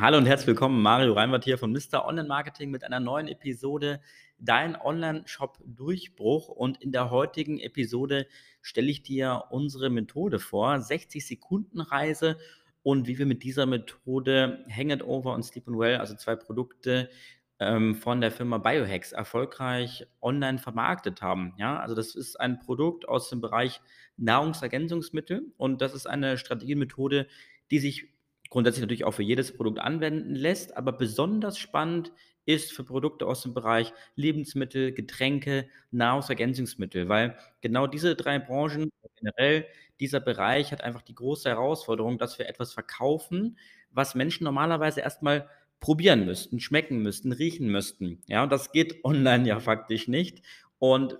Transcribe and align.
Hallo 0.00 0.16
und 0.16 0.26
herzlich 0.26 0.46
willkommen, 0.46 0.80
Mario 0.80 1.14
Reinwart 1.14 1.42
hier 1.42 1.58
von 1.58 1.72
Mr. 1.72 2.06
Online 2.06 2.28
Marketing 2.28 2.70
mit 2.70 2.84
einer 2.84 3.00
neuen 3.00 3.26
Episode 3.26 4.00
Dein 4.38 4.80
Online-Shop 4.80 5.58
Durchbruch. 5.66 6.46
Und 6.46 6.80
in 6.80 6.92
der 6.92 7.10
heutigen 7.10 7.58
Episode 7.58 8.28
stelle 8.62 8.92
ich 8.92 9.02
dir 9.02 9.46
unsere 9.50 9.90
Methode 9.90 10.38
vor, 10.38 10.80
60 10.80 11.26
Sekunden 11.26 11.80
Reise 11.80 12.38
und 12.84 13.08
wie 13.08 13.18
wir 13.18 13.26
mit 13.26 13.42
dieser 13.42 13.66
Methode 13.66 14.64
Hang 14.70 14.90
It 14.90 15.02
Over 15.02 15.34
und 15.34 15.42
Sleep 15.42 15.66
and 15.66 15.76
Well, 15.76 15.96
also 15.96 16.14
zwei 16.14 16.36
Produkte 16.36 17.10
ähm, 17.58 17.96
von 17.96 18.20
der 18.20 18.30
Firma 18.30 18.58
Biohacks, 18.58 19.10
erfolgreich 19.10 20.06
online 20.22 20.58
vermarktet 20.58 21.22
haben. 21.22 21.54
Ja, 21.58 21.80
also 21.80 21.96
das 21.96 22.14
ist 22.14 22.38
ein 22.38 22.60
Produkt 22.60 23.08
aus 23.08 23.30
dem 23.30 23.40
Bereich 23.40 23.80
Nahrungsergänzungsmittel 24.16 25.52
und 25.56 25.82
das 25.82 25.92
ist 25.92 26.06
eine 26.06 26.38
Strategiemethode, 26.38 27.26
die 27.72 27.80
sich 27.80 28.06
grundsätzlich 28.50 28.82
natürlich 28.82 29.04
auch 29.04 29.12
für 29.12 29.22
jedes 29.22 29.56
Produkt 29.56 29.78
anwenden 29.78 30.34
lässt, 30.34 30.76
aber 30.76 30.92
besonders 30.92 31.58
spannend 31.58 32.12
ist 32.46 32.72
für 32.72 32.82
Produkte 32.82 33.26
aus 33.26 33.42
dem 33.42 33.52
Bereich 33.52 33.92
Lebensmittel, 34.16 34.92
Getränke, 34.92 35.68
Nahrungsergänzungsmittel, 35.90 37.08
weil 37.08 37.36
genau 37.60 37.86
diese 37.86 38.16
drei 38.16 38.38
Branchen, 38.38 38.90
generell 39.16 39.66
dieser 40.00 40.20
Bereich 40.20 40.72
hat 40.72 40.82
einfach 40.82 41.02
die 41.02 41.14
große 41.14 41.48
Herausforderung, 41.48 42.18
dass 42.18 42.38
wir 42.38 42.48
etwas 42.48 42.72
verkaufen, 42.72 43.58
was 43.90 44.14
Menschen 44.14 44.44
normalerweise 44.44 45.00
erstmal 45.00 45.48
probieren 45.80 46.24
müssten, 46.24 46.60
schmecken 46.60 47.02
müssten, 47.02 47.32
riechen 47.32 47.68
müssten. 47.68 48.22
Ja, 48.26 48.42
und 48.42 48.50
das 48.50 48.72
geht 48.72 49.04
online 49.04 49.46
ja 49.46 49.60
faktisch 49.60 50.08
nicht. 50.08 50.42
Und 50.78 51.18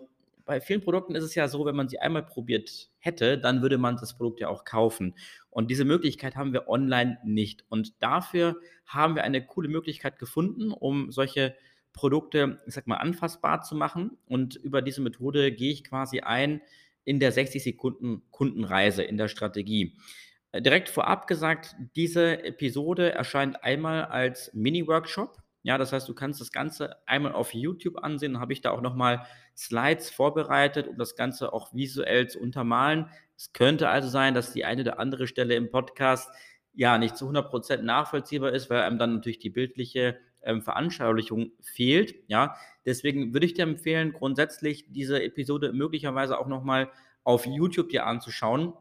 bei 0.48 0.62
vielen 0.62 0.80
Produkten 0.80 1.14
ist 1.14 1.24
es 1.24 1.34
ja 1.34 1.46
so, 1.46 1.66
wenn 1.66 1.76
man 1.76 1.90
sie 1.90 1.98
einmal 1.98 2.24
probiert 2.24 2.88
hätte, 3.00 3.36
dann 3.36 3.60
würde 3.60 3.76
man 3.76 3.96
das 3.96 4.16
Produkt 4.16 4.40
ja 4.40 4.48
auch 4.48 4.64
kaufen. 4.64 5.14
Und 5.50 5.70
diese 5.70 5.84
Möglichkeit 5.84 6.36
haben 6.36 6.54
wir 6.54 6.68
online 6.68 7.18
nicht. 7.22 7.66
Und 7.68 8.02
dafür 8.02 8.56
haben 8.86 9.14
wir 9.14 9.24
eine 9.24 9.44
coole 9.44 9.68
Möglichkeit 9.68 10.18
gefunden, 10.18 10.72
um 10.72 11.12
solche 11.12 11.54
Produkte, 11.92 12.62
ich 12.66 12.72
sag 12.72 12.86
mal, 12.86 12.96
anfassbar 12.96 13.60
zu 13.60 13.76
machen. 13.76 14.16
Und 14.24 14.56
über 14.56 14.80
diese 14.80 15.02
Methode 15.02 15.52
gehe 15.52 15.70
ich 15.70 15.84
quasi 15.84 16.20
ein 16.20 16.62
in 17.04 17.20
der 17.20 17.30
60 17.30 17.62
Sekunden 17.62 18.22
Kundenreise, 18.30 19.02
in 19.02 19.18
der 19.18 19.28
Strategie. 19.28 19.98
Äh, 20.52 20.62
direkt 20.62 20.88
vorab 20.88 21.26
gesagt, 21.26 21.76
diese 21.94 22.42
Episode 22.42 23.12
erscheint 23.12 23.62
einmal 23.62 24.06
als 24.06 24.50
Mini-Workshop. 24.54 25.36
Ja, 25.68 25.76
das 25.76 25.92
heißt, 25.92 26.08
du 26.08 26.14
kannst 26.14 26.40
das 26.40 26.50
Ganze 26.50 26.96
einmal 27.06 27.32
auf 27.32 27.52
YouTube 27.52 28.02
ansehen. 28.02 28.32
Dann 28.32 28.40
habe 28.40 28.54
ich 28.54 28.62
da 28.62 28.70
auch 28.70 28.80
nochmal 28.80 29.26
Slides 29.54 30.08
vorbereitet, 30.08 30.88
um 30.88 30.96
das 30.96 31.14
Ganze 31.14 31.52
auch 31.52 31.74
visuell 31.74 32.26
zu 32.26 32.40
untermalen. 32.40 33.10
Es 33.36 33.52
könnte 33.52 33.90
also 33.90 34.08
sein, 34.08 34.32
dass 34.32 34.54
die 34.54 34.64
eine 34.64 34.80
oder 34.80 34.98
andere 34.98 35.26
Stelle 35.26 35.56
im 35.56 35.70
Podcast 35.70 36.30
ja 36.72 36.96
nicht 36.96 37.18
zu 37.18 37.28
100% 37.28 37.82
nachvollziehbar 37.82 38.52
ist, 38.52 38.70
weil 38.70 38.80
einem 38.80 38.98
dann 38.98 39.16
natürlich 39.16 39.40
die 39.40 39.50
bildliche 39.50 40.16
ähm, 40.40 40.62
Veranschaulichung 40.62 41.52
fehlt. 41.60 42.14
Ja, 42.28 42.56
deswegen 42.86 43.34
würde 43.34 43.44
ich 43.44 43.52
dir 43.52 43.64
empfehlen, 43.64 44.14
grundsätzlich 44.14 44.90
diese 44.90 45.22
Episode 45.22 45.74
möglicherweise 45.74 46.38
auch 46.38 46.46
nochmal 46.46 46.90
auf 47.24 47.44
YouTube 47.44 47.90
dir 47.90 48.06
anzuschauen. 48.06 48.72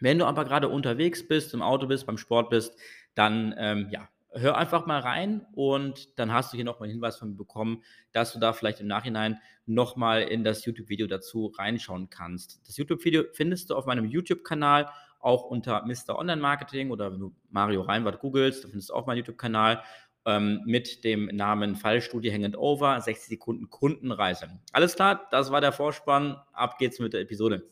Wenn 0.00 0.18
du 0.18 0.24
aber 0.24 0.44
gerade 0.44 0.68
unterwegs 0.70 1.28
bist, 1.28 1.54
im 1.54 1.62
Auto 1.62 1.86
bist, 1.86 2.04
beim 2.04 2.18
Sport 2.18 2.50
bist, 2.50 2.76
dann 3.14 3.54
ähm, 3.56 3.90
ja, 3.92 4.08
hör 4.36 4.56
einfach 4.56 4.86
mal 4.86 5.00
rein 5.00 5.46
und 5.52 6.18
dann 6.18 6.32
hast 6.32 6.52
du 6.52 6.56
hier 6.56 6.64
nochmal 6.64 6.84
einen 6.84 6.94
Hinweis 6.94 7.16
von 7.16 7.30
mir 7.30 7.36
bekommen, 7.36 7.82
dass 8.12 8.32
du 8.32 8.38
da 8.38 8.52
vielleicht 8.52 8.80
im 8.80 8.86
Nachhinein 8.86 9.38
nochmal 9.66 10.22
in 10.22 10.44
das 10.44 10.64
YouTube-Video 10.64 11.06
dazu 11.06 11.46
reinschauen 11.46 12.10
kannst. 12.10 12.60
Das 12.66 12.76
YouTube-Video 12.76 13.24
findest 13.32 13.70
du 13.70 13.74
auf 13.74 13.86
meinem 13.86 14.04
YouTube-Kanal 14.04 14.88
auch 15.20 15.44
unter 15.44 15.84
Mr. 15.84 16.18
Online 16.18 16.40
Marketing 16.40 16.90
oder 16.90 17.12
wenn 17.12 17.20
du 17.20 17.34
Mario 17.50 17.82
Reinwart 17.82 18.20
googelst, 18.20 18.64
dann 18.64 18.70
findest 18.70 18.90
du 18.90 18.94
auch 18.94 19.06
meinen 19.06 19.18
YouTube-Kanal 19.18 19.82
ähm, 20.26 20.60
mit 20.66 21.04
dem 21.04 21.26
Namen 21.26 21.76
Fallstudie 21.76 22.32
Hang 22.32 22.54
Over, 22.54 23.00
60 23.00 23.28
Sekunden 23.28 23.70
Kundenreise. 23.70 24.48
Alles 24.72 24.94
klar, 24.94 25.26
das 25.30 25.50
war 25.50 25.60
der 25.60 25.72
Vorspann. 25.72 26.36
Ab 26.52 26.78
geht's 26.78 26.98
mit 26.98 27.12
der 27.12 27.22
Episode. 27.22 27.64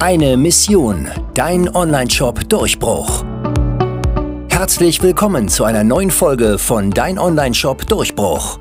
Eine 0.00 0.36
Mission, 0.36 1.08
dein 1.34 1.74
Online-Shop 1.74 2.48
Durchbruch. 2.50 3.33
Herzlich 4.54 5.02
willkommen 5.02 5.48
zu 5.48 5.64
einer 5.64 5.82
neuen 5.82 6.12
Folge 6.12 6.58
von 6.58 6.92
Dein 6.92 7.18
Online-Shop 7.18 7.88
Durchbruch. 7.88 8.60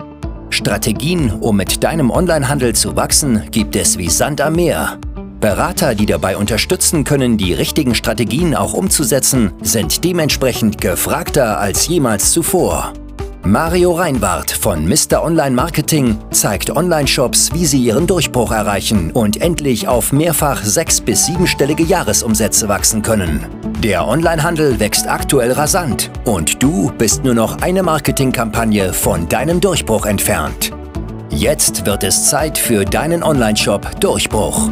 Strategien, 0.49 1.29
um 1.29 1.55
mit 1.55 1.83
deinem 1.83 2.09
Onlinehandel 2.09 2.73
zu 2.73 2.95
wachsen, 2.95 3.43
gibt 3.51 3.75
es 3.75 3.99
wie 3.99 4.09
Sand 4.09 4.41
am 4.41 4.53
Meer. 4.55 4.97
Berater, 5.39 5.93
die 5.93 6.07
dabei 6.07 6.35
unterstützen 6.35 7.03
können, 7.03 7.37
die 7.37 7.53
richtigen 7.53 7.93
Strategien 7.93 8.55
auch 8.55 8.73
umzusetzen, 8.73 9.51
sind 9.61 10.03
dementsprechend 10.03 10.81
gefragter 10.81 11.59
als 11.59 11.87
jemals 11.87 12.31
zuvor. 12.31 12.93
Mario 13.43 13.91
Reinwart 13.91 14.49
von 14.49 14.87
Mr. 14.87 15.23
Online 15.23 15.55
Marketing 15.55 16.17
zeigt 16.31 16.75
Online-Shops, 16.75 17.51
wie 17.53 17.67
sie 17.67 17.83
ihren 17.83 18.07
Durchbruch 18.07 18.51
erreichen 18.51 19.11
und 19.11 19.39
endlich 19.41 19.87
auf 19.87 20.11
mehrfach 20.11 20.63
sechs- 20.63 21.01
bis 21.01 21.27
siebenstellige 21.27 21.83
Jahresumsätze 21.83 22.67
wachsen 22.67 23.03
können. 23.03 23.45
Der 23.83 24.07
Onlinehandel 24.07 24.79
wächst 24.79 25.09
aktuell 25.09 25.51
rasant 25.51 26.09
und 26.23 26.63
du 26.63 26.89
bist 26.97 27.25
nur 27.25 27.33
noch 27.33 27.61
eine 27.61 27.83
Marketingkampagne 27.83 28.93
von 28.93 29.27
deinem 29.27 29.59
Durchbruch 29.59 30.05
entfernt. 30.05 30.71
Jetzt 31.29 31.85
wird 31.85 32.05
es 32.05 32.29
Zeit 32.29 32.57
für 32.57 32.85
deinen 32.85 33.23
Online-Shop 33.23 33.99
Durchbruch. 33.99 34.71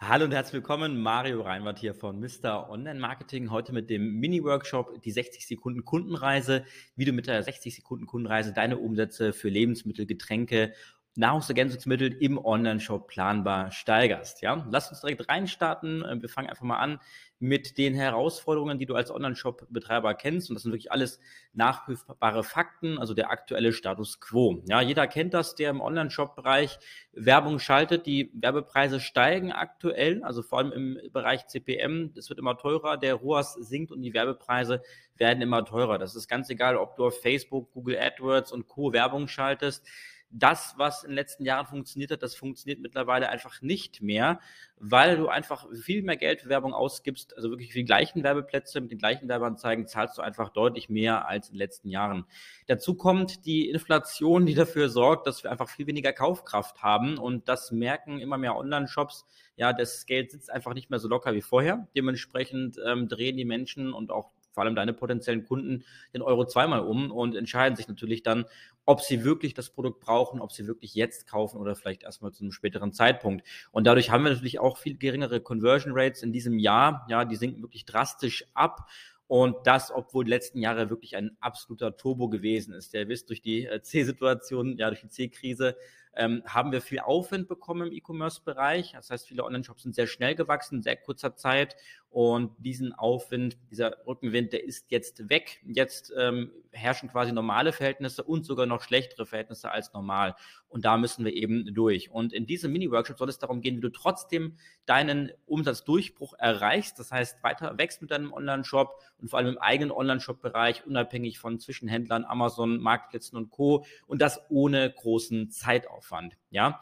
Hallo 0.00 0.24
und 0.24 0.32
herzlich 0.32 0.54
willkommen, 0.54 1.02
Mario 1.02 1.42
Reinwart 1.42 1.80
hier 1.80 1.94
von 1.94 2.18
Mr. 2.20 2.70
Online 2.70 2.98
Marketing. 2.98 3.50
Heute 3.50 3.72
mit 3.72 3.90
dem 3.90 4.20
Mini-Workshop, 4.20 5.02
die 5.02 5.10
60 5.10 5.46
Sekunden 5.46 5.84
Kundenreise, 5.84 6.64
wie 6.96 7.04
du 7.04 7.12
mit 7.12 7.26
der 7.26 7.42
60 7.42 7.74
Sekunden 7.74 8.06
Kundenreise 8.06 8.52
deine 8.52 8.78
Umsätze 8.78 9.32
für 9.32 9.48
Lebensmittel, 9.48 10.06
Getränke, 10.06 10.72
Nahrungsergänzungsmittel 11.18 12.12
im 12.20 12.38
Online-Shop 12.38 13.08
planbar 13.08 13.72
steigerst. 13.72 14.40
Ja, 14.40 14.64
lass 14.70 14.88
uns 14.88 15.00
direkt 15.00 15.28
reinstarten. 15.28 16.04
Wir 16.22 16.28
fangen 16.28 16.48
einfach 16.48 16.62
mal 16.62 16.78
an 16.78 17.00
mit 17.40 17.76
den 17.76 17.94
Herausforderungen, 17.94 18.78
die 18.78 18.86
du 18.86 18.94
als 18.94 19.10
Online-Shop-Betreiber 19.10 20.14
kennst. 20.14 20.48
Und 20.48 20.54
das 20.54 20.62
sind 20.62 20.72
wirklich 20.72 20.92
alles 20.92 21.18
nachprüfbare 21.52 22.44
Fakten, 22.44 22.98
also 22.98 23.14
der 23.14 23.30
aktuelle 23.30 23.72
Status 23.72 24.20
quo. 24.20 24.62
Ja, 24.68 24.80
jeder 24.80 25.08
kennt 25.08 25.34
das, 25.34 25.56
der 25.56 25.70
im 25.70 25.80
Online-Shop-Bereich 25.80 26.78
Werbung 27.12 27.58
schaltet. 27.58 28.06
Die 28.06 28.30
Werbepreise 28.34 29.00
steigen 29.00 29.50
aktuell, 29.50 30.22
also 30.22 30.42
vor 30.42 30.58
allem 30.58 30.72
im 30.72 31.12
Bereich 31.12 31.48
CPM. 31.48 32.12
Es 32.16 32.28
wird 32.28 32.38
immer 32.38 32.56
teurer, 32.56 32.96
der 32.96 33.14
ROAS 33.14 33.54
sinkt 33.54 33.90
und 33.90 34.02
die 34.02 34.14
Werbepreise 34.14 34.82
werden 35.16 35.42
immer 35.42 35.64
teurer. 35.64 35.98
Das 35.98 36.14
ist 36.14 36.28
ganz 36.28 36.48
egal, 36.48 36.76
ob 36.76 36.94
du 36.94 37.06
auf 37.06 37.20
Facebook, 37.20 37.72
Google 37.72 37.98
AdWords 37.98 38.52
und 38.52 38.68
Co. 38.68 38.92
Werbung 38.92 39.26
schaltest 39.26 39.84
das, 40.30 40.74
was 40.76 41.04
in 41.04 41.10
den 41.10 41.16
letzten 41.16 41.44
Jahren 41.44 41.66
funktioniert 41.66 42.10
hat, 42.10 42.22
das 42.22 42.34
funktioniert 42.34 42.80
mittlerweile 42.80 43.30
einfach 43.30 43.62
nicht 43.62 44.02
mehr, 44.02 44.40
weil 44.76 45.16
du 45.16 45.28
einfach 45.28 45.66
viel 45.72 46.02
mehr 46.02 46.16
Geld 46.16 46.42
für 46.42 46.48
Werbung 46.48 46.74
ausgibst, 46.74 47.34
also 47.36 47.50
wirklich 47.50 47.72
für 47.72 47.78
die 47.78 47.84
gleichen 47.84 48.22
Werbeplätze 48.22 48.80
mit 48.80 48.90
den 48.90 48.98
gleichen 48.98 49.28
Werbeanzeigen 49.28 49.86
zahlst 49.86 50.18
du 50.18 50.22
einfach 50.22 50.50
deutlich 50.50 50.88
mehr 50.88 51.26
als 51.26 51.48
in 51.48 51.54
den 51.54 51.58
letzten 51.58 51.88
Jahren. 51.88 52.26
Dazu 52.66 52.94
kommt 52.94 53.46
die 53.46 53.70
Inflation, 53.70 54.44
die 54.44 54.54
dafür 54.54 54.88
sorgt, 54.88 55.26
dass 55.26 55.42
wir 55.42 55.50
einfach 55.50 55.68
viel 55.68 55.86
weniger 55.86 56.12
Kaufkraft 56.12 56.82
haben 56.82 57.18
und 57.18 57.48
das 57.48 57.72
merken 57.72 58.20
immer 58.20 58.38
mehr 58.38 58.56
Online-Shops. 58.56 59.26
Ja, 59.56 59.72
das 59.72 60.06
Geld 60.06 60.30
sitzt 60.30 60.50
einfach 60.50 60.74
nicht 60.74 60.90
mehr 60.90 60.98
so 60.98 61.08
locker 61.08 61.34
wie 61.34 61.42
vorher. 61.42 61.88
Dementsprechend 61.96 62.76
ähm, 62.86 63.08
drehen 63.08 63.36
die 63.36 63.44
Menschen 63.44 63.92
und 63.92 64.12
auch 64.12 64.30
vor 64.58 64.64
allem 64.64 64.74
deine 64.74 64.92
potenziellen 64.92 65.44
Kunden 65.44 65.84
den 66.12 66.20
Euro 66.20 66.44
zweimal 66.44 66.80
um 66.80 67.12
und 67.12 67.36
entscheiden 67.36 67.76
sich 67.76 67.86
natürlich 67.86 68.24
dann, 68.24 68.44
ob 68.86 69.02
sie 69.02 69.22
wirklich 69.22 69.54
das 69.54 69.70
Produkt 69.70 70.00
brauchen, 70.00 70.40
ob 70.40 70.50
sie 70.50 70.66
wirklich 70.66 70.96
jetzt 70.96 71.28
kaufen 71.28 71.58
oder 71.58 71.76
vielleicht 71.76 72.02
erstmal 72.02 72.32
zu 72.32 72.42
einem 72.42 72.50
späteren 72.50 72.92
Zeitpunkt. 72.92 73.46
Und 73.70 73.86
dadurch 73.86 74.10
haben 74.10 74.24
wir 74.24 74.32
natürlich 74.32 74.58
auch 74.58 74.76
viel 74.76 74.96
geringere 74.96 75.40
Conversion 75.40 75.92
Rates 75.94 76.24
in 76.24 76.32
diesem 76.32 76.58
Jahr. 76.58 77.06
Ja, 77.08 77.24
die 77.24 77.36
sinken 77.36 77.62
wirklich 77.62 77.84
drastisch 77.84 78.46
ab. 78.52 78.88
Und 79.28 79.54
das, 79.64 79.92
obwohl 79.92 80.24
die 80.24 80.30
letzten 80.30 80.58
Jahre 80.58 80.90
wirklich 80.90 81.14
ein 81.14 81.36
absoluter 81.38 81.96
Turbo 81.96 82.28
gewesen 82.28 82.74
ist. 82.74 82.94
Der 82.94 83.08
wisst, 83.08 83.28
durch 83.28 83.40
die 83.40 83.64
äh, 83.64 83.80
C-Situation, 83.80 84.76
ja, 84.76 84.88
durch 84.88 85.02
die 85.02 85.08
C-Krise 85.08 85.76
ähm, 86.18 86.42
haben 86.46 86.72
wir 86.72 86.82
viel 86.82 86.98
Aufwind 86.98 87.48
bekommen 87.48 87.88
im 87.88 87.92
E-Commerce-Bereich. 87.94 88.92
Das 88.92 89.10
heißt, 89.10 89.28
viele 89.28 89.44
Online-Shops 89.44 89.84
sind 89.84 89.94
sehr 89.94 90.08
schnell 90.08 90.34
gewachsen, 90.34 90.76
in 90.76 90.82
sehr 90.82 90.96
kurzer 90.96 91.36
Zeit. 91.36 91.76
Und 92.10 92.52
diesen 92.58 92.92
Aufwind, 92.92 93.56
dieser 93.70 93.96
Rückenwind, 94.06 94.52
der 94.52 94.64
ist 94.64 94.90
jetzt 94.90 95.28
weg. 95.28 95.60
Jetzt 95.66 96.12
ähm, 96.16 96.50
herrschen 96.72 97.08
quasi 97.10 97.32
normale 97.32 97.72
Verhältnisse 97.72 98.24
und 98.24 98.44
sogar 98.44 98.66
noch 98.66 98.82
schlechtere 98.82 99.26
Verhältnisse 99.26 99.70
als 99.70 99.92
normal. 99.92 100.34
Und 100.68 100.84
da 100.84 100.96
müssen 100.96 101.24
wir 101.24 101.32
eben 101.32 101.72
durch. 101.74 102.10
Und 102.10 102.32
in 102.32 102.46
diesem 102.46 102.72
Mini-Workshop 102.72 103.18
soll 103.18 103.28
es 103.28 103.38
darum 103.38 103.60
gehen, 103.60 103.76
wie 103.76 103.80
du 103.80 103.90
trotzdem 103.90 104.56
deinen 104.86 105.30
Umsatzdurchbruch 105.46 106.34
erreichst. 106.38 106.98
Das 106.98 107.12
heißt, 107.12 107.42
weiter 107.42 107.76
wächst 107.78 108.00
mit 108.00 108.10
deinem 108.10 108.32
Online-Shop 108.32 109.00
und 109.18 109.28
vor 109.28 109.38
allem 109.38 109.48
im 109.48 109.58
eigenen 109.58 109.92
Online-Shop-Bereich, 109.92 110.86
unabhängig 110.86 111.38
von 111.38 111.58
Zwischenhändlern, 111.58 112.24
Amazon, 112.24 112.78
Marktplätzen 112.80 113.36
und 113.36 113.50
Co. 113.50 113.84
Und 114.06 114.22
das 114.22 114.40
ohne 114.48 114.90
großen 114.90 115.50
Zeitaufwand. 115.50 116.07
Ja. 116.50 116.80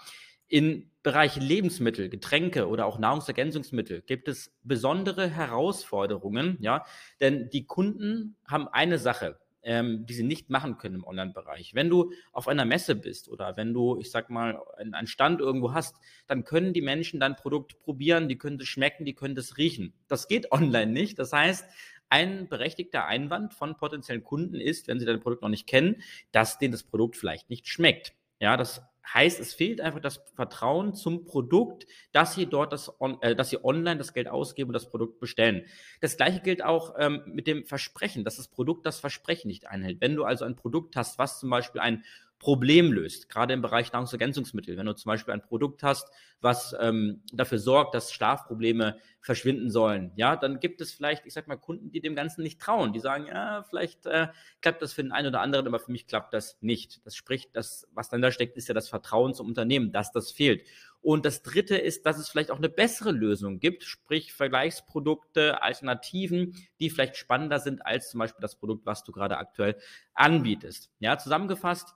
In 0.48 0.90
Bereich 1.02 1.36
Lebensmittel, 1.36 2.08
Getränke 2.08 2.68
oder 2.68 2.86
auch 2.86 2.98
Nahrungsergänzungsmittel 2.98 4.02
gibt 4.02 4.28
es 4.28 4.56
besondere 4.62 5.28
Herausforderungen, 5.28 6.56
ja, 6.60 6.84
denn 7.20 7.48
die 7.50 7.64
Kunden 7.66 8.36
haben 8.46 8.68
eine 8.68 8.98
Sache, 8.98 9.38
ähm, 9.66 10.06
die 10.06 10.14
sie 10.14 10.22
nicht 10.22 10.48
machen 10.48 10.78
können 10.78 10.94
im 10.96 11.04
Online-Bereich. 11.04 11.74
Wenn 11.74 11.90
du 11.90 12.12
auf 12.32 12.46
einer 12.46 12.64
Messe 12.64 12.94
bist 12.94 13.28
oder 13.28 13.56
wenn 13.56 13.74
du, 13.74 13.98
ich 13.98 14.12
sag 14.12 14.30
mal, 14.30 14.60
einen 14.76 15.08
Stand 15.08 15.40
irgendwo 15.40 15.72
hast, 15.72 15.96
dann 16.28 16.44
können 16.44 16.72
die 16.72 16.82
Menschen 16.82 17.18
dein 17.18 17.34
Produkt 17.34 17.80
probieren, 17.80 18.28
die 18.28 18.38
können 18.38 18.60
es 18.60 18.68
schmecken, 18.68 19.04
die 19.04 19.14
können 19.14 19.36
es 19.36 19.58
riechen. 19.58 19.92
Das 20.06 20.28
geht 20.28 20.52
online 20.52 20.92
nicht. 20.92 21.18
Das 21.18 21.32
heißt, 21.32 21.66
ein 22.08 22.48
berechtigter 22.48 23.06
Einwand 23.06 23.54
von 23.54 23.76
potenziellen 23.76 24.22
Kunden 24.22 24.60
ist, 24.60 24.86
wenn 24.86 25.00
sie 25.00 25.06
dein 25.06 25.20
Produkt 25.20 25.42
noch 25.42 25.48
nicht 25.48 25.66
kennen, 25.66 26.02
dass 26.30 26.58
denen 26.58 26.72
das 26.72 26.84
Produkt 26.84 27.16
vielleicht 27.16 27.50
nicht 27.50 27.66
schmeckt. 27.66 28.14
Ja, 28.38 28.56
das 28.56 28.82
heißt, 29.12 29.40
es 29.40 29.54
fehlt 29.54 29.80
einfach 29.80 30.00
das 30.00 30.20
Vertrauen 30.34 30.94
zum 30.94 31.24
Produkt, 31.24 31.86
dass 32.12 32.34
sie 32.34 32.46
dort 32.46 32.72
das, 32.72 33.00
on, 33.00 33.20
äh, 33.22 33.36
dass 33.36 33.50
sie 33.50 33.64
online 33.64 33.98
das 33.98 34.12
Geld 34.12 34.28
ausgeben 34.28 34.70
und 34.70 34.74
das 34.74 34.90
Produkt 34.90 35.20
bestellen. 35.20 35.64
Das 36.00 36.16
gleiche 36.16 36.40
gilt 36.40 36.64
auch 36.64 36.94
ähm, 36.98 37.22
mit 37.26 37.46
dem 37.46 37.64
Versprechen, 37.64 38.24
dass 38.24 38.36
das 38.36 38.48
Produkt 38.48 38.86
das 38.86 39.00
Versprechen 39.00 39.48
nicht 39.48 39.66
einhält. 39.66 40.00
Wenn 40.00 40.16
du 40.16 40.24
also 40.24 40.44
ein 40.44 40.56
Produkt 40.56 40.96
hast, 40.96 41.18
was 41.18 41.40
zum 41.40 41.50
Beispiel 41.50 41.80
ein 41.80 42.04
Problem 42.38 42.92
löst, 42.92 43.28
gerade 43.28 43.54
im 43.54 43.62
Bereich 43.62 43.92
Nahrungsergänzungsmittel. 43.92 44.76
Wenn 44.76 44.86
du 44.86 44.94
zum 44.94 45.08
Beispiel 45.10 45.32
ein 45.32 45.42
Produkt 45.42 45.82
hast, 45.82 46.10
was 46.40 46.76
ähm, 46.78 47.22
dafür 47.32 47.58
sorgt, 47.58 47.94
dass 47.94 48.12
Schlafprobleme 48.12 48.98
verschwinden 49.20 49.70
sollen, 49.70 50.12
ja, 50.16 50.36
dann 50.36 50.60
gibt 50.60 50.82
es 50.82 50.92
vielleicht, 50.92 51.24
ich 51.24 51.32
sag 51.32 51.48
mal, 51.48 51.56
Kunden, 51.56 51.90
die 51.90 52.00
dem 52.00 52.14
Ganzen 52.14 52.42
nicht 52.42 52.60
trauen. 52.60 52.92
Die 52.92 53.00
sagen, 53.00 53.26
ja, 53.26 53.64
vielleicht 53.68 54.04
äh, 54.06 54.28
klappt 54.60 54.82
das 54.82 54.92
für 54.92 55.02
den 55.02 55.12
einen 55.12 55.28
oder 55.28 55.40
anderen, 55.40 55.66
aber 55.66 55.78
für 55.78 55.90
mich 55.90 56.06
klappt 56.06 56.34
das 56.34 56.58
nicht. 56.60 57.04
Das 57.06 57.16
spricht, 57.16 57.56
das, 57.56 57.88
was 57.92 58.10
dann 58.10 58.20
da 58.20 58.30
steckt, 58.30 58.56
ist 58.56 58.68
ja 58.68 58.74
das 58.74 58.90
Vertrauen 58.90 59.32
zum 59.32 59.46
Unternehmen, 59.46 59.90
dass 59.90 60.12
das 60.12 60.30
fehlt. 60.30 60.66
Und 61.00 61.24
das 61.24 61.42
dritte 61.42 61.76
ist, 61.76 62.04
dass 62.04 62.18
es 62.18 62.28
vielleicht 62.28 62.50
auch 62.50 62.58
eine 62.58 62.68
bessere 62.68 63.12
Lösung 63.12 63.60
gibt, 63.60 63.84
sprich 63.84 64.32
Vergleichsprodukte, 64.32 65.62
Alternativen, 65.62 66.54
die 66.80 66.90
vielleicht 66.90 67.16
spannender 67.16 67.60
sind 67.60 67.86
als 67.86 68.10
zum 68.10 68.18
Beispiel 68.18 68.42
das 68.42 68.56
Produkt, 68.56 68.84
was 68.86 69.04
du 69.04 69.12
gerade 69.12 69.38
aktuell 69.38 69.76
anbietest. 70.14 70.90
Ja, 70.98 71.16
zusammengefasst, 71.16 71.94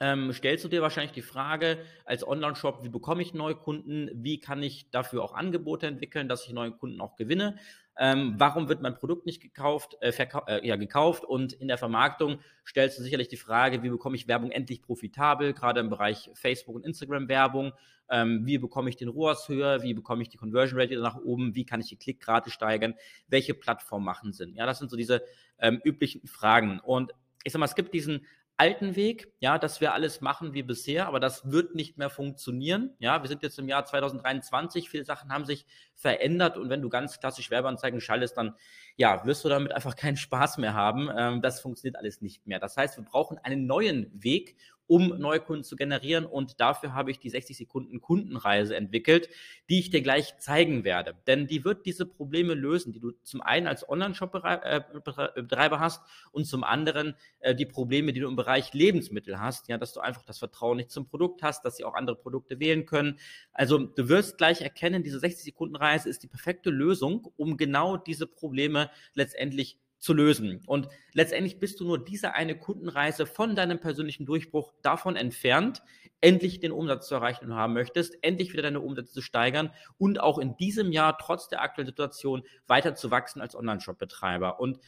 ähm, 0.00 0.32
stellst 0.32 0.64
du 0.64 0.68
dir 0.68 0.82
wahrscheinlich 0.82 1.12
die 1.12 1.22
Frage 1.22 1.78
als 2.04 2.26
Online-Shop, 2.26 2.84
wie 2.84 2.88
bekomme 2.88 3.22
ich 3.22 3.34
neue 3.34 3.56
Kunden, 3.56 4.10
wie 4.14 4.40
kann 4.40 4.62
ich 4.62 4.90
dafür 4.90 5.22
auch 5.24 5.34
Angebote 5.34 5.86
entwickeln, 5.86 6.28
dass 6.28 6.46
ich 6.46 6.52
neue 6.52 6.72
Kunden 6.72 7.00
auch 7.00 7.16
gewinne, 7.16 7.56
ähm, 8.00 8.34
warum 8.38 8.68
wird 8.68 8.80
mein 8.80 8.94
Produkt 8.94 9.26
nicht 9.26 9.42
gekauft, 9.42 9.96
äh, 10.00 10.12
äh, 10.46 10.66
ja, 10.66 10.76
gekauft? 10.76 11.24
Und 11.24 11.52
in 11.52 11.66
der 11.66 11.78
Vermarktung 11.78 12.38
stellst 12.64 12.98
du 12.98 13.02
sicherlich 13.02 13.26
die 13.26 13.36
Frage, 13.36 13.82
wie 13.82 13.90
bekomme 13.90 14.14
ich 14.14 14.28
Werbung 14.28 14.52
endlich 14.52 14.82
profitabel, 14.82 15.52
gerade 15.52 15.80
im 15.80 15.90
Bereich 15.90 16.30
Facebook 16.34 16.76
und 16.76 16.86
Instagram 16.86 17.28
Werbung, 17.28 17.72
ähm, 18.08 18.46
wie 18.46 18.58
bekomme 18.58 18.88
ich 18.88 18.96
den 18.96 19.08
ROAS 19.08 19.48
höher, 19.48 19.82
wie 19.82 19.94
bekomme 19.94 20.22
ich 20.22 20.28
die 20.28 20.36
Conversion 20.36 20.80
Rate 20.80 20.96
nach 20.96 21.16
oben, 21.16 21.56
wie 21.56 21.66
kann 21.66 21.80
ich 21.80 21.88
die 21.88 21.96
Klickrate 21.96 22.50
steigern, 22.50 22.94
welche 23.26 23.52
Plattformen 23.52 24.04
machen 24.04 24.32
Sinn. 24.32 24.54
Ja, 24.54 24.64
das 24.64 24.78
sind 24.78 24.90
so 24.90 24.96
diese 24.96 25.24
ähm, 25.58 25.80
üblichen 25.84 26.24
Fragen. 26.28 26.78
Und 26.78 27.12
ich 27.42 27.52
sag 27.52 27.58
mal, 27.58 27.66
es 27.66 27.74
gibt 27.74 27.92
diesen 27.94 28.24
alten 28.58 28.96
Weg, 28.96 29.32
ja, 29.38 29.56
dass 29.56 29.80
wir 29.80 29.94
alles 29.94 30.20
machen 30.20 30.52
wie 30.52 30.64
bisher, 30.64 31.06
aber 31.06 31.20
das 31.20 31.50
wird 31.50 31.76
nicht 31.76 31.96
mehr 31.96 32.10
funktionieren. 32.10 32.94
Ja, 32.98 33.22
wir 33.22 33.28
sind 33.28 33.42
jetzt 33.42 33.58
im 33.58 33.68
Jahr 33.68 33.84
2023, 33.84 34.90
viele 34.90 35.04
Sachen 35.04 35.32
haben 35.32 35.44
sich 35.44 35.64
verändert 35.94 36.58
und 36.58 36.68
wenn 36.68 36.82
du 36.82 36.88
ganz 36.88 37.20
klassisch 37.20 37.50
Werbeanzeigen 37.50 38.00
schaltest, 38.00 38.36
dann 38.36 38.56
ja, 38.96 39.24
wirst 39.24 39.44
du 39.44 39.48
damit 39.48 39.72
einfach 39.72 39.94
keinen 39.94 40.16
Spaß 40.16 40.58
mehr 40.58 40.74
haben. 40.74 41.08
Ähm, 41.16 41.40
das 41.40 41.60
funktioniert 41.60 41.96
alles 41.96 42.20
nicht 42.20 42.46
mehr. 42.48 42.58
Das 42.58 42.76
heißt, 42.76 42.96
wir 42.96 43.04
brauchen 43.04 43.38
einen 43.38 43.66
neuen 43.66 44.10
Weg 44.12 44.56
um 44.88 45.18
neue 45.18 45.38
Kunden 45.38 45.62
zu 45.62 45.76
generieren. 45.76 46.26
Und 46.26 46.60
dafür 46.60 46.94
habe 46.94 47.12
ich 47.12 47.20
die 47.20 47.30
60 47.30 47.56
Sekunden 47.56 48.00
Kundenreise 48.00 48.74
entwickelt, 48.74 49.28
die 49.68 49.78
ich 49.78 49.90
dir 49.90 50.02
gleich 50.02 50.38
zeigen 50.38 50.82
werde. 50.82 51.14
Denn 51.26 51.46
die 51.46 51.64
wird 51.64 51.86
diese 51.86 52.06
Probleme 52.06 52.54
lösen, 52.54 52.92
die 52.92 52.98
du 52.98 53.12
zum 53.22 53.40
einen 53.42 53.68
als 53.68 53.88
Online-Shop-Betreiber 53.88 55.76
äh, 55.76 55.78
hast 55.78 56.02
und 56.32 56.46
zum 56.46 56.64
anderen 56.64 57.14
äh, 57.40 57.54
die 57.54 57.66
Probleme, 57.66 58.12
die 58.12 58.20
du 58.20 58.28
im 58.28 58.36
Bereich 58.36 58.72
Lebensmittel 58.72 59.38
hast. 59.38 59.68
Ja, 59.68 59.78
dass 59.78 59.92
du 59.92 60.00
einfach 60.00 60.24
das 60.24 60.38
Vertrauen 60.38 60.78
nicht 60.78 60.90
zum 60.90 61.06
Produkt 61.06 61.42
hast, 61.42 61.64
dass 61.64 61.76
sie 61.76 61.84
auch 61.84 61.94
andere 61.94 62.16
Produkte 62.16 62.58
wählen 62.58 62.86
können. 62.86 63.18
Also 63.52 63.78
du 63.78 64.08
wirst 64.08 64.38
gleich 64.38 64.62
erkennen, 64.62 65.02
diese 65.02 65.20
60 65.20 65.44
Sekunden 65.44 65.76
Reise 65.76 66.08
ist 66.08 66.22
die 66.22 66.28
perfekte 66.28 66.70
Lösung, 66.70 67.30
um 67.36 67.58
genau 67.58 67.98
diese 67.98 68.26
Probleme 68.26 68.90
letztendlich 69.14 69.78
zu 69.98 70.14
lösen. 70.14 70.62
Und 70.66 70.88
letztendlich 71.12 71.58
bist 71.58 71.80
du 71.80 71.84
nur 71.84 72.02
diese 72.02 72.34
eine 72.34 72.56
Kundenreise 72.56 73.26
von 73.26 73.56
deinem 73.56 73.80
persönlichen 73.80 74.26
Durchbruch 74.26 74.72
davon 74.82 75.16
entfernt, 75.16 75.82
endlich 76.20 76.60
den 76.60 76.72
Umsatz 76.72 77.08
zu 77.08 77.14
erreichen, 77.14 77.40
den 77.42 77.50
du 77.50 77.56
haben 77.56 77.74
möchtest, 77.74 78.16
endlich 78.22 78.52
wieder 78.52 78.62
deine 78.62 78.80
Umsätze 78.80 79.12
zu 79.12 79.20
steigern 79.20 79.70
und 79.98 80.20
auch 80.20 80.38
in 80.38 80.56
diesem 80.56 80.92
Jahr 80.92 81.16
trotz 81.18 81.48
der 81.48 81.62
aktuellen 81.62 81.86
Situation 81.86 82.42
weiter 82.66 82.94
zu 82.94 83.10
wachsen 83.10 83.40
als 83.40 83.54
Online-Shop-Betreiber. 83.54 84.60
Und 84.60 84.78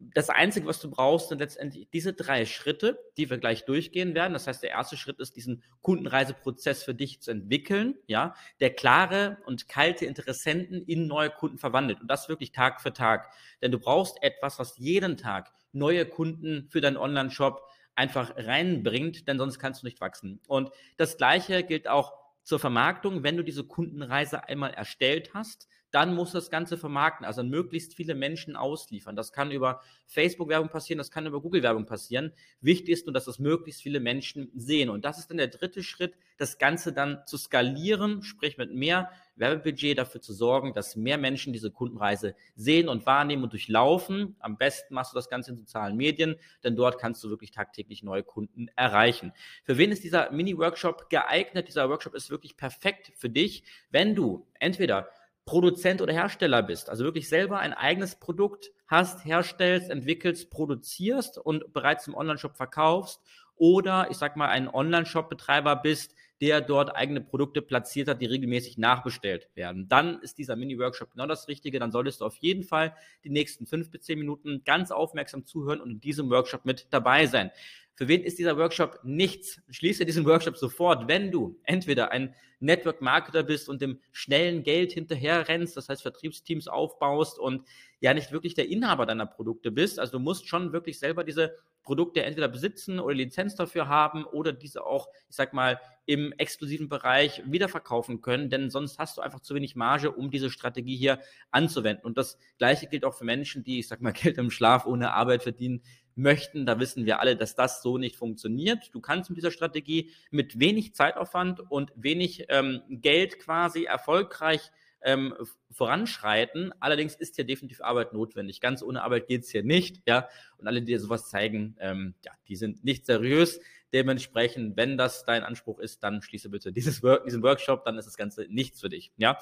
das 0.00 0.30
Einzige, 0.30 0.66
was 0.66 0.80
du 0.80 0.90
brauchst, 0.90 1.28
sind 1.28 1.38
letztendlich 1.38 1.88
diese 1.92 2.14
drei 2.14 2.46
Schritte, 2.46 2.98
die 3.18 3.28
wir 3.28 3.36
gleich 3.36 3.66
durchgehen 3.66 4.14
werden. 4.14 4.32
Das 4.32 4.46
heißt, 4.46 4.62
der 4.62 4.70
erste 4.70 4.96
Schritt 4.96 5.20
ist, 5.20 5.36
diesen 5.36 5.62
Kundenreiseprozess 5.82 6.82
für 6.82 6.94
dich 6.94 7.20
zu 7.20 7.30
entwickeln, 7.30 7.96
ja, 8.06 8.34
der 8.60 8.70
klare 8.70 9.38
und 9.44 9.68
kalte 9.68 10.06
Interessenten 10.06 10.82
in 10.86 11.06
neue 11.06 11.28
Kunden 11.28 11.58
verwandelt. 11.58 12.00
Und 12.00 12.08
das 12.08 12.30
wirklich 12.30 12.50
Tag 12.50 12.80
für 12.80 12.94
Tag. 12.94 13.30
Denn 13.60 13.72
du 13.72 13.78
brauchst 13.78 14.22
etwas, 14.22 14.58
was 14.58 14.78
jeden 14.78 15.18
Tag 15.18 15.52
neue 15.72 16.06
Kunden 16.06 16.68
für 16.70 16.80
deinen 16.80 16.96
Online-Shop 16.96 17.62
einfach 17.94 18.32
reinbringt, 18.36 19.28
denn 19.28 19.38
sonst 19.38 19.58
kannst 19.58 19.82
du 19.82 19.86
nicht 19.86 20.00
wachsen. 20.00 20.40
Und 20.48 20.70
das 20.96 21.18
Gleiche 21.18 21.62
gilt 21.62 21.88
auch 21.88 22.14
zur 22.42 22.58
Vermarktung. 22.58 23.22
Wenn 23.22 23.36
du 23.36 23.44
diese 23.44 23.64
Kundenreise 23.64 24.48
einmal 24.48 24.72
erstellt 24.72 25.34
hast, 25.34 25.68
dann 25.90 26.14
muss 26.14 26.32
das 26.32 26.50
Ganze 26.50 26.78
vermarkten, 26.78 27.26
also 27.26 27.42
möglichst 27.42 27.94
viele 27.94 28.14
Menschen 28.14 28.56
ausliefern. 28.56 29.16
Das 29.16 29.32
kann 29.32 29.50
über 29.50 29.80
Facebook-Werbung 30.06 30.68
passieren, 30.68 30.98
das 30.98 31.10
kann 31.10 31.26
über 31.26 31.40
Google-Werbung 31.40 31.86
passieren. 31.86 32.32
Wichtig 32.60 32.90
ist 32.90 33.06
nur, 33.06 33.12
dass 33.12 33.24
das 33.24 33.38
möglichst 33.38 33.82
viele 33.82 34.00
Menschen 34.00 34.50
sehen. 34.54 34.88
Und 34.88 35.04
das 35.04 35.18
ist 35.18 35.30
dann 35.30 35.38
der 35.38 35.48
dritte 35.48 35.82
Schritt, 35.82 36.14
das 36.36 36.58
Ganze 36.58 36.92
dann 36.92 37.22
zu 37.26 37.36
skalieren, 37.36 38.22
sprich 38.22 38.56
mit 38.56 38.72
mehr 38.72 39.10
Werbebudget 39.36 39.98
dafür 39.98 40.20
zu 40.20 40.32
sorgen, 40.32 40.74
dass 40.74 40.96
mehr 40.96 41.18
Menschen 41.18 41.52
diese 41.52 41.70
Kundenreise 41.70 42.34
sehen 42.54 42.88
und 42.88 43.06
wahrnehmen 43.06 43.42
und 43.42 43.52
durchlaufen. 43.52 44.36
Am 44.38 44.56
besten 44.56 44.94
machst 44.94 45.12
du 45.12 45.16
das 45.16 45.28
Ganze 45.28 45.50
in 45.50 45.56
sozialen 45.56 45.96
Medien, 45.96 46.36
denn 46.62 46.76
dort 46.76 46.98
kannst 46.98 47.24
du 47.24 47.30
wirklich 47.30 47.50
tagtäglich 47.50 48.02
neue 48.02 48.22
Kunden 48.22 48.68
erreichen. 48.76 49.32
Für 49.64 49.78
wen 49.78 49.92
ist 49.92 50.04
dieser 50.04 50.30
Mini-Workshop 50.30 51.08
geeignet? 51.10 51.68
Dieser 51.68 51.88
Workshop 51.88 52.14
ist 52.14 52.30
wirklich 52.30 52.56
perfekt 52.56 53.12
für 53.16 53.30
dich, 53.30 53.64
wenn 53.90 54.14
du 54.14 54.46
entweder 54.58 55.08
Produzent 55.50 56.00
oder 56.00 56.12
Hersteller 56.12 56.62
bist, 56.62 56.88
also 56.90 57.02
wirklich 57.02 57.28
selber 57.28 57.58
ein 57.58 57.72
eigenes 57.72 58.14
Produkt 58.14 58.70
hast, 58.86 59.24
herstellst, 59.24 59.90
entwickelst, 59.90 60.48
produzierst 60.48 61.38
und 61.38 61.72
bereits 61.72 62.06
im 62.06 62.14
Onlineshop 62.14 62.56
verkaufst 62.56 63.20
oder 63.56 64.06
ich 64.12 64.16
sag 64.16 64.36
mal 64.36 64.48
ein 64.48 64.72
Online-Shop-Betreiber 64.72 65.74
bist, 65.74 66.14
der 66.40 66.60
dort 66.60 66.96
eigene 66.96 67.20
Produkte 67.20 67.60
platziert 67.60 68.08
hat, 68.08 68.20
die 68.20 68.26
regelmäßig 68.26 68.78
nachbestellt 68.78 69.48
werden. 69.54 69.88
Dann 69.88 70.20
ist 70.20 70.38
dieser 70.38 70.56
Mini-Workshop 70.56 71.12
genau 71.12 71.26
das 71.26 71.48
Richtige. 71.48 71.78
Dann 71.78 71.92
solltest 71.92 72.20
du 72.20 72.24
auf 72.24 72.36
jeden 72.36 72.62
Fall 72.62 72.94
die 73.24 73.30
nächsten 73.30 73.66
fünf 73.66 73.90
bis 73.90 74.02
zehn 74.02 74.18
Minuten 74.18 74.62
ganz 74.64 74.90
aufmerksam 74.90 75.44
zuhören 75.44 75.80
und 75.80 75.90
in 75.90 76.00
diesem 76.00 76.30
Workshop 76.30 76.64
mit 76.64 76.86
dabei 76.90 77.26
sein. 77.26 77.50
Für 77.94 78.08
wen 78.08 78.22
ist 78.22 78.38
dieser 78.38 78.56
Workshop 78.56 79.00
nichts? 79.02 79.60
Schließe 79.68 80.06
diesen 80.06 80.24
Workshop 80.24 80.56
sofort, 80.56 81.06
wenn 81.06 81.30
du 81.30 81.60
entweder 81.64 82.10
ein 82.10 82.34
Network 82.58 83.02
Marketer 83.02 83.42
bist 83.42 83.68
und 83.68 83.82
dem 83.82 84.00
schnellen 84.10 84.62
Geld 84.62 84.92
hinterher 84.92 85.48
rennst, 85.48 85.76
das 85.76 85.90
heißt 85.90 86.00
Vertriebsteams 86.00 86.66
aufbaust 86.68 87.38
und 87.38 87.66
ja 88.00 88.14
nicht 88.14 88.32
wirklich 88.32 88.54
der 88.54 88.68
Inhaber 88.68 89.04
deiner 89.04 89.26
Produkte 89.26 89.70
bist. 89.70 89.98
Also 89.98 90.12
du 90.12 90.18
musst 90.18 90.48
schon 90.48 90.72
wirklich 90.72 90.98
selber 90.98 91.24
diese 91.24 91.56
Produkte 91.82 92.22
entweder 92.22 92.48
besitzen 92.48 93.00
oder 93.00 93.14
Lizenz 93.14 93.54
dafür 93.54 93.88
haben 93.88 94.24
oder 94.24 94.52
diese 94.52 94.84
auch, 94.84 95.08
ich 95.28 95.36
sag 95.36 95.52
mal, 95.52 95.80
im 96.06 96.32
exklusiven 96.38 96.88
Bereich 96.88 97.42
wiederverkaufen 97.46 98.20
können, 98.20 98.50
denn 98.50 98.70
sonst 98.70 98.98
hast 98.98 99.16
du 99.16 99.20
einfach 99.20 99.40
zu 99.40 99.54
wenig 99.54 99.76
Marge, 99.76 100.10
um 100.10 100.30
diese 100.30 100.50
Strategie 100.50 100.96
hier 100.96 101.20
anzuwenden. 101.50 102.04
Und 102.04 102.18
das 102.18 102.36
Gleiche 102.58 102.86
gilt 102.88 103.04
auch 103.04 103.14
für 103.14 103.24
Menschen, 103.24 103.62
die, 103.62 103.78
ich 103.78 103.88
sag 103.88 104.00
mal, 104.00 104.12
Geld 104.12 104.38
im 104.38 104.50
Schlaf 104.50 104.86
ohne 104.86 105.12
Arbeit 105.12 105.42
verdienen 105.42 105.82
möchten. 106.16 106.66
Da 106.66 106.78
wissen 106.80 107.06
wir 107.06 107.20
alle, 107.20 107.36
dass 107.36 107.54
das 107.54 107.82
so 107.82 107.98
nicht 107.98 108.16
funktioniert. 108.16 108.90
Du 108.92 109.00
kannst 109.00 109.30
mit 109.30 109.36
dieser 109.36 109.50
Strategie 109.50 110.10
mit 110.30 110.58
wenig 110.58 110.94
Zeitaufwand 110.94 111.60
und 111.70 111.92
wenig 111.96 112.46
ähm, 112.48 112.82
Geld 112.88 113.38
quasi 113.38 113.84
erfolgreich 113.84 114.70
ähm, 115.02 115.34
voranschreiten. 115.70 116.72
Allerdings 116.80 117.14
ist 117.14 117.36
hier 117.36 117.44
definitiv 117.44 117.80
Arbeit 117.80 118.12
notwendig. 118.12 118.60
Ganz 118.60 118.82
ohne 118.82 119.02
Arbeit 119.02 119.26
geht 119.26 119.42
es 119.42 119.50
hier 119.50 119.62
nicht. 119.62 120.02
Ja? 120.06 120.28
Und 120.58 120.66
alle, 120.66 120.80
die 120.80 120.86
dir 120.86 121.00
sowas 121.00 121.28
zeigen, 121.28 121.76
ähm, 121.80 122.14
ja, 122.24 122.32
die 122.48 122.56
sind 122.56 122.84
nicht 122.84 123.06
seriös. 123.06 123.60
Dementsprechend, 123.92 124.76
wenn 124.76 124.96
das 124.96 125.24
dein 125.24 125.42
Anspruch 125.42 125.78
ist, 125.80 126.02
dann 126.02 126.22
schließe 126.22 126.48
bitte 126.50 126.72
dieses 126.72 127.02
Work, 127.02 127.24
diesen 127.24 127.42
Workshop, 127.42 127.84
dann 127.84 127.98
ist 127.98 128.06
das 128.06 128.16
Ganze 128.16 128.46
nichts 128.48 128.80
für 128.80 128.88
dich. 128.88 129.12
Ja? 129.16 129.38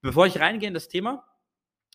Bevor 0.00 0.26
ich 0.26 0.40
reingehe 0.40 0.68
in 0.68 0.74
das 0.74 0.88
Thema, 0.88 1.26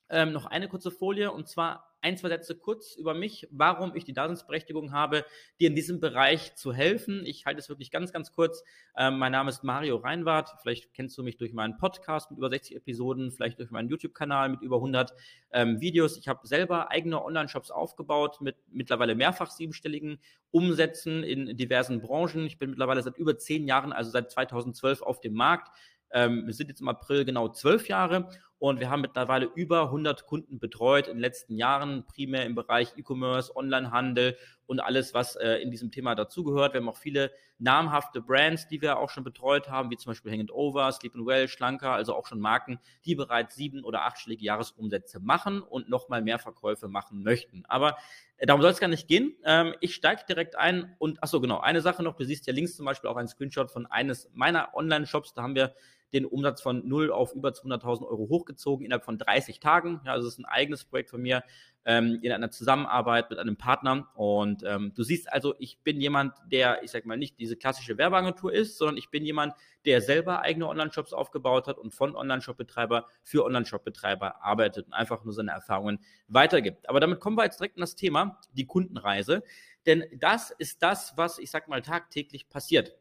ähm, 0.09 0.31
noch 0.31 0.45
eine 0.45 0.67
kurze 0.67 0.91
Folie 0.91 1.31
und 1.31 1.47
zwar 1.47 1.94
ein, 2.05 2.17
zwei 2.17 2.29
Sätze 2.29 2.55
kurz 2.55 2.95
über 2.95 3.15
mich, 3.15 3.47
warum 3.49 3.95
ich 3.95 4.05
die 4.05 4.13
Daseinsberechtigung 4.13 4.91
habe, 4.91 5.25
dir 5.59 5.69
in 5.69 5.75
diesem 5.75 5.99
Bereich 5.99 6.55
zu 6.55 6.71
helfen. 6.71 7.25
Ich 7.25 7.47
halte 7.47 7.59
es 7.59 7.67
wirklich 7.67 7.89
ganz, 7.89 8.13
ganz 8.13 8.31
kurz. 8.31 8.63
Ähm, 8.95 9.17
mein 9.17 9.31
Name 9.31 9.49
ist 9.49 9.63
Mario 9.63 9.95
Reinwart. 9.95 10.51
Vielleicht 10.61 10.93
kennst 10.93 11.17
du 11.17 11.23
mich 11.23 11.37
durch 11.37 11.51
meinen 11.51 11.77
Podcast 11.77 12.29
mit 12.29 12.37
über 12.37 12.51
60 12.51 12.75
Episoden, 12.75 13.31
vielleicht 13.31 13.57
durch 13.57 13.71
meinen 13.71 13.89
YouTube-Kanal 13.89 14.49
mit 14.49 14.61
über 14.61 14.75
100 14.75 15.13
ähm, 15.49 15.81
Videos. 15.81 16.15
Ich 16.17 16.27
habe 16.27 16.45
selber 16.45 16.91
eigene 16.91 17.25
Online-Shops 17.25 17.71
aufgebaut 17.71 18.39
mit 18.39 18.55
mittlerweile 18.69 19.15
mehrfach 19.15 19.49
siebenstelligen 19.49 20.19
Umsätzen 20.51 21.23
in 21.23 21.57
diversen 21.57 22.01
Branchen. 22.01 22.45
Ich 22.45 22.59
bin 22.59 22.69
mittlerweile 22.69 23.01
seit 23.01 23.17
über 23.17 23.39
zehn 23.39 23.67
Jahren, 23.67 23.91
also 23.91 24.11
seit 24.11 24.29
2012 24.29 25.01
auf 25.01 25.21
dem 25.21 25.33
Markt. 25.33 25.75
Ähm, 26.11 26.45
wir 26.45 26.53
sind 26.53 26.69
jetzt 26.69 26.81
im 26.81 26.87
April 26.87 27.25
genau 27.25 27.49
zwölf 27.49 27.87
Jahre 27.87 28.29
und 28.57 28.79
wir 28.79 28.89
haben 28.89 29.01
mittlerweile 29.01 29.45
über 29.53 29.83
100 29.83 30.25
Kunden 30.25 30.59
betreut 30.59 31.07
in 31.07 31.15
den 31.15 31.21
letzten 31.21 31.55
Jahren, 31.55 32.05
primär 32.05 32.45
im 32.45 32.55
Bereich 32.55 32.93
E-Commerce, 32.95 33.55
Onlinehandel 33.55 34.37
und 34.65 34.79
alles, 34.79 35.13
was 35.13 35.35
äh, 35.35 35.57
in 35.57 35.71
diesem 35.71 35.91
Thema 35.91 36.15
dazugehört. 36.15 36.73
Wir 36.73 36.79
haben 36.79 36.89
auch 36.89 36.97
viele 36.97 37.31
namhafte 37.59 38.21
Brands, 38.21 38.67
die 38.67 38.81
wir 38.81 38.97
auch 38.97 39.09
schon 39.09 39.23
betreut 39.23 39.69
haben, 39.69 39.91
wie 39.91 39.97
zum 39.97 40.11
Beispiel 40.11 40.31
Hang 40.31 40.49
Over, 40.49 40.91
Sleep 40.91 41.13
Well, 41.15 41.47
Schlanker, 41.47 41.91
also 41.91 42.15
auch 42.15 42.25
schon 42.25 42.39
Marken, 42.39 42.79
die 43.05 43.15
bereits 43.15 43.55
sieben- 43.55 43.83
oder 43.83 44.05
achtstellige 44.05 44.43
Jahresumsätze 44.43 45.19
machen 45.19 45.61
und 45.61 45.89
nochmal 45.89 46.21
mehr 46.21 46.39
Verkäufe 46.39 46.87
machen 46.87 47.23
möchten. 47.23 47.63
Aber 47.67 47.97
äh, 48.37 48.45
darum 48.45 48.61
soll 48.61 48.71
es 48.71 48.79
gar 48.79 48.87
nicht 48.87 49.07
gehen. 49.07 49.35
Ähm, 49.43 49.75
ich 49.81 49.95
steige 49.95 50.23
direkt 50.27 50.57
ein 50.57 50.95
und, 50.97 51.21
achso, 51.21 51.41
genau, 51.41 51.59
eine 51.59 51.81
Sache 51.81 52.03
noch, 52.03 52.15
du 52.15 52.25
siehst 52.25 52.47
ja 52.47 52.53
links 52.53 52.75
zum 52.75 52.85
Beispiel 52.85 53.09
auch 53.09 53.17
einen 53.17 53.27
Screenshot 53.27 53.69
von 53.69 53.85
eines 53.85 54.29
meiner 54.33 54.73
Online-Shops, 54.73 55.33
da 55.33 55.43
haben 55.43 55.55
wir 55.55 55.75
den 56.13 56.25
Umsatz 56.25 56.61
von 56.61 56.87
0 56.87 57.11
auf 57.11 57.33
über 57.33 57.49
200.000 57.49 58.07
Euro 58.07 58.29
hochgezogen 58.29 58.85
innerhalb 58.85 59.03
von 59.03 59.17
30 59.17 59.59
Tagen. 59.59 60.01
Ja, 60.05 60.13
also 60.13 60.27
es 60.27 60.35
ist 60.35 60.39
ein 60.39 60.45
eigenes 60.45 60.85
Projekt 60.85 61.09
von 61.09 61.21
mir 61.21 61.43
ähm, 61.85 62.19
in 62.21 62.31
einer 62.31 62.51
Zusammenarbeit 62.51 63.29
mit 63.29 63.39
einem 63.39 63.57
Partner. 63.57 64.07
Und 64.15 64.63
ähm, 64.63 64.93
du 64.95 65.03
siehst 65.03 65.31
also, 65.31 65.55
ich 65.59 65.79
bin 65.83 66.01
jemand, 66.01 66.33
der, 66.51 66.83
ich 66.83 66.91
sag 66.91 67.05
mal, 67.05 67.17
nicht 67.17 67.39
diese 67.39 67.55
klassische 67.55 67.97
Werbeagentur 67.97 68.51
ist, 68.53 68.77
sondern 68.77 68.97
ich 68.97 69.09
bin 69.09 69.25
jemand, 69.25 69.53
der 69.85 70.01
selber 70.01 70.41
eigene 70.41 70.67
Online-Shops 70.67 71.13
aufgebaut 71.13 71.67
hat 71.67 71.77
und 71.77 71.93
von 71.93 72.15
Online-Shop-Betreiber 72.15 73.07
für 73.23 73.45
Online-Shop-Betreiber 73.45 74.43
arbeitet 74.43 74.87
und 74.87 74.93
einfach 74.93 75.23
nur 75.23 75.33
seine 75.33 75.51
Erfahrungen 75.51 75.99
weitergibt. 76.27 76.89
Aber 76.89 76.99
damit 76.99 77.19
kommen 77.19 77.37
wir 77.37 77.43
jetzt 77.43 77.59
direkt 77.59 77.77
in 77.77 77.81
das 77.81 77.95
Thema, 77.95 78.39
die 78.53 78.65
Kundenreise. 78.65 79.43
Denn 79.85 80.03
das 80.17 80.49
ist 80.51 80.81
das, 80.81 81.13
was, 81.15 81.37
ich 81.37 81.51
sag 81.51 81.67
mal, 81.67 81.81
tagtäglich 81.81 82.49
passiert. 82.49 82.95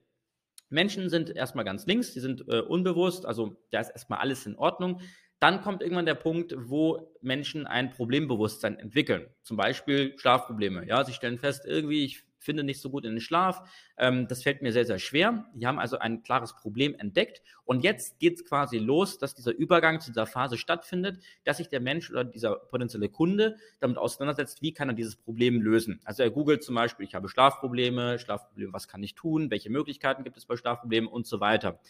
Menschen 0.75 1.09
sind 1.09 1.31
erstmal 1.31 1.65
ganz 1.65 1.87
links, 1.87 2.13
die 2.13 2.21
sind 2.21 2.45
äh, 2.49 2.61
unbewusst, 2.61 3.25
also 3.25 3.57
da 3.71 3.81
ist 3.81 3.91
erstmal 3.91 4.19
alles 4.19 4.45
in 4.45 4.57
Ordnung. 4.57 5.01
Dann 5.39 5.61
kommt 5.61 5.83
irgendwann 5.83 6.07
der 6.07 6.15
Punkt, 6.15 6.55
wo 6.57 7.17
Menschen 7.21 7.67
ein 7.67 7.91
Problembewusstsein 7.91 8.79
entwickeln. 8.79 9.27
Zum 9.43 9.57
Beispiel 9.57 10.19
Schlafprobleme. 10.19 10.87
Ja, 10.87 11.05
sie 11.05 11.13
stellen 11.13 11.39
fest, 11.39 11.65
irgendwie, 11.67 12.05
ich 12.05 12.25
finde 12.45 12.65
nicht 12.65 12.81
so 12.81 12.91
gut 12.91 13.05
in 13.05 13.13
den 13.13 13.21
Schlaf. 13.21 13.63
Ähm, 13.97 14.29
das 14.29 14.43
fällt 14.43 14.63
mir 14.63 14.73
sehr, 14.73 14.85
sehr 14.85 14.99
schwer. 14.99 15.47
Die 15.55 15.67
haben 15.67 15.79
also 15.79 15.99
ein 15.99 16.23
klares 16.23 16.55
Problem 16.55 16.95
entdeckt. 16.95 17.43
Und 17.65 17.83
jetzt 17.83 18.19
geht 18.19 18.35
es 18.35 18.45
quasi 18.45 18.79
los, 18.79 19.19
dass 19.19 19.35
dieser 19.35 19.53
Übergang 19.53 20.01
zu 20.01 20.11
dieser 20.11 20.27
Phase 20.27 20.59
stattfindet, 20.59 21.23
dass 21.45 21.57
sich 21.57 21.69
der 21.69 21.81
Mensch 21.81 22.11
oder 22.11 22.25
dieser 22.25 22.57
potenzielle 22.57 23.09
Kunde 23.09 23.57
damit 23.81 23.99
auseinandersetzt, 23.99 24.63
wie 24.63 24.73
kann 24.73 24.89
er 24.89 24.95
dieses 24.95 25.17
Problem 25.17 25.63
lösen. 25.63 26.01
Also 26.05 26.23
er 26.23 26.31
googelt 26.31 26.63
zum 26.63 26.75
Beispiel, 26.75 27.07
ich 27.07 27.15
habe 27.15 27.29
Schlafprobleme, 27.29 28.19
Schlafprobleme, 28.19 28.73
was 28.73 28.89
kann 28.89 29.03
ich 29.03 29.15
tun, 29.15 29.51
welche 29.51 29.71
Möglichkeiten 29.71 30.25
gibt 30.25 30.37
es 30.37 30.47
bei 30.47 30.57
Schlafproblemen 30.57 31.09
und 31.09 31.27
so 31.27 31.41
weiter. 31.41 31.81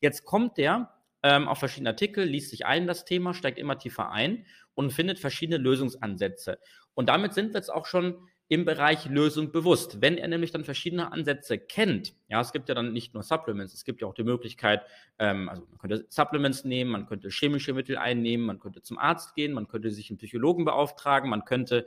Jetzt 0.00 0.24
kommt 0.24 0.58
der 0.58 0.92
ähm, 1.22 1.48
auf 1.48 1.58
verschiedene 1.58 1.90
Artikel, 1.90 2.24
liest 2.24 2.50
sich 2.50 2.66
ein 2.66 2.86
das 2.86 3.04
Thema, 3.04 3.34
steigt 3.34 3.58
immer 3.58 3.78
tiefer 3.78 4.10
ein 4.10 4.44
und 4.74 4.92
findet 4.92 5.18
verschiedene 5.18 5.58
Lösungsansätze. 5.58 6.58
Und 6.94 7.08
damit 7.08 7.32
sind 7.32 7.52
wir 7.52 7.58
jetzt 7.58 7.72
auch 7.72 7.86
schon 7.86 8.28
im 8.48 8.64
Bereich 8.64 9.06
Lösung 9.06 9.50
bewusst. 9.50 10.02
Wenn 10.02 10.18
er 10.18 10.28
nämlich 10.28 10.50
dann 10.50 10.64
verschiedene 10.64 11.10
Ansätze 11.10 11.58
kennt, 11.58 12.14
ja, 12.28 12.40
es 12.40 12.52
gibt 12.52 12.68
ja 12.68 12.74
dann 12.74 12.92
nicht 12.92 13.14
nur 13.14 13.22
Supplements, 13.22 13.72
es 13.72 13.84
gibt 13.84 14.02
ja 14.02 14.08
auch 14.08 14.14
die 14.14 14.24
Möglichkeit, 14.24 14.82
ähm, 15.18 15.48
also 15.48 15.66
man 15.70 15.78
könnte 15.78 16.06
Supplements 16.08 16.64
nehmen, 16.64 16.90
man 16.90 17.06
könnte 17.06 17.30
chemische 17.30 17.72
Mittel 17.72 17.96
einnehmen, 17.96 18.44
man 18.44 18.60
könnte 18.60 18.82
zum 18.82 18.98
Arzt 18.98 19.34
gehen, 19.34 19.52
man 19.52 19.68
könnte 19.68 19.90
sich 19.90 20.10
einen 20.10 20.18
Psychologen 20.18 20.64
beauftragen, 20.64 21.30
man 21.30 21.44
könnte 21.44 21.86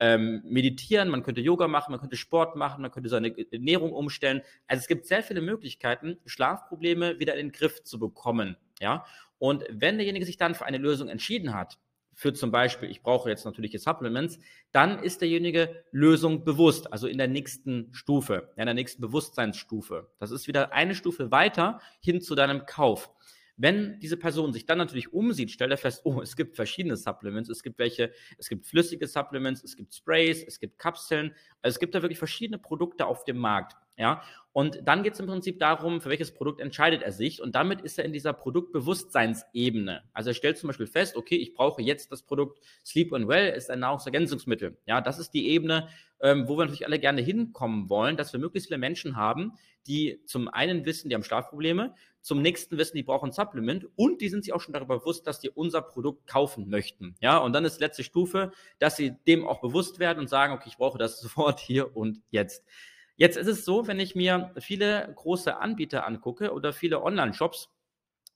ähm, 0.00 0.42
meditieren, 0.44 1.08
man 1.08 1.22
könnte 1.22 1.40
Yoga 1.40 1.68
machen, 1.68 1.90
man 1.90 2.00
könnte 2.00 2.16
Sport 2.16 2.56
machen, 2.56 2.82
man 2.82 2.90
könnte 2.90 3.08
seine 3.08 3.34
Ernährung 3.52 3.92
umstellen. 3.92 4.42
Also 4.66 4.80
es 4.80 4.88
gibt 4.88 5.06
sehr 5.06 5.22
viele 5.22 5.40
Möglichkeiten, 5.40 6.18
Schlafprobleme 6.26 7.18
wieder 7.18 7.34
in 7.34 7.48
den 7.48 7.52
Griff 7.52 7.82
zu 7.82 7.98
bekommen. 7.98 8.56
Ja, 8.80 9.04
und 9.38 9.64
wenn 9.70 9.96
derjenige 9.96 10.26
sich 10.26 10.36
dann 10.36 10.54
für 10.54 10.66
eine 10.66 10.78
Lösung 10.78 11.08
entschieden 11.08 11.54
hat, 11.54 11.78
für 12.16 12.32
zum 12.32 12.50
Beispiel, 12.50 12.90
ich 12.90 13.02
brauche 13.02 13.28
jetzt 13.28 13.44
natürliche 13.44 13.78
Supplements, 13.78 14.38
dann 14.72 15.02
ist 15.02 15.20
derjenige 15.20 15.84
Lösung 15.92 16.44
bewusst, 16.44 16.90
also 16.90 17.06
in 17.06 17.18
der 17.18 17.28
nächsten 17.28 17.92
Stufe, 17.92 18.52
in 18.56 18.64
der 18.64 18.74
nächsten 18.74 19.02
Bewusstseinsstufe. 19.02 20.10
Das 20.18 20.30
ist 20.30 20.48
wieder 20.48 20.72
eine 20.72 20.94
Stufe 20.94 21.30
weiter 21.30 21.78
hin 22.00 22.22
zu 22.22 22.34
deinem 22.34 22.64
Kauf. 22.64 23.10
Wenn 23.58 24.00
diese 24.00 24.16
Person 24.16 24.54
sich 24.54 24.64
dann 24.64 24.78
natürlich 24.78 25.12
umsieht, 25.12 25.50
stellt 25.50 25.70
er 25.70 25.76
fest, 25.76 26.02
oh, 26.04 26.22
es 26.22 26.36
gibt 26.36 26.56
verschiedene 26.56 26.96
Supplements, 26.96 27.50
es 27.50 27.62
gibt 27.62 27.78
welche, 27.78 28.10
es 28.38 28.48
gibt 28.48 28.66
flüssige 28.66 29.06
Supplements, 29.06 29.62
es 29.62 29.76
gibt 29.76 29.94
Sprays, 29.94 30.42
es 30.42 30.58
gibt 30.58 30.78
Kapseln, 30.78 31.34
also 31.60 31.74
es 31.74 31.78
gibt 31.78 31.94
da 31.94 32.00
wirklich 32.00 32.18
verschiedene 32.18 32.58
Produkte 32.58 33.04
auf 33.04 33.24
dem 33.24 33.36
Markt. 33.36 33.76
Ja, 33.96 34.22
und 34.52 34.80
dann 34.84 35.02
geht 35.02 35.14
es 35.14 35.20
im 35.20 35.26
Prinzip 35.26 35.58
darum, 35.58 36.00
für 36.00 36.08
welches 36.08 36.32
Produkt 36.32 36.60
entscheidet 36.60 37.02
er 37.02 37.12
sich. 37.12 37.42
Und 37.42 37.54
damit 37.54 37.82
ist 37.82 37.98
er 37.98 38.04
in 38.04 38.12
dieser 38.12 38.32
Produktbewusstseinsebene. 38.32 40.02
Also 40.14 40.30
er 40.30 40.34
stellt 40.34 40.56
zum 40.56 40.68
Beispiel 40.68 40.86
fest, 40.86 41.16
okay, 41.16 41.36
ich 41.36 41.52
brauche 41.52 41.82
jetzt 41.82 42.10
das 42.10 42.22
Produkt 42.22 42.58
Sleep 42.84 43.12
and 43.12 43.28
Well, 43.28 43.52
ist 43.52 43.70
ein 43.70 43.80
Nahrungsergänzungsmittel. 43.80 44.78
Ja, 44.86 45.02
das 45.02 45.18
ist 45.18 45.34
die 45.34 45.48
Ebene, 45.48 45.88
ähm, 46.20 46.48
wo 46.48 46.56
wir 46.56 46.64
natürlich 46.64 46.86
alle 46.86 46.98
gerne 46.98 47.20
hinkommen 47.20 47.90
wollen, 47.90 48.16
dass 48.16 48.32
wir 48.32 48.40
möglichst 48.40 48.68
viele 48.68 48.78
Menschen 48.78 49.16
haben, 49.16 49.52
die 49.86 50.22
zum 50.24 50.48
einen 50.48 50.86
wissen, 50.86 51.08
die 51.08 51.14
haben 51.14 51.22
Schlafprobleme, 51.22 51.94
zum 52.20 52.42
nächsten 52.42 52.76
wissen, 52.78 52.96
die 52.96 53.02
brauchen 53.02 53.28
ein 53.28 53.32
Supplement 53.32 53.86
und 53.94 54.20
die 54.20 54.28
sind 54.28 54.42
sich 54.42 54.52
auch 54.52 54.60
schon 54.60 54.72
darüber 54.72 54.98
bewusst, 54.98 55.26
dass 55.26 55.38
die 55.38 55.50
unser 55.50 55.82
Produkt 55.82 56.26
kaufen 56.26 56.68
möchten. 56.68 57.14
Ja, 57.20 57.38
und 57.38 57.52
dann 57.52 57.64
ist 57.64 57.78
letzte 57.78 58.02
Stufe, 58.02 58.52
dass 58.78 58.96
sie 58.96 59.12
dem 59.26 59.46
auch 59.46 59.60
bewusst 59.60 59.98
werden 59.98 60.18
und 60.18 60.28
sagen, 60.28 60.54
okay, 60.54 60.68
ich 60.68 60.76
brauche 60.78 60.98
das 60.98 61.20
sofort 61.20 61.60
hier 61.60 61.96
und 61.96 62.22
jetzt. 62.30 62.64
Jetzt 63.16 63.36
ist 63.36 63.46
es 63.46 63.64
so, 63.64 63.86
wenn 63.86 63.98
ich 63.98 64.14
mir 64.14 64.52
viele 64.58 65.12
große 65.16 65.56
Anbieter 65.56 66.06
angucke 66.06 66.52
oder 66.52 66.72
viele 66.72 67.02
Online-Shops, 67.02 67.70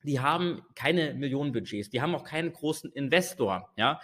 die 0.02 0.20
haben 0.20 0.62
keine 0.75 1.14
Millionenbudgets, 1.14 1.90
die 1.90 2.00
haben 2.00 2.14
auch 2.14 2.25
keinen 2.25 2.52
großen 2.52 2.90
Investor, 2.92 3.70
ja. 3.76 4.00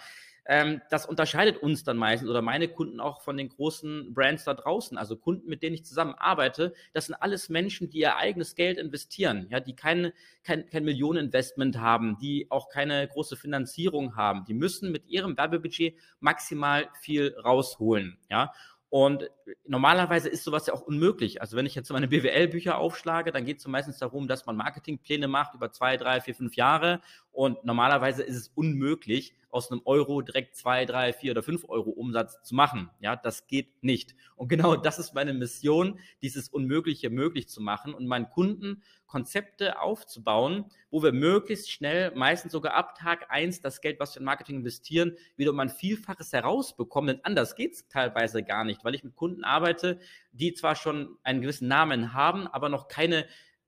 Ähm, 0.49 0.81
das 0.89 1.05
unterscheidet 1.05 1.57
uns 1.57 1.83
dann 1.83 1.97
meistens 1.97 2.29
oder 2.29 2.41
meine 2.41 2.69
Kunden 2.69 3.01
auch 3.01 3.21
von 3.21 3.35
den 3.35 3.49
großen 3.49 4.13
Brands 4.13 4.45
da 4.45 4.53
draußen. 4.53 4.97
Also 4.97 5.17
Kunden, 5.17 5.49
mit 5.49 5.61
denen 5.61 5.75
ich 5.75 5.83
zusammen 5.83 6.15
arbeite, 6.17 6.73
das 6.93 7.07
sind 7.07 7.15
alles 7.15 7.49
Menschen, 7.49 7.89
die 7.89 7.99
ihr 7.99 8.15
eigenes 8.15 8.55
Geld 8.55 8.77
investieren, 8.77 9.47
ja, 9.49 9.59
die 9.59 9.75
keine, 9.75 10.13
kein, 10.43 10.69
kein 10.69 10.85
Millioneninvestment 10.85 11.77
haben, 11.79 12.17
die 12.19 12.47
auch 12.49 12.69
keine 12.69 13.05
große 13.09 13.35
Finanzierung 13.35 14.15
haben. 14.15 14.45
Die 14.45 14.53
müssen 14.53 14.89
mit 14.89 15.07
ihrem 15.07 15.35
Werbebudget 15.35 15.97
maximal 16.21 16.87
viel 17.01 17.35
rausholen, 17.43 18.17
ja. 18.29 18.53
Und 18.89 19.29
normalerweise 19.65 20.29
ist 20.29 20.43
sowas 20.43 20.67
ja 20.67 20.73
auch 20.73 20.81
unmöglich. 20.81 21.41
Also 21.41 21.57
wenn 21.57 21.65
ich 21.65 21.75
jetzt 21.75 21.91
meine 21.91 22.07
BWL-Bücher 22.07 22.77
aufschlage, 22.77 23.31
dann 23.31 23.43
geht 23.43 23.57
es 23.57 23.63
so 23.63 23.69
meistens 23.69 23.97
darum, 23.97 24.27
dass 24.27 24.45
man 24.45 24.55
Marketingpläne 24.55 25.27
macht 25.27 25.55
über 25.55 25.71
zwei, 25.71 25.97
drei, 25.97 26.21
vier, 26.21 26.35
fünf 26.35 26.55
Jahre. 26.55 27.01
Und 27.31 27.65
normalerweise 27.65 28.23
ist 28.23 28.35
es 28.37 28.47
unmöglich, 28.55 29.35
aus 29.57 29.71
einem 29.71 29.81
Euro 29.85 30.21
direkt 30.21 30.55
zwei, 30.55 30.85
drei, 30.85 31.11
vier 31.13 31.31
oder 31.31 31.43
fünf 31.43 31.65
Euro 31.67 31.89
Umsatz 31.89 32.41
zu 32.43 32.55
machen. 32.55 32.89
Ja, 32.99 33.15
das 33.15 33.47
geht 33.47 33.83
nicht. 33.83 34.15
Und 34.35 34.47
genau 34.47 34.75
das 34.77 34.99
ist 34.99 35.13
meine 35.13 35.33
Mission, 35.33 35.99
dieses 36.21 36.47
Unmögliche 36.49 37.09
möglich 37.09 37.49
zu 37.49 37.61
machen 37.61 37.93
und 37.93 38.07
meinen 38.07 38.29
Kunden 38.29 38.83
Konzepte 39.07 39.79
aufzubauen, 39.81 40.65
wo 40.91 41.01
wir 41.01 41.13
möglichst 41.13 41.71
schnell, 41.71 42.11
meistens 42.13 42.51
sogar 42.51 42.73
ab 42.73 42.95
Tag 42.95 43.31
eins 43.31 43.61
das 43.61 43.81
Geld, 43.81 43.99
was 43.99 44.13
wir 44.13 44.19
in 44.19 44.25
Marketing 44.25 44.57
investieren, 44.57 45.17
wieder 45.37 45.51
um 45.51 45.59
ein 45.59 45.69
Vielfaches 45.69 46.33
herausbekommen. 46.33 47.15
Denn 47.15 47.25
anders 47.25 47.55
geht 47.55 47.73
es 47.73 47.87
teilweise 47.87 48.43
gar 48.43 48.63
nicht, 48.63 48.83
weil 48.83 48.95
ich 48.95 49.03
mit 49.03 49.15
Kunden 49.15 49.43
arbeite, 49.43 49.99
die 50.33 50.53
zwar 50.53 50.75
schon 50.75 51.17
einen 51.23 51.41
gewissen 51.41 51.67
Namen 51.67 52.13
haben, 52.13 52.47
aber 52.47 52.69
noch 52.69 52.89
keine 52.89 53.25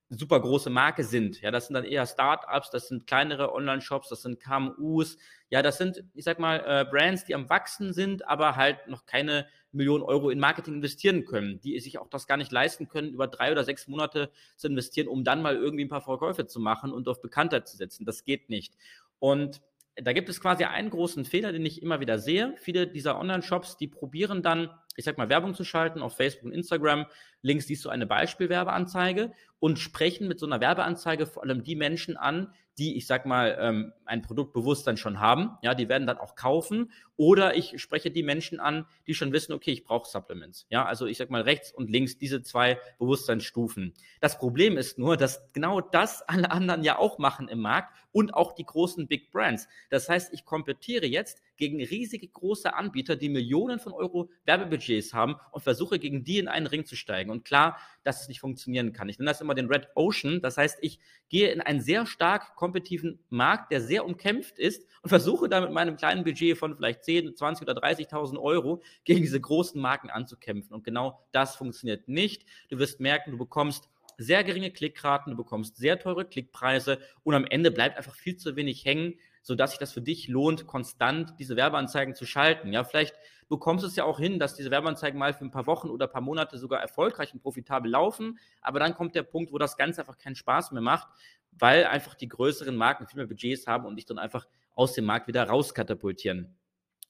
super 0.09 0.39
große 0.39 0.69
Marke 0.69 1.03
sind. 1.03 1.41
Ja, 1.41 1.51
das 1.51 1.67
sind 1.67 1.75
dann 1.75 1.85
eher 1.85 2.05
Startups, 2.05 2.71
das 2.71 2.87
sind 2.87 3.05
kleinere 3.05 3.53
Online-Shops, 3.53 4.09
das 4.09 4.23
sind 4.23 4.39
KMUs. 4.39 5.17
Ja, 5.49 5.61
das 5.61 5.77
sind, 5.77 6.03
ich 6.13 6.23
sag 6.23 6.39
mal, 6.39 6.63
äh, 6.65 6.85
Brands, 6.89 7.25
die 7.25 7.35
am 7.35 7.49
Wachsen 7.49 7.93
sind, 7.93 8.27
aber 8.27 8.55
halt 8.55 8.87
noch 8.87 9.05
keine 9.05 9.47
Millionen 9.71 10.03
Euro 10.03 10.31
in 10.31 10.39
Marketing 10.39 10.75
investieren 10.75 11.25
können, 11.25 11.59
die 11.61 11.79
sich 11.79 11.99
auch 11.99 12.09
das 12.09 12.25
gar 12.25 12.37
nicht 12.37 12.51
leisten 12.51 12.87
können, 12.87 13.09
über 13.09 13.27
drei 13.27 13.51
oder 13.51 13.63
sechs 13.63 13.87
Monate 13.87 14.31
zu 14.55 14.67
investieren, 14.67 15.07
um 15.07 15.23
dann 15.23 15.43
mal 15.43 15.55
irgendwie 15.55 15.85
ein 15.85 15.89
paar 15.89 16.01
Verkäufe 16.01 16.47
zu 16.47 16.59
machen 16.59 16.91
und 16.91 17.07
auf 17.07 17.21
Bekanntheit 17.21 17.67
zu 17.67 17.77
setzen. 17.77 18.05
Das 18.05 18.23
geht 18.23 18.49
nicht. 18.49 18.73
Und 19.19 19.61
da 19.95 20.13
gibt 20.13 20.29
es 20.29 20.41
quasi 20.41 20.63
einen 20.63 20.89
großen 20.89 21.25
Fehler, 21.25 21.51
den 21.51 21.65
ich 21.65 21.81
immer 21.81 21.99
wieder 21.99 22.17
sehe. 22.17 22.55
Viele 22.57 22.87
dieser 22.87 23.19
Online-Shops, 23.19 23.77
die 23.77 23.87
probieren 23.87 24.41
dann 24.41 24.69
ich 24.95 25.05
sag 25.05 25.17
mal, 25.17 25.29
Werbung 25.29 25.53
zu 25.53 25.63
schalten 25.63 26.01
auf 26.01 26.17
Facebook 26.17 26.45
und 26.45 26.51
Instagram. 26.53 27.05
Links 27.41 27.67
siehst 27.67 27.85
du 27.85 27.89
eine 27.89 28.05
Beispielwerbeanzeige 28.05 29.31
und 29.59 29.79
sprechen 29.79 30.27
mit 30.27 30.39
so 30.39 30.45
einer 30.45 30.59
Werbeanzeige 30.59 31.25
vor 31.25 31.43
allem 31.43 31.63
die 31.63 31.75
Menschen 31.75 32.17
an, 32.17 32.53
die, 32.77 32.97
ich 32.97 33.07
sag 33.07 33.25
mal, 33.25 33.57
ähm, 33.59 33.93
ein 34.05 34.21
Produktbewusstsein 34.21 34.97
schon 34.97 35.19
haben. 35.19 35.57
Ja, 35.61 35.75
die 35.75 35.89
werden 35.89 36.07
dann 36.07 36.17
auch 36.17 36.35
kaufen. 36.35 36.91
Oder 37.17 37.55
ich 37.55 37.81
spreche 37.81 38.09
die 38.09 38.23
Menschen 38.23 38.59
an, 38.59 38.85
die 39.05 39.13
schon 39.13 39.33
wissen, 39.33 39.51
okay, 39.51 39.71
ich 39.71 39.83
brauche 39.83 40.09
Supplements. 40.09 40.65
Ja, 40.69 40.85
also 40.85 41.05
ich 41.05 41.17
sag 41.17 41.29
mal 41.29 41.41
rechts 41.41 41.73
und 41.73 41.89
links 41.89 42.17
diese 42.17 42.41
zwei 42.41 42.79
Bewusstseinsstufen. 42.97 43.93
Das 44.21 44.37
Problem 44.37 44.77
ist 44.77 44.97
nur, 44.97 45.17
dass 45.17 45.51
genau 45.51 45.81
das 45.81 46.21
alle 46.23 46.51
anderen 46.51 46.83
ja 46.83 46.97
auch 46.97 47.19
machen 47.19 47.49
im 47.49 47.59
Markt 47.59 47.93
und 48.11 48.33
auch 48.33 48.53
die 48.53 48.65
großen 48.65 49.07
Big 49.07 49.31
Brands. 49.31 49.67
Das 49.89 50.07
heißt, 50.07 50.33
ich 50.33 50.45
kompetiere 50.45 51.05
jetzt 51.05 51.41
gegen 51.59 51.83
riesige 51.83 52.27
große 52.27 52.73
Anbieter, 52.73 53.17
die 53.17 53.29
Millionen 53.29 53.79
von 53.79 53.93
Euro 53.93 54.31
Werbebudgets 54.45 55.13
haben 55.13 55.35
und 55.51 55.61
versuche 55.61 55.99
gegen 55.99 56.23
die 56.23 56.39
in 56.39 56.47
einen 56.47 56.65
Ring 56.65 56.85
zu 56.85 56.95
steigen. 56.95 57.29
Und 57.29 57.43
klar, 57.43 57.77
dass 58.03 58.21
es 58.21 58.29
nicht 58.29 58.39
funktionieren 58.39 58.93
kann. 58.93 59.09
Ich 59.09 59.19
nenne 59.19 59.29
das 59.29 59.41
immer 59.41 59.53
den 59.53 59.67
Red 59.67 59.89
Ocean. 59.93 60.41
Das 60.41 60.57
heißt, 60.57 60.79
ich 60.81 60.99
gehe 61.27 61.51
in 61.51 61.61
einen 61.61 61.81
sehr 61.81 62.05
stark 62.05 62.55
kompetitiven 62.55 63.19
Markt, 63.29 63.71
der 63.71 63.81
sehr 63.81 64.05
umkämpft 64.05 64.57
ist 64.57 64.87
und 65.01 65.09
versuche 65.09 65.49
da 65.49 65.59
mit 65.59 65.71
meinem 65.71 65.97
kleinen 65.97 66.23
Budget 66.23 66.57
von 66.57 66.75
vielleicht 66.75 67.03
10, 67.03 67.35
20 67.35 67.67
oder 67.67 67.79
30.000 67.79 68.39
Euro 68.39 68.81
gegen 69.03 69.21
diese 69.21 69.39
großen 69.39 69.79
Marken 69.79 70.09
anzukämpfen. 70.09 70.73
Und 70.73 70.85
genau 70.85 71.19
das 71.33 71.55
funktioniert 71.55 72.07
nicht. 72.07 72.45
Du 72.69 72.79
wirst 72.79 73.01
merken, 73.01 73.31
du 73.31 73.37
bekommst 73.37 73.89
sehr 74.17 74.43
geringe 74.43 74.71
Klickraten, 74.71 75.31
du 75.31 75.37
bekommst 75.37 75.77
sehr 75.77 75.97
teure 75.97 76.25
Klickpreise 76.25 76.99
und 77.23 77.35
am 77.35 77.45
Ende 77.45 77.71
bleibt 77.71 77.97
einfach 77.97 78.15
viel 78.15 78.37
zu 78.37 78.55
wenig 78.55 78.85
hängen, 78.85 79.15
sodass 79.41 79.71
sich 79.71 79.79
das 79.79 79.93
für 79.93 80.01
dich 80.01 80.27
lohnt, 80.27 80.67
konstant 80.67 81.33
diese 81.39 81.55
Werbeanzeigen 81.55 82.15
zu 82.15 82.25
schalten. 82.25 82.73
Ja, 82.73 82.83
vielleicht 82.83 83.15
bekommst 83.47 83.83
du 83.83 83.87
es 83.87 83.95
ja 83.95 84.03
auch 84.03 84.19
hin, 84.19 84.39
dass 84.39 84.55
diese 84.55 84.71
Werbeanzeigen 84.71 85.19
mal 85.19 85.33
für 85.33 85.45
ein 85.45 85.51
paar 85.51 85.67
Wochen 85.67 85.89
oder 85.89 86.05
ein 86.05 86.11
paar 86.11 86.21
Monate 86.21 86.57
sogar 86.57 86.79
erfolgreich 86.79 87.33
und 87.33 87.41
profitabel 87.41 87.91
laufen, 87.91 88.39
aber 88.61 88.79
dann 88.79 88.93
kommt 88.93 89.15
der 89.15 89.23
Punkt, 89.23 89.51
wo 89.51 89.57
das 89.57 89.75
Ganze 89.75 90.01
einfach 90.01 90.17
keinen 90.17 90.35
Spaß 90.35 90.71
mehr 90.71 90.81
macht, 90.81 91.07
weil 91.51 91.85
einfach 91.85 92.15
die 92.15 92.27
größeren 92.27 92.75
Marken 92.75 93.07
viel 93.07 93.17
mehr 93.17 93.27
Budgets 93.27 93.67
haben 93.67 93.85
und 93.85 93.95
dich 93.95 94.05
dann 94.05 94.19
einfach 94.19 94.47
aus 94.75 94.93
dem 94.93 95.05
Markt 95.05 95.27
wieder 95.27 95.43
rauskatapultieren. 95.43 96.55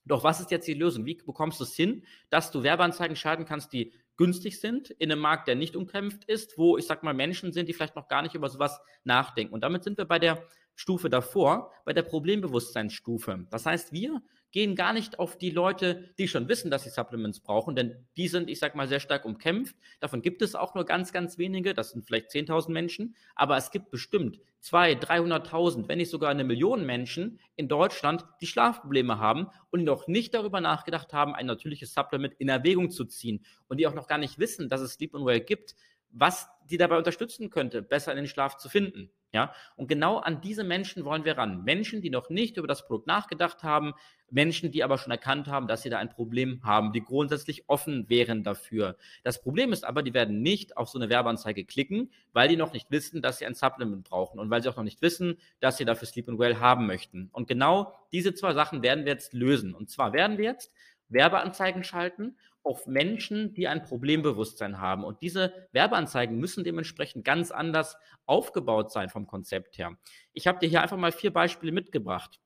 Doch 0.06 0.24
was 0.24 0.40
ist 0.40 0.50
jetzt 0.50 0.68
die 0.68 0.74
Lösung? 0.74 1.06
Wie 1.06 1.16
bekommst 1.16 1.60
du 1.60 1.66
es 1.66 1.76
hin, 1.76 2.04
dass 2.30 2.52
du 2.52 2.64
Werbeanzeigen 2.64 3.16
schalten 3.16 3.46
kannst, 3.46 3.74
die 3.74 3.94
günstig 4.18 4.60
sind, 4.60 4.90
in 4.90 5.12
einem 5.12 5.22
Markt, 5.22 5.48
der 5.48 5.56
nicht 5.56 5.76
umkämpft 5.76 6.26
ist, 6.26 6.58
wo 6.58 6.78
ich 6.78 6.86
sag 6.86 7.04
mal 7.04 7.14
Menschen 7.14 7.54
sind, 7.54 7.70
die 7.70 7.74
vielleicht 7.74 7.96
noch 7.96 8.08
gar 8.08 8.22
nicht 8.22 8.36
über 8.36 8.50
sowas 8.50 8.80
nachdenken. 9.04 9.54
Und 9.54 9.62
damit 9.62 9.84
sind 9.84 9.98
wir 9.98 10.06
bei 10.06 10.20
der 10.20 10.44
Stufe 10.80 11.10
davor, 11.10 11.74
bei 11.84 11.92
der 11.92 12.04
Problembewusstseinsstufe. 12.04 13.46
Das 13.50 13.66
heißt, 13.66 13.92
wir 13.92 14.22
gehen 14.52 14.76
gar 14.76 14.94
nicht 14.94 15.20
auf 15.20 15.38
die 15.38 15.50
Leute, 15.50 16.14
die 16.18 16.30
schon 16.30 16.48
wissen, 16.48 16.72
dass 16.72 16.84
sie 16.84 16.90
Supplements 16.90 17.42
brauchen, 17.42 17.76
denn 17.76 18.08
die 18.16 18.30
sind, 18.30 18.50
ich 18.50 18.60
sag 18.60 18.76
mal, 18.76 18.88
sehr 18.88 19.02
stark 19.02 19.26
umkämpft. 19.26 19.76
Davon 20.00 20.22
gibt 20.22 20.42
es 20.42 20.56
auch 20.56 20.76
nur 20.76 20.86
ganz, 20.86 21.12
ganz 21.12 21.38
wenige. 21.38 21.74
Das 21.74 21.92
sind 21.92 22.06
vielleicht 22.06 22.30
10.000 22.30 22.72
Menschen. 22.72 23.16
Aber 23.36 23.58
es 23.58 23.72
gibt 23.72 23.92
bestimmt 23.92 24.40
200.000, 24.64 25.50
300.000, 25.50 25.88
wenn 25.90 25.98
nicht 25.98 26.10
sogar 26.10 26.30
eine 26.30 26.46
Million 26.46 26.86
Menschen 26.86 27.42
in 27.58 27.68
Deutschland, 27.68 28.26
die 28.40 28.48
Schlafprobleme 28.48 29.20
haben 29.20 29.48
und 29.72 29.80
die 29.80 29.86
noch 29.86 30.08
nicht 30.08 30.34
darüber 30.34 30.62
nachgedacht 30.62 31.12
haben, 31.12 31.36
ein 31.36 31.46
natürliches 31.46 31.94
Supplement 31.94 32.34
in 32.40 32.48
Erwägung 32.48 32.90
zu 32.90 33.04
ziehen 33.04 33.44
und 33.68 33.82
die 33.82 33.88
auch 33.88 33.94
noch 33.94 34.08
gar 34.08 34.18
nicht 34.18 34.40
wissen, 34.40 34.70
dass 34.70 34.80
es 34.80 34.94
Sleep 34.94 35.14
and 35.14 35.26
Well 35.26 35.42
gibt, 35.42 35.76
was 36.12 36.50
die 36.70 36.78
dabei 36.78 36.98
unterstützen 36.98 37.50
könnte, 37.50 37.82
besser 37.82 38.12
in 38.12 38.18
den 38.18 38.28
Schlaf 38.28 38.58
zu 38.58 38.70
finden. 38.70 39.10
Ja, 39.32 39.54
und 39.76 39.88
genau 39.88 40.18
an 40.18 40.42
diese 40.42 40.64
Menschen 40.64 41.06
wollen 41.06 41.24
wir 41.24 41.38
ran. 41.38 41.64
Menschen, 41.64 42.02
die 42.02 42.10
noch 42.10 42.32
nicht 42.32 42.58
über 42.58 42.68
das 42.68 42.88
Produkt 42.88 43.06
nachgedacht 43.06 43.62
haben, 43.62 43.94
Menschen, 44.32 44.72
die 44.72 44.84
aber 44.84 44.98
schon 44.98 45.12
erkannt 45.12 45.48
haben, 45.48 45.68
dass 45.68 45.84
sie 45.84 45.92
da 45.92 46.00
ein 46.00 46.10
Problem 46.10 46.62
haben, 46.64 46.94
die 46.94 47.04
grundsätzlich 47.04 47.70
offen 47.70 48.10
wären 48.10 48.44
dafür. 48.44 48.98
Das 49.24 49.40
Problem 49.40 49.72
ist 49.72 49.86
aber, 49.86 50.02
die 50.02 50.16
werden 50.16 50.42
nicht 50.42 50.78
auf 50.78 50.90
so 50.90 50.98
eine 50.98 51.10
Werbeanzeige 51.10 51.64
klicken, 51.64 52.12
weil 52.34 52.48
die 52.48 52.58
noch 52.58 52.74
nicht 52.74 52.90
wissen, 52.90 53.22
dass 53.22 53.38
sie 53.38 53.46
ein 53.46 53.54
Supplement 53.54 54.04
brauchen 54.04 54.40
und 54.40 54.50
weil 54.50 54.64
sie 54.64 54.70
auch 54.70 54.78
noch 54.78 54.84
nicht 54.84 55.04
wissen, 55.04 55.38
dass 55.60 55.78
sie 55.78 55.86
dafür 55.86 56.08
Sleep 56.08 56.28
and 56.28 56.40
Well 56.40 56.58
haben 56.60 56.88
möchten. 56.88 57.30
Und 57.32 57.48
genau 57.48 57.94
diese 58.12 58.34
zwei 58.34 58.54
Sachen 58.54 58.82
werden 58.82 59.06
wir 59.06 59.14
jetzt 59.14 59.34
lösen. 59.34 59.76
Und 59.76 59.92
zwar 59.92 60.12
werden 60.12 60.40
wir 60.40 60.46
jetzt 60.46 60.72
Werbeanzeigen 61.10 61.84
schalten 61.84 62.38
auf 62.64 62.88
Menschen, 62.88 63.54
die 63.54 63.68
ein 63.68 63.84
Problembewusstsein 63.84 64.80
haben. 64.80 65.04
Und 65.04 65.22
diese 65.22 65.54
Werbeanzeigen 65.72 66.38
müssen 66.38 66.64
dementsprechend 66.64 67.26
ganz 67.26 67.52
anders 67.52 67.98
aufgebaut 68.26 68.92
sein 68.92 69.10
vom 69.10 69.28
Konzept 69.28 69.78
her. 69.78 69.98
Ich 70.34 70.48
habe 70.48 70.60
dir 70.60 70.70
hier 70.70 70.82
einfach 70.82 70.98
mal 70.98 71.12
vier 71.12 71.34
Beispiele 71.34 71.72
mitgebracht. 71.72 72.40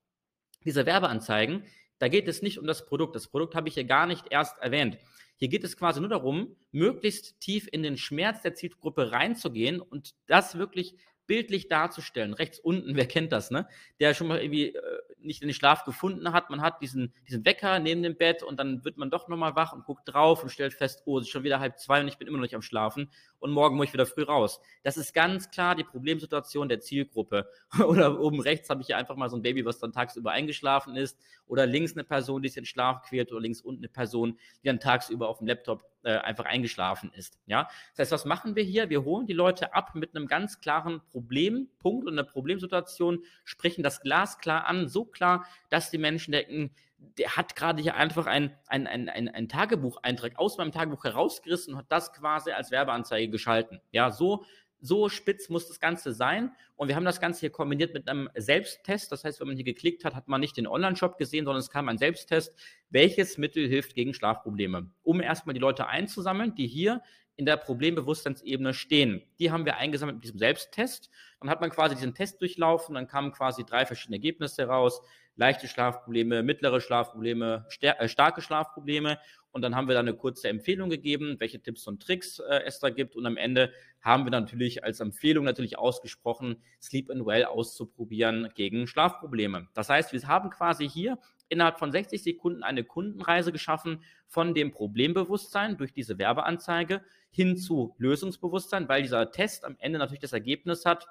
Diese 0.66 0.86
Werbeanzeigen, 0.86 1.64
da 2.00 2.08
geht 2.08 2.28
es 2.28 2.42
nicht 2.42 2.58
um 2.58 2.66
das 2.66 2.86
Produkt. 2.86 3.16
Das 3.16 3.28
Produkt 3.28 3.56
habe 3.56 3.68
ich 3.68 3.74
hier 3.74 3.84
gar 3.84 4.08
nicht 4.08 4.26
erst 4.30 4.60
erwähnt. 4.60 4.98
Hier 5.36 5.50
geht 5.50 5.64
es 5.64 5.76
quasi 5.76 6.00
nur 6.00 6.10
darum, 6.10 6.56
möglichst 6.72 7.40
tief 7.40 7.68
in 7.72 7.84
den 7.84 7.98
Schmerz 7.98 8.42
der 8.42 8.54
Zielgruppe 8.54 9.12
reinzugehen 9.12 9.82
und 9.82 10.14
das 10.28 10.58
wirklich 10.58 10.96
bildlich 11.28 11.68
darzustellen. 11.68 12.34
Rechts 12.34 12.60
unten, 12.60 12.96
wer 12.96 13.08
kennt 13.08 13.32
das, 13.32 13.52
ne? 13.52 13.68
Der 14.00 14.14
schon 14.14 14.28
mal 14.28 14.40
irgendwie 14.40 14.76
äh, 14.76 14.82
nicht 15.20 15.42
in 15.42 15.48
den 15.48 15.54
Schlaf 15.54 15.84
gefunden 15.86 16.32
hat. 16.34 16.50
Man 16.50 16.62
hat 16.62 16.82
diesen, 16.82 17.14
diesen 17.28 17.46
Wecker 17.46 17.80
neben 17.80 18.04
dem 18.04 18.18
Bett 18.18 18.44
und 18.44 18.60
dann 18.60 18.84
wird 18.84 18.98
man 18.98 19.10
doch 19.10 19.28
nochmal 19.28 19.56
wach 19.56 19.74
und 19.74 19.86
guckt 19.86 20.04
drauf 20.06 20.44
und 20.44 20.50
stellt 20.50 20.74
fest, 20.74 21.04
oh, 21.06 21.18
es 21.18 21.26
ist 21.26 21.32
schon 21.32 21.44
wieder 21.44 21.60
halb 21.60 21.80
zwei 21.80 22.02
und 22.02 22.08
ich 22.08 22.18
bin 22.18 22.28
immer 22.28 22.38
noch 22.38 22.44
nicht 22.44 22.56
am 22.56 22.62
Schlafen 22.62 23.10
und 23.44 23.52
morgen 23.52 23.76
muss 23.76 23.88
ich 23.88 23.94
wieder 23.94 24.06
früh 24.06 24.24
raus. 24.24 24.62
Das 24.84 24.96
ist 24.96 25.14
ganz 25.14 25.52
klar 25.52 25.76
die 25.76 25.84
Problemsituation 25.84 26.70
der 26.70 26.80
Zielgruppe. 26.80 27.50
oder 27.86 28.18
oben 28.22 28.40
rechts 28.40 28.70
habe 28.70 28.80
ich 28.80 28.88
hier 28.88 28.98
einfach 28.98 29.18
mal 29.18 29.30
so 29.30 29.36
ein 29.36 29.42
Baby, 29.42 29.66
was 29.66 29.80
dann 29.80 29.92
tagsüber 29.92 30.32
eingeschlafen 30.32 30.96
ist. 30.96 31.20
Oder 31.46 31.66
links 31.66 31.92
eine 31.92 32.06
Person, 32.06 32.42
die 32.42 32.48
sich 32.48 32.58
in 32.58 32.66
Schlaf 32.66 33.02
quält 33.02 33.34
oder 33.34 33.42
links 33.42 33.60
unten 33.60 33.82
eine 33.82 33.90
Person, 33.90 34.40
die 34.64 34.68
dann 34.68 34.80
tagsüber 34.80 35.28
auf 35.28 35.40
dem 35.40 35.48
Laptop 35.48 35.84
äh, 36.04 36.18
einfach 36.20 36.46
eingeschlafen 36.46 37.12
ist. 37.14 37.38
Ja, 37.46 37.68
das 37.92 38.06
heißt, 38.06 38.12
was 38.14 38.26
machen 38.26 38.56
wir 38.56 38.64
hier? 38.64 38.90
Wir 38.90 39.04
holen 39.04 39.28
die 39.28 39.34
Leute 39.34 39.74
ab 39.74 39.94
mit 39.94 40.16
einem 40.16 40.28
ganz 40.28 40.62
klaren 40.62 41.02
Problempunkt 41.12 42.08
und 42.08 42.14
einer 42.14 42.24
Problemsituation, 42.24 43.26
sprechen 43.44 43.84
das 43.84 44.00
Glas 44.00 44.38
klar 44.40 44.68
an, 44.68 44.88
so 44.88 45.04
klar, 45.04 45.46
dass 45.70 45.92
die 45.92 45.98
Menschen 45.98 46.32
denken, 46.32 46.72
der 47.18 47.36
hat 47.36 47.56
gerade 47.56 47.82
hier 47.82 47.96
einfach 47.96 48.26
ein, 48.26 48.56
ein, 48.68 48.88
ein, 48.88 49.10
ein, 49.10 49.30
ein 49.30 49.50
Tagebucheintrag 49.50 50.38
aus 50.38 50.58
meinem 50.58 50.72
Tagebuch 50.72 51.04
herausgerissen 51.04 51.74
und 51.74 51.80
hat 51.80 51.92
das 51.92 52.14
quasi 52.14 52.52
als 52.52 52.72
Werbeanzeige 52.72 53.30
geschalten. 53.30 53.82
Ja, 53.92 54.12
so 54.12 54.46
so 54.84 55.08
spitz 55.08 55.48
muss 55.48 55.70
das 55.70 55.80
Ganze 55.80 56.12
sein. 56.12 56.52
Und 56.76 56.90
wir 56.90 56.98
haben 56.98 57.06
das 57.06 57.22
Ganze 57.22 57.40
hier 57.40 57.52
kombiniert 57.52 57.94
mit 57.94 58.10
einem 58.10 58.30
Selbsttest. 58.36 59.12
Das 59.14 59.24
heißt, 59.24 59.40
wenn 59.40 59.48
man 59.48 59.56
hier 59.56 59.64
geklickt 59.64 60.04
hat, 60.04 60.14
hat 60.14 60.28
man 60.28 60.42
nicht 60.42 60.58
den 60.58 60.68
Online-Shop 60.68 61.18
gesehen, 61.18 61.46
sondern 61.46 61.62
es 61.62 61.70
kam 61.70 61.88
ein 61.88 61.98
Selbsttest. 61.98 62.54
Welches 62.90 63.38
Mittel 63.38 63.68
hilft 63.68 63.96
gegen 63.96 64.14
Schlafprobleme? 64.14 64.92
Um 65.02 65.22
erstmal 65.22 65.54
die 65.54 65.62
Leute 65.62 65.88
einzusammeln, 65.88 66.54
die 66.56 66.68
hier 66.68 67.02
in 67.38 67.46
der 67.46 67.56
Problembewusstseinsebene 67.56 68.74
stehen. 68.74 69.24
Die 69.40 69.52
haben 69.52 69.66
wir 69.66 69.78
eingesammelt 69.78 70.18
mit 70.18 70.26
diesem 70.26 70.38
Selbsttest. 70.38 71.10
Dann 71.40 71.50
hat 71.50 71.62
man 71.62 71.70
quasi 71.70 71.96
diesen 71.96 72.14
Test 72.14 72.42
durchlaufen, 72.42 72.94
dann 72.96 73.08
kamen 73.08 73.32
quasi 73.32 73.64
drei 73.64 73.86
verschiedene 73.86 74.18
Ergebnisse 74.18 74.64
heraus. 74.64 75.02
Leichte 75.36 75.68
Schlafprobleme, 75.68 76.44
mittlere 76.44 76.80
Schlafprobleme, 76.80 77.66
äh, 77.82 78.08
starke 78.08 78.42
Schlafprobleme. 78.42 79.18
Und 79.52 79.62
dann 79.62 79.76
haben 79.76 79.88
wir 79.88 79.94
da 79.94 80.00
eine 80.00 80.16
kurze 80.16 80.50
Empfehlung 80.50 80.90
gegeben, 80.90 81.36
welche 81.40 81.62
Tipps 81.62 81.88
und 81.88 82.02
Tricks 82.02 82.40
äh, 82.40 82.62
es 82.66 82.80
da 82.80 82.90
gibt. 82.90 83.16
Und 83.16 83.26
am 83.26 83.38
Ende 83.38 83.72
haben 84.02 84.26
wir 84.26 84.32
natürlich 84.32 84.84
als 84.84 85.00
Empfehlung 85.00 85.46
natürlich 85.46 85.78
ausgesprochen, 85.78 86.62
Sleep 86.82 87.10
and 87.10 87.26
Well 87.26 87.46
auszuprobieren 87.46 88.50
gegen 88.56 88.88
Schlafprobleme. 88.88 89.68
Das 89.74 89.90
heißt, 89.90 90.12
wir 90.12 90.28
haben 90.28 90.50
quasi 90.50 90.90
hier 90.90 91.20
innerhalb 91.50 91.78
von 91.78 91.92
60 91.92 92.22
Sekunden 92.22 92.64
eine 92.64 92.84
Kundenreise 92.84 93.52
geschaffen 93.52 94.04
von 94.28 94.54
dem 94.54 94.72
Problembewusstsein 94.72 95.78
durch 95.78 95.94
diese 95.94 96.18
Werbeanzeige 96.18 97.02
hin 97.30 97.58
zu 97.58 97.96
Lösungsbewusstsein, 97.98 98.90
weil 98.90 99.04
dieser 99.04 99.32
Test 99.32 99.66
am 99.66 99.76
Ende 99.80 100.00
natürlich 100.00 100.22
das 100.22 100.34
Ergebnis 100.34 100.86
hat, 100.86 101.08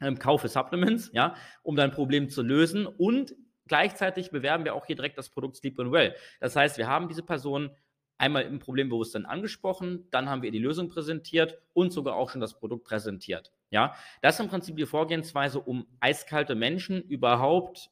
ähm, 0.00 0.18
kaufe 0.18 0.48
Supplements, 0.48 1.10
ja, 1.12 1.34
um 1.62 1.76
dein 1.76 1.90
Problem 1.90 2.28
zu 2.28 2.42
lösen 2.42 2.86
und 2.86 3.34
Gleichzeitig 3.68 4.30
bewerben 4.30 4.64
wir 4.64 4.74
auch 4.74 4.86
hier 4.86 4.96
direkt 4.96 5.18
das 5.18 5.28
Produkt 5.28 5.56
Sleep 5.56 5.78
and 5.78 5.92
Well. 5.92 6.14
Das 6.40 6.56
heißt, 6.56 6.78
wir 6.78 6.88
haben 6.88 7.08
diese 7.08 7.22
Person 7.22 7.70
einmal 8.18 8.42
im 8.42 8.58
Problembewusstsein 8.58 9.26
angesprochen, 9.26 10.08
dann 10.10 10.28
haben 10.28 10.42
wir 10.42 10.50
die 10.50 10.58
Lösung 10.58 10.88
präsentiert 10.88 11.58
und 11.72 11.92
sogar 11.92 12.16
auch 12.16 12.30
schon 12.30 12.40
das 12.40 12.58
Produkt 12.58 12.84
präsentiert. 12.84 13.52
Ja, 13.70 13.94
das 14.22 14.34
ist 14.34 14.40
im 14.40 14.48
Prinzip 14.48 14.76
die 14.76 14.86
Vorgehensweise, 14.86 15.60
um 15.60 15.86
eiskalte 16.00 16.54
Menschen 16.54 17.02
überhaupt 17.02 17.90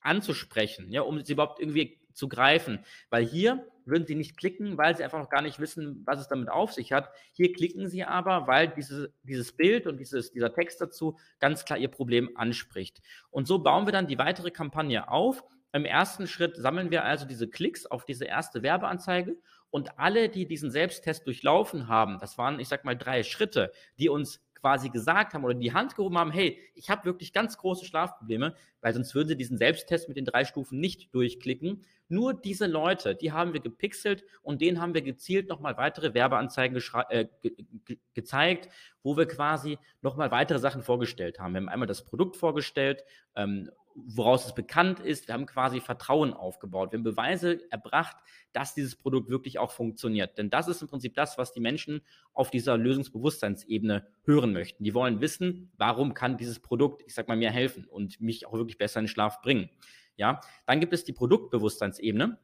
anzusprechen, 0.00 0.90
ja, 0.90 1.02
um 1.02 1.24
sie 1.24 1.32
überhaupt 1.32 1.58
irgendwie 1.60 1.98
zu 2.12 2.28
greifen. 2.28 2.84
Weil 3.10 3.24
hier 3.24 3.66
würden 3.86 4.06
sie 4.06 4.14
nicht 4.14 4.36
klicken, 4.36 4.78
weil 4.78 4.96
sie 4.96 5.04
einfach 5.04 5.18
noch 5.18 5.30
gar 5.30 5.42
nicht 5.42 5.58
wissen, 5.58 6.02
was 6.04 6.20
es 6.20 6.28
damit 6.28 6.48
auf 6.48 6.72
sich 6.72 6.92
hat. 6.92 7.10
Hier 7.32 7.52
klicken 7.52 7.88
sie 7.88 8.04
aber, 8.04 8.46
weil 8.46 8.68
diese, 8.68 9.12
dieses 9.22 9.52
Bild 9.52 9.86
und 9.86 9.98
dieses, 9.98 10.32
dieser 10.32 10.52
Text 10.52 10.80
dazu 10.80 11.18
ganz 11.40 11.64
klar 11.64 11.78
ihr 11.78 11.88
Problem 11.88 12.30
anspricht. 12.36 13.00
Und 13.30 13.46
so 13.46 13.58
bauen 13.58 13.86
wir 13.86 13.92
dann 13.92 14.06
die 14.06 14.18
weitere 14.18 14.50
Kampagne 14.50 15.08
auf. 15.08 15.44
Im 15.72 15.84
ersten 15.84 16.26
Schritt 16.26 16.56
sammeln 16.56 16.90
wir 16.90 17.04
also 17.04 17.26
diese 17.26 17.48
Klicks 17.48 17.84
auf 17.86 18.04
diese 18.04 18.26
erste 18.26 18.62
Werbeanzeige 18.62 19.36
und 19.70 19.98
alle, 19.98 20.28
die 20.28 20.46
diesen 20.46 20.70
Selbsttest 20.70 21.26
durchlaufen 21.26 21.88
haben, 21.88 22.20
das 22.20 22.38
waren, 22.38 22.60
ich 22.60 22.68
sag 22.68 22.84
mal, 22.84 22.96
drei 22.96 23.24
Schritte, 23.24 23.72
die 23.98 24.08
uns 24.08 24.40
quasi 24.64 24.88
gesagt 24.88 25.34
haben 25.34 25.44
oder 25.44 25.52
die 25.52 25.74
Hand 25.74 25.94
gehoben 25.94 26.16
haben, 26.16 26.30
hey, 26.30 26.58
ich 26.74 26.88
habe 26.88 27.04
wirklich 27.04 27.34
ganz 27.34 27.58
große 27.58 27.84
Schlafprobleme, 27.84 28.54
weil 28.80 28.94
sonst 28.94 29.14
würden 29.14 29.28
sie 29.28 29.36
diesen 29.36 29.58
Selbsttest 29.58 30.08
mit 30.08 30.16
den 30.16 30.24
drei 30.24 30.46
Stufen 30.46 30.80
nicht 30.80 31.14
durchklicken. 31.14 31.84
Nur 32.08 32.32
diese 32.32 32.66
Leute, 32.66 33.14
die 33.14 33.30
haben 33.30 33.52
wir 33.52 33.60
gepixelt 33.60 34.24
und 34.40 34.62
denen 34.62 34.80
haben 34.80 34.94
wir 34.94 35.02
gezielt 35.02 35.50
nochmal 35.50 35.76
weitere 35.76 36.14
Werbeanzeigen 36.14 36.82
äh, 37.10 37.26
ge 37.42 37.52
ge 37.84 37.98
gezeigt, 38.14 38.70
wo 39.02 39.18
wir 39.18 39.26
quasi 39.26 39.78
nochmal 40.00 40.30
weitere 40.30 40.58
Sachen 40.58 40.82
vorgestellt 40.82 41.40
haben. 41.40 41.52
Wir 41.52 41.60
haben 41.60 41.68
einmal 41.68 41.86
das 41.86 42.02
Produkt 42.02 42.38
vorgestellt, 42.38 43.04
ähm, 43.36 43.70
woraus 43.94 44.46
es 44.46 44.54
bekannt 44.54 45.00
ist. 45.00 45.28
Wir 45.28 45.34
haben 45.34 45.46
quasi 45.46 45.80
Vertrauen 45.80 46.32
aufgebaut. 46.32 46.92
Wir 46.92 46.98
haben 46.98 47.04
Beweise 47.04 47.60
erbracht, 47.70 48.16
dass 48.52 48.74
dieses 48.74 48.96
Produkt 48.96 49.28
wirklich 49.28 49.58
auch 49.58 49.70
funktioniert. 49.70 50.36
Denn 50.38 50.50
das 50.50 50.68
ist 50.68 50.82
im 50.82 50.88
Prinzip 50.88 51.14
das, 51.14 51.38
was 51.38 51.52
die 51.52 51.60
Menschen 51.60 52.02
auf 52.32 52.50
dieser 52.50 52.76
Lösungsbewusstseinsebene 52.76 54.06
hören 54.24 54.52
möchten. 54.52 54.84
Die 54.84 54.94
wollen 54.94 55.20
wissen, 55.20 55.70
warum 55.76 56.14
kann 56.14 56.36
dieses 56.36 56.60
Produkt, 56.60 57.02
ich 57.06 57.14
sag 57.14 57.28
mal, 57.28 57.36
mir 57.36 57.50
helfen 57.50 57.84
und 57.84 58.20
mich 58.20 58.46
auch 58.46 58.52
wirklich 58.52 58.78
besser 58.78 59.00
in 59.00 59.04
den 59.04 59.10
Schlaf 59.10 59.40
bringen. 59.40 59.70
Ja, 60.16 60.40
dann 60.66 60.80
gibt 60.80 60.92
es 60.92 61.04
die 61.04 61.12
Produktbewusstseinsebene 61.12 62.38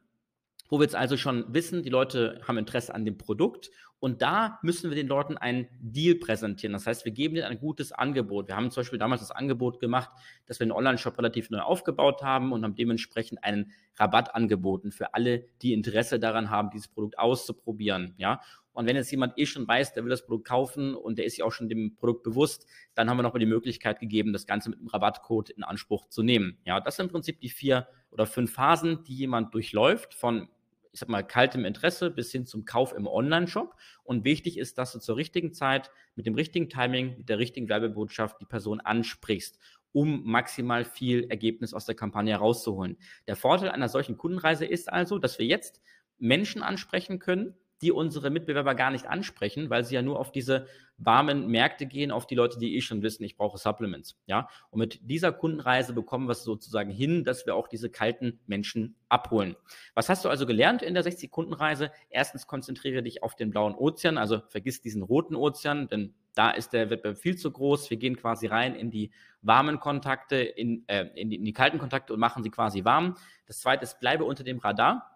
wo 0.71 0.79
wir 0.79 0.83
jetzt 0.85 0.95
also 0.95 1.17
schon 1.17 1.53
wissen, 1.53 1.83
die 1.83 1.89
Leute 1.89 2.39
haben 2.47 2.57
Interesse 2.57 2.95
an 2.95 3.03
dem 3.03 3.17
Produkt 3.17 3.69
und 3.99 4.21
da 4.21 4.57
müssen 4.63 4.89
wir 4.89 4.95
den 4.95 5.07
Leuten 5.07 5.37
einen 5.37 5.67
Deal 5.79 6.15
präsentieren. 6.15 6.71
Das 6.71 6.87
heißt, 6.87 7.03
wir 7.03 7.11
geben 7.11 7.35
ihnen 7.35 7.45
ein 7.45 7.59
gutes 7.59 7.91
Angebot. 7.91 8.47
Wir 8.47 8.55
haben 8.55 8.71
zum 8.71 8.81
Beispiel 8.81 8.97
damals 8.97 9.21
das 9.21 9.31
Angebot 9.31 9.81
gemacht, 9.81 10.09
dass 10.47 10.59
wir 10.59 10.65
den 10.65 10.71
Online-Shop 10.71 11.17
relativ 11.17 11.49
neu 11.49 11.59
aufgebaut 11.59 12.23
haben 12.23 12.53
und 12.53 12.63
haben 12.63 12.73
dementsprechend 12.73 13.43
einen 13.43 13.73
Rabatt 13.97 14.33
angeboten 14.33 14.93
für 14.93 15.13
alle, 15.13 15.45
die 15.61 15.73
Interesse 15.73 16.19
daran 16.19 16.49
haben, 16.49 16.69
dieses 16.71 16.87
Produkt 16.87 17.19
auszuprobieren. 17.19 18.15
Ja, 18.17 18.39
und 18.73 18.87
wenn 18.87 18.95
jetzt 18.95 19.11
jemand 19.11 19.37
eh 19.37 19.45
schon 19.45 19.67
weiß, 19.67 19.93
der 19.93 20.03
will 20.03 20.09
das 20.09 20.25
Produkt 20.25 20.47
kaufen 20.47 20.95
und 20.95 21.17
der 21.17 21.25
ist 21.25 21.33
sich 21.33 21.43
auch 21.43 21.51
schon 21.51 21.67
dem 21.67 21.95
Produkt 21.97 22.23
bewusst, 22.23 22.65
dann 22.95 23.09
haben 23.09 23.17
wir 23.17 23.23
nochmal 23.23 23.41
die 23.41 23.45
Möglichkeit 23.45 23.99
gegeben, 23.99 24.31
das 24.31 24.47
Ganze 24.47 24.69
mit 24.69 24.79
einem 24.79 24.87
Rabattcode 24.87 25.49
in 25.49 25.63
Anspruch 25.63 26.07
zu 26.07 26.23
nehmen. 26.23 26.57
Ja, 26.65 26.79
das 26.79 26.95
sind 26.95 27.07
im 27.07 27.11
Prinzip 27.11 27.41
die 27.41 27.49
vier 27.49 27.87
oder 28.09 28.25
fünf 28.25 28.53
Phasen, 28.53 29.03
die 29.03 29.15
jemand 29.15 29.53
durchläuft 29.53 30.13
von 30.13 30.47
ich 30.93 30.99
sag 30.99 31.09
mal, 31.09 31.23
kaltem 31.23 31.65
Interesse 31.65 32.11
bis 32.11 32.31
hin 32.31 32.45
zum 32.45 32.65
Kauf 32.65 32.93
im 32.93 33.07
Online-Shop. 33.07 33.75
Und 34.03 34.25
wichtig 34.25 34.57
ist, 34.57 34.77
dass 34.77 34.91
du 34.91 34.99
zur 34.99 35.15
richtigen 35.17 35.53
Zeit, 35.53 35.89
mit 36.15 36.25
dem 36.25 36.35
richtigen 36.35 36.69
Timing, 36.69 37.17
mit 37.17 37.29
der 37.29 37.39
richtigen 37.39 37.69
Werbebotschaft 37.69 38.41
die 38.41 38.45
Person 38.45 38.81
ansprichst, 38.81 39.57
um 39.93 40.23
maximal 40.23 40.83
viel 40.83 41.29
Ergebnis 41.29 41.73
aus 41.73 41.85
der 41.85 41.95
Kampagne 41.95 42.33
herauszuholen. 42.33 42.97
Der 43.27 43.35
Vorteil 43.35 43.69
einer 43.69 43.89
solchen 43.89 44.17
Kundenreise 44.17 44.65
ist 44.65 44.91
also, 44.91 45.17
dass 45.17 45.39
wir 45.39 45.45
jetzt 45.45 45.81
Menschen 46.17 46.61
ansprechen 46.61 47.19
können, 47.19 47.55
die 47.81 47.91
unsere 47.91 48.29
Mitbewerber 48.29 48.75
gar 48.75 48.91
nicht 48.91 49.07
ansprechen, 49.07 49.69
weil 49.69 49.83
sie 49.83 49.95
ja 49.95 50.01
nur 50.01 50.19
auf 50.19 50.31
diese 50.31 50.67
warmen 50.97 51.47
Märkte 51.47 51.85
gehen, 51.85 52.11
auf 52.11 52.27
die 52.27 52.35
Leute, 52.35 52.59
die 52.59 52.75
eh 52.75 52.81
schon 52.81 53.01
wissen, 53.01 53.23
ich 53.23 53.35
brauche 53.35 53.57
Supplements. 53.57 54.19
Ja, 54.27 54.47
und 54.69 54.79
mit 54.79 54.99
dieser 55.01 55.31
Kundenreise 55.31 55.93
bekommen 55.93 56.27
wir 56.27 56.33
es 56.33 56.43
sozusagen 56.43 56.91
hin, 56.91 57.23
dass 57.23 57.45
wir 57.45 57.55
auch 57.55 57.67
diese 57.67 57.89
kalten 57.89 58.39
Menschen 58.45 58.95
abholen. 59.09 59.55
Was 59.95 60.09
hast 60.09 60.23
du 60.25 60.29
also 60.29 60.45
gelernt 60.45 60.81
in 60.83 60.93
der 60.93 61.03
60-Kunden-Reise? 61.03 61.91
Erstens 62.09 62.47
konzentriere 62.47 63.01
dich 63.01 63.23
auf 63.23 63.35
den 63.35 63.49
blauen 63.49 63.73
Ozean, 63.73 64.17
also 64.17 64.41
vergiss 64.49 64.81
diesen 64.81 65.01
roten 65.01 65.35
Ozean, 65.35 65.87
denn 65.87 66.13
da 66.33 66.51
ist 66.51 66.71
der 66.73 66.89
Wettbewerb 66.89 67.17
viel 67.17 67.35
zu 67.35 67.51
groß. 67.51 67.89
Wir 67.89 67.97
gehen 67.97 68.15
quasi 68.15 68.47
rein 68.47 68.75
in 68.75 68.89
die 68.89 69.11
warmen 69.41 69.79
Kontakte, 69.79 70.37
in, 70.37 70.87
äh, 70.87 71.07
in, 71.15 71.29
die, 71.29 71.37
in 71.37 71.45
die 71.45 71.53
kalten 71.53 71.77
Kontakte 71.77 72.13
und 72.13 72.19
machen 72.19 72.43
sie 72.43 72.49
quasi 72.49 72.85
warm. 72.85 73.15
Das 73.47 73.59
zweite 73.59 73.83
ist, 73.83 73.99
bleibe 73.99 74.23
unter 74.23 74.43
dem 74.43 74.59
Radar. 74.59 75.10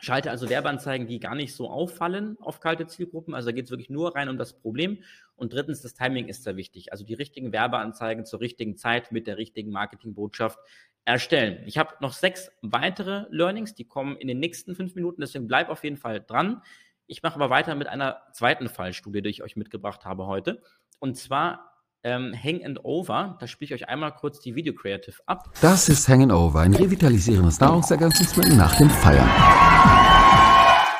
Schalte 0.00 0.30
also 0.30 0.48
Werbeanzeigen, 0.48 1.06
die 1.06 1.20
gar 1.20 1.34
nicht 1.34 1.54
so 1.54 1.68
auffallen 1.68 2.36
auf 2.40 2.60
kalte 2.60 2.86
Zielgruppen. 2.86 3.34
Also 3.34 3.50
da 3.50 3.52
geht 3.52 3.66
es 3.66 3.70
wirklich 3.70 3.90
nur 3.90 4.16
rein 4.16 4.30
um 4.30 4.38
das 4.38 4.54
Problem. 4.54 5.02
Und 5.36 5.52
drittens, 5.52 5.82
das 5.82 5.94
Timing 5.94 6.28
ist 6.28 6.42
sehr 6.42 6.56
wichtig. 6.56 6.90
Also 6.92 7.04
die 7.04 7.14
richtigen 7.14 7.52
Werbeanzeigen 7.52 8.24
zur 8.24 8.40
richtigen 8.40 8.76
Zeit 8.76 9.12
mit 9.12 9.26
der 9.26 9.36
richtigen 9.36 9.70
Marketingbotschaft 9.70 10.58
erstellen. 11.04 11.62
Ich 11.66 11.76
habe 11.76 11.94
noch 12.00 12.14
sechs 12.14 12.50
weitere 12.62 13.26
Learnings, 13.30 13.74
die 13.74 13.84
kommen 13.84 14.16
in 14.16 14.28
den 14.28 14.38
nächsten 14.38 14.74
fünf 14.74 14.94
Minuten. 14.94 15.20
Deswegen 15.20 15.46
bleib 15.46 15.68
auf 15.68 15.84
jeden 15.84 15.96
Fall 15.96 16.20
dran. 16.20 16.62
Ich 17.06 17.22
mache 17.22 17.34
aber 17.34 17.50
weiter 17.50 17.74
mit 17.74 17.88
einer 17.88 18.22
zweiten 18.32 18.68
Fallstudie, 18.68 19.20
die 19.20 19.30
ich 19.30 19.42
euch 19.42 19.56
mitgebracht 19.56 20.04
habe 20.04 20.26
heute. 20.26 20.62
Und 20.98 21.16
zwar 21.16 21.69
ähm, 22.04 22.34
Hang 22.34 22.64
and 22.64 22.84
Over. 22.84 23.36
Da 23.40 23.46
spiele 23.46 23.74
ich 23.74 23.82
euch 23.82 23.88
einmal 23.88 24.12
kurz 24.12 24.40
die 24.40 24.54
Video 24.54 24.74
Creative 24.74 25.16
ab. 25.26 25.50
Das 25.60 25.88
ist 25.88 26.08
Hang 26.08 26.22
and 26.22 26.32
Over, 26.32 26.60
ein 26.60 26.74
revitalisierendes 26.74 27.60
Nahrungsergänzungsmittel 27.60 28.56
nach 28.56 28.76
dem 28.76 28.90
Feiern. 28.90 29.28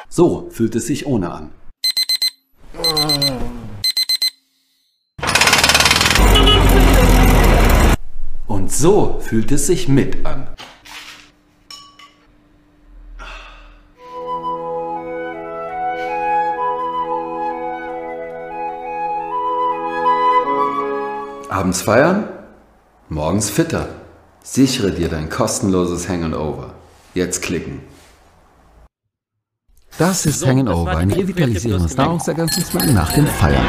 So 0.09 0.51
fühlt 0.51 0.75
es 0.75 0.87
sich 0.87 1.07
ohne 1.07 1.31
an. 1.31 1.51
Und 8.47 8.73
so 8.73 9.21
fühlt 9.21 9.53
es 9.53 9.67
sich 9.67 9.89
mit 9.89 10.27
an. 10.27 10.49
Abends 21.51 21.83
feiern, 21.83 22.29
morgens 23.09 23.51
fitter. 23.51 23.89
Sichere 24.41 24.93
dir 24.93 25.09
dein 25.09 25.29
kostenloses 25.29 26.09
Hangover. 26.09 26.75
Jetzt 27.13 27.43
klicken. 27.43 27.81
Das 29.99 30.27
ist 30.27 30.39
so, 30.39 30.47
Hangover, 30.47 30.97
ein 30.97 31.11
revitalisierendes 31.11 31.97
Nahrungsergänzungsmittel 31.97 32.93
nach 32.93 33.13
dem 33.15 33.27
Feiern. 33.27 33.67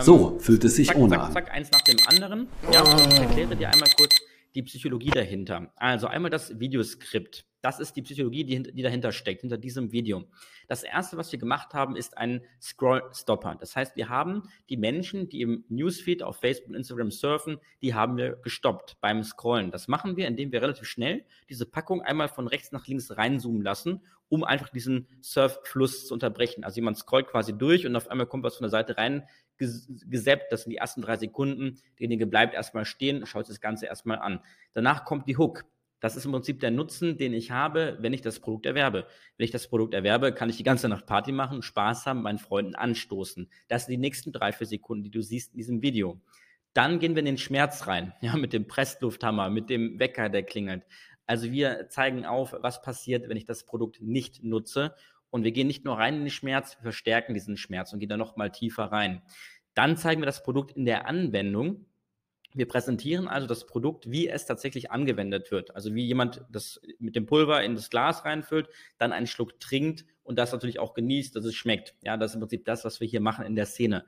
so 0.00 0.40
fühlt 0.40 0.64
es 0.64 0.74
sich 0.74 0.88
zack, 0.88 0.96
ohne 0.96 1.14
zack, 1.14 1.24
an. 1.24 1.32
Zack, 1.34 1.52
eins 1.52 1.70
nach 1.70 1.82
dem 1.82 1.98
anderen. 2.08 2.48
Ja, 2.72 2.82
ich 2.82 3.20
erkläre 3.20 3.54
dir 3.54 3.70
einmal 3.70 3.88
kurz 3.96 4.16
die 4.56 4.62
Psychologie 4.64 5.10
dahinter. 5.10 5.72
Also 5.76 6.08
einmal 6.08 6.32
das 6.32 6.58
Videoskript. 6.58 7.44
Das 7.62 7.78
ist 7.78 7.96
die 7.96 8.02
Psychologie, 8.02 8.44
die, 8.44 8.62
die, 8.62 8.82
dahinter 8.82 9.12
steckt, 9.12 9.40
hinter 9.40 9.56
diesem 9.56 9.92
Video. 9.92 10.24
Das 10.66 10.82
erste, 10.82 11.16
was 11.16 11.30
wir 11.30 11.38
gemacht 11.38 11.74
haben, 11.74 11.96
ist 11.96 12.18
ein 12.18 12.42
Scroll-Stopper. 12.60 13.56
Das 13.58 13.76
heißt, 13.76 13.96
wir 13.96 14.08
haben 14.08 14.42
die 14.68 14.76
Menschen, 14.76 15.28
die 15.28 15.42
im 15.42 15.64
Newsfeed 15.68 16.22
auf 16.22 16.36
Facebook 16.36 16.70
und 16.70 16.74
Instagram 16.74 17.12
surfen, 17.12 17.58
die 17.80 17.94
haben 17.94 18.16
wir 18.16 18.36
gestoppt 18.36 19.00
beim 19.00 19.22
Scrollen. 19.22 19.70
Das 19.70 19.86
machen 19.86 20.16
wir, 20.16 20.26
indem 20.26 20.50
wir 20.50 20.60
relativ 20.60 20.88
schnell 20.88 21.24
diese 21.48 21.64
Packung 21.64 22.02
einmal 22.02 22.28
von 22.28 22.48
rechts 22.48 22.72
nach 22.72 22.86
links 22.86 23.16
reinzoomen 23.16 23.62
lassen, 23.62 24.02
um 24.28 24.42
einfach 24.42 24.70
diesen 24.70 25.06
Surffluss 25.20 26.08
zu 26.08 26.14
unterbrechen. 26.14 26.64
Also 26.64 26.76
jemand 26.76 26.98
scrollt 26.98 27.28
quasi 27.28 27.56
durch 27.56 27.86
und 27.86 27.94
auf 27.94 28.08
einmal 28.08 28.26
kommt 28.26 28.42
was 28.42 28.56
von 28.56 28.64
der 28.64 28.70
Seite 28.70 28.96
rein 28.96 29.28
gesäppt. 29.58 30.50
Das 30.50 30.62
sind 30.62 30.70
die 30.70 30.78
ersten 30.78 31.02
drei 31.02 31.16
Sekunden. 31.16 31.78
Derjenige 31.98 32.26
bleibt 32.26 32.54
erstmal 32.54 32.84
stehen, 32.84 33.24
schaut 33.26 33.46
sich 33.46 33.54
das 33.54 33.60
Ganze 33.60 33.86
erstmal 33.86 34.18
an. 34.18 34.40
Danach 34.72 35.04
kommt 35.04 35.28
die 35.28 35.36
Hook. 35.36 35.64
Das 36.02 36.16
ist 36.16 36.24
im 36.24 36.32
Prinzip 36.32 36.58
der 36.58 36.72
Nutzen, 36.72 37.16
den 37.16 37.32
ich 37.32 37.52
habe, 37.52 37.96
wenn 38.00 38.12
ich 38.12 38.22
das 38.22 38.40
Produkt 38.40 38.66
erwerbe. 38.66 39.06
Wenn 39.36 39.44
ich 39.44 39.52
das 39.52 39.68
Produkt 39.68 39.94
erwerbe, 39.94 40.32
kann 40.32 40.50
ich 40.50 40.56
die 40.56 40.64
ganze 40.64 40.88
Nacht 40.88 41.06
Party 41.06 41.30
machen, 41.30 41.62
Spaß 41.62 42.06
haben, 42.06 42.22
meinen 42.22 42.38
Freunden 42.38 42.74
anstoßen. 42.74 43.48
Das 43.68 43.86
sind 43.86 43.92
die 43.92 43.98
nächsten 43.98 44.32
drei, 44.32 44.50
vier 44.50 44.66
Sekunden, 44.66 45.04
die 45.04 45.12
du 45.12 45.22
siehst 45.22 45.52
in 45.52 45.58
diesem 45.58 45.80
Video. 45.80 46.20
Dann 46.72 46.98
gehen 46.98 47.14
wir 47.14 47.20
in 47.20 47.26
den 47.26 47.38
Schmerz 47.38 47.86
rein, 47.86 48.14
ja, 48.20 48.36
mit 48.36 48.52
dem 48.52 48.66
Presslufthammer, 48.66 49.48
mit 49.48 49.70
dem 49.70 50.00
Wecker, 50.00 50.28
der 50.28 50.42
klingelt. 50.42 50.82
Also 51.26 51.52
wir 51.52 51.88
zeigen 51.88 52.26
auf, 52.26 52.52
was 52.58 52.82
passiert, 52.82 53.28
wenn 53.28 53.36
ich 53.36 53.44
das 53.44 53.64
Produkt 53.64 54.02
nicht 54.02 54.42
nutze. 54.42 54.96
Und 55.30 55.44
wir 55.44 55.52
gehen 55.52 55.68
nicht 55.68 55.84
nur 55.84 55.98
rein 55.98 56.14
in 56.14 56.20
den 56.22 56.30
Schmerz, 56.30 56.76
wir 56.78 56.82
verstärken 56.82 57.32
diesen 57.32 57.56
Schmerz 57.56 57.92
und 57.92 58.00
gehen 58.00 58.08
da 58.08 58.16
nochmal 58.16 58.50
tiefer 58.50 58.86
rein. 58.86 59.22
Dann 59.74 59.96
zeigen 59.96 60.20
wir 60.20 60.26
das 60.26 60.42
Produkt 60.42 60.72
in 60.72 60.84
der 60.84 61.06
Anwendung 61.06 61.86
wir 62.54 62.68
präsentieren 62.68 63.28
also 63.28 63.46
das 63.46 63.66
Produkt, 63.66 64.10
wie 64.10 64.28
es 64.28 64.46
tatsächlich 64.46 64.90
angewendet 64.90 65.50
wird. 65.50 65.74
Also 65.74 65.94
wie 65.94 66.04
jemand 66.04 66.44
das 66.50 66.80
mit 66.98 67.16
dem 67.16 67.26
Pulver 67.26 67.62
in 67.62 67.74
das 67.74 67.90
Glas 67.90 68.24
reinfüllt, 68.24 68.68
dann 68.98 69.12
einen 69.12 69.26
Schluck 69.26 69.58
trinkt 69.60 70.04
und 70.22 70.38
das 70.38 70.52
natürlich 70.52 70.78
auch 70.78 70.94
genießt, 70.94 71.34
dass 71.34 71.44
es 71.44 71.54
schmeckt. 71.54 71.94
Ja, 72.02 72.16
das 72.16 72.32
ist 72.32 72.34
im 72.34 72.40
Prinzip 72.40 72.64
das, 72.64 72.84
was 72.84 73.00
wir 73.00 73.08
hier 73.08 73.20
machen 73.20 73.44
in 73.44 73.56
der 73.56 73.66
Szene. 73.66 74.04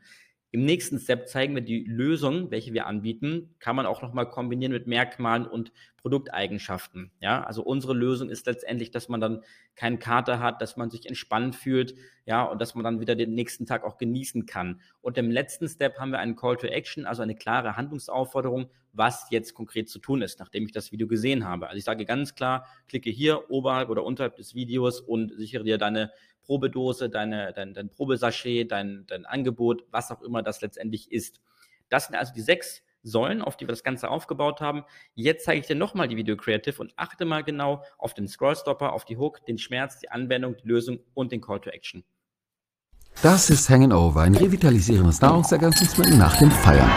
Im 0.55 0.65
nächsten 0.65 1.01
Step 1.01 1.27
zeigen 1.27 1.57
wir 1.57 1.63
die 1.63 1.83
Lösung, 1.83 2.53
welche 2.53 2.73
wir 2.73 2.87
anbieten, 2.87 3.57
kann 3.59 3.75
man 3.75 3.87
auch 3.87 4.03
nochmal 4.03 4.31
kombinieren 4.31 4.71
mit 4.71 4.87
Merkmalen 4.87 5.49
und 5.49 5.73
Produkteigenschaften. 5.97 7.11
Ja, 7.19 7.43
also 7.43 7.65
unsere 7.65 7.93
Lösung 7.93 8.31
ist 8.31 8.47
letztendlich, 8.47 8.93
dass 8.93 9.09
man 9.09 9.21
dann 9.21 9.43
keinen 9.75 9.99
Kater 9.99 10.39
hat, 10.39 10.63
dass 10.63 10.77
man 10.77 10.91
sich 10.91 11.07
entspannt 11.07 11.57
fühlt, 11.57 11.97
ja, 12.25 12.45
und 12.45 12.61
dass 12.61 12.77
man 12.77 12.85
dann 12.85 13.01
wieder 13.01 13.17
den 13.17 13.35
nächsten 13.35 13.67
Tag 13.67 13.83
auch 13.83 13.99
genießen 13.99 14.47
kann. 14.47 14.81
Und 15.01 15.19
im 15.19 15.29
letzten 15.29 15.69
Step 15.69 15.99
haben 15.99 16.13
wir 16.13 16.21
einen 16.21 16.37
Call 16.37 16.57
to 16.57 16.69
Action, 16.69 17.05
also 17.05 17.23
eine 17.23 17.35
klare 17.35 17.77
Handlungsaufforderung, 17.77 18.71
was 18.93 19.27
jetzt 19.31 19.55
konkret 19.55 19.89
zu 19.89 19.99
tun 19.99 20.23
ist, 20.23 20.39
nachdem 20.39 20.67
ich 20.67 20.73
das 20.73 20.93
Video 20.93 21.09
gesehen 21.09 21.49
habe. 21.49 21.67
Also 21.67 21.79
ich 21.79 21.85
sage 21.85 22.05
ganz 22.05 22.37
klar, 22.37 22.69
klicke 22.87 23.11
hier 23.11 23.51
oberhalb 23.51 23.91
oder 23.91 24.05
unterhalb 24.05 24.37
des 24.37 24.55
Videos 24.55 25.01
und 25.01 25.33
sichere 25.37 25.65
dir 25.65 25.79
deine 25.79 26.13
Probedose, 26.45 27.11
deine, 27.11 27.53
dein, 27.53 27.75
dein 27.75 27.91
Probesachet, 27.91 28.65
dein, 28.65 29.05
dein 29.07 29.27
Angebot, 29.27 29.85
was 29.91 30.11
auch 30.11 30.23
immer 30.23 30.43
das 30.43 30.61
letztendlich 30.61 31.11
ist. 31.11 31.41
Das 31.89 32.07
sind 32.07 32.17
also 32.17 32.33
die 32.33 32.41
sechs 32.41 32.83
Säulen, 33.03 33.43
auf 33.43 33.57
die 33.57 33.67
wir 33.67 33.73
das 33.73 33.85
Ganze 33.85 34.09
aufgebaut 34.09 34.61
haben. 34.61 34.85
Jetzt 35.15 35.45
zeige 35.45 35.61
ich 35.61 35.67
dir 35.67 35.77
nochmal 35.77 36.09
die 36.09 36.17
Video 36.17 36.37
Creative 36.37 36.81
und 36.81 36.93
achte 36.97 37.25
mal 37.25 37.43
genau 37.43 37.83
auf 37.99 38.15
den 38.15 38.27
Scrollstopper, 38.27 38.93
auf 38.93 39.05
die 39.05 39.19
Hook, 39.19 39.45
den 39.47 39.59
Schmerz, 39.59 39.99
die 39.99 40.11
Anwendung, 40.11 40.57
die 40.57 40.67
Lösung 40.67 41.01
und 41.13 41.31
den 41.31 41.41
Call 41.41 41.61
to 41.61 41.71
Action. 41.71 42.03
Das 43.23 43.49
ist 43.49 43.69
Hangover, 43.71 44.23
ein 44.23 44.35
revitalisierendes 44.35 45.21
Nahrungsergänzungsmittel 45.21 46.17
nach 46.17 46.39
dem 46.39 46.51
Feiern. 46.51 46.91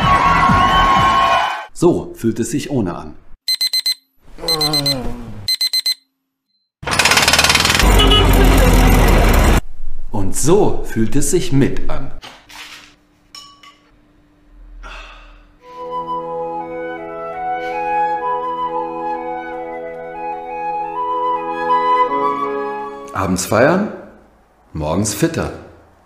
So 1.74 2.14
fühlt 2.16 2.40
es 2.40 2.52
sich 2.52 2.72
ohne 2.72 2.96
an. 2.96 3.16
Und 10.12 10.36
so 10.48 10.82
fühlt 10.86 11.14
es 11.18 11.32
sich 11.32 11.52
mit 11.52 11.90
an. 11.90 12.10
Abends 23.14 23.46
feiern, 23.46 23.92
morgens 24.72 25.14
fitter. 25.14 25.52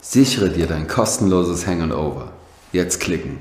Sichere 0.01 0.49
dir 0.49 0.65
dein 0.65 0.87
kostenloses 0.87 1.67
Hangover. 1.67 2.31
Jetzt 2.71 2.99
klicken. 2.99 3.37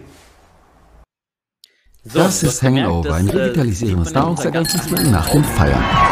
So, 2.04 2.18
das 2.18 2.42
ist 2.42 2.62
Hangover, 2.62 3.14
ein 3.14 3.28
äh, 3.28 3.36
revitalisierendes 3.36 4.12
Nahrungsergänzungsmittel 4.12 5.10
nach 5.10 5.30
dem 5.30 5.44
Feiern. 5.44 6.09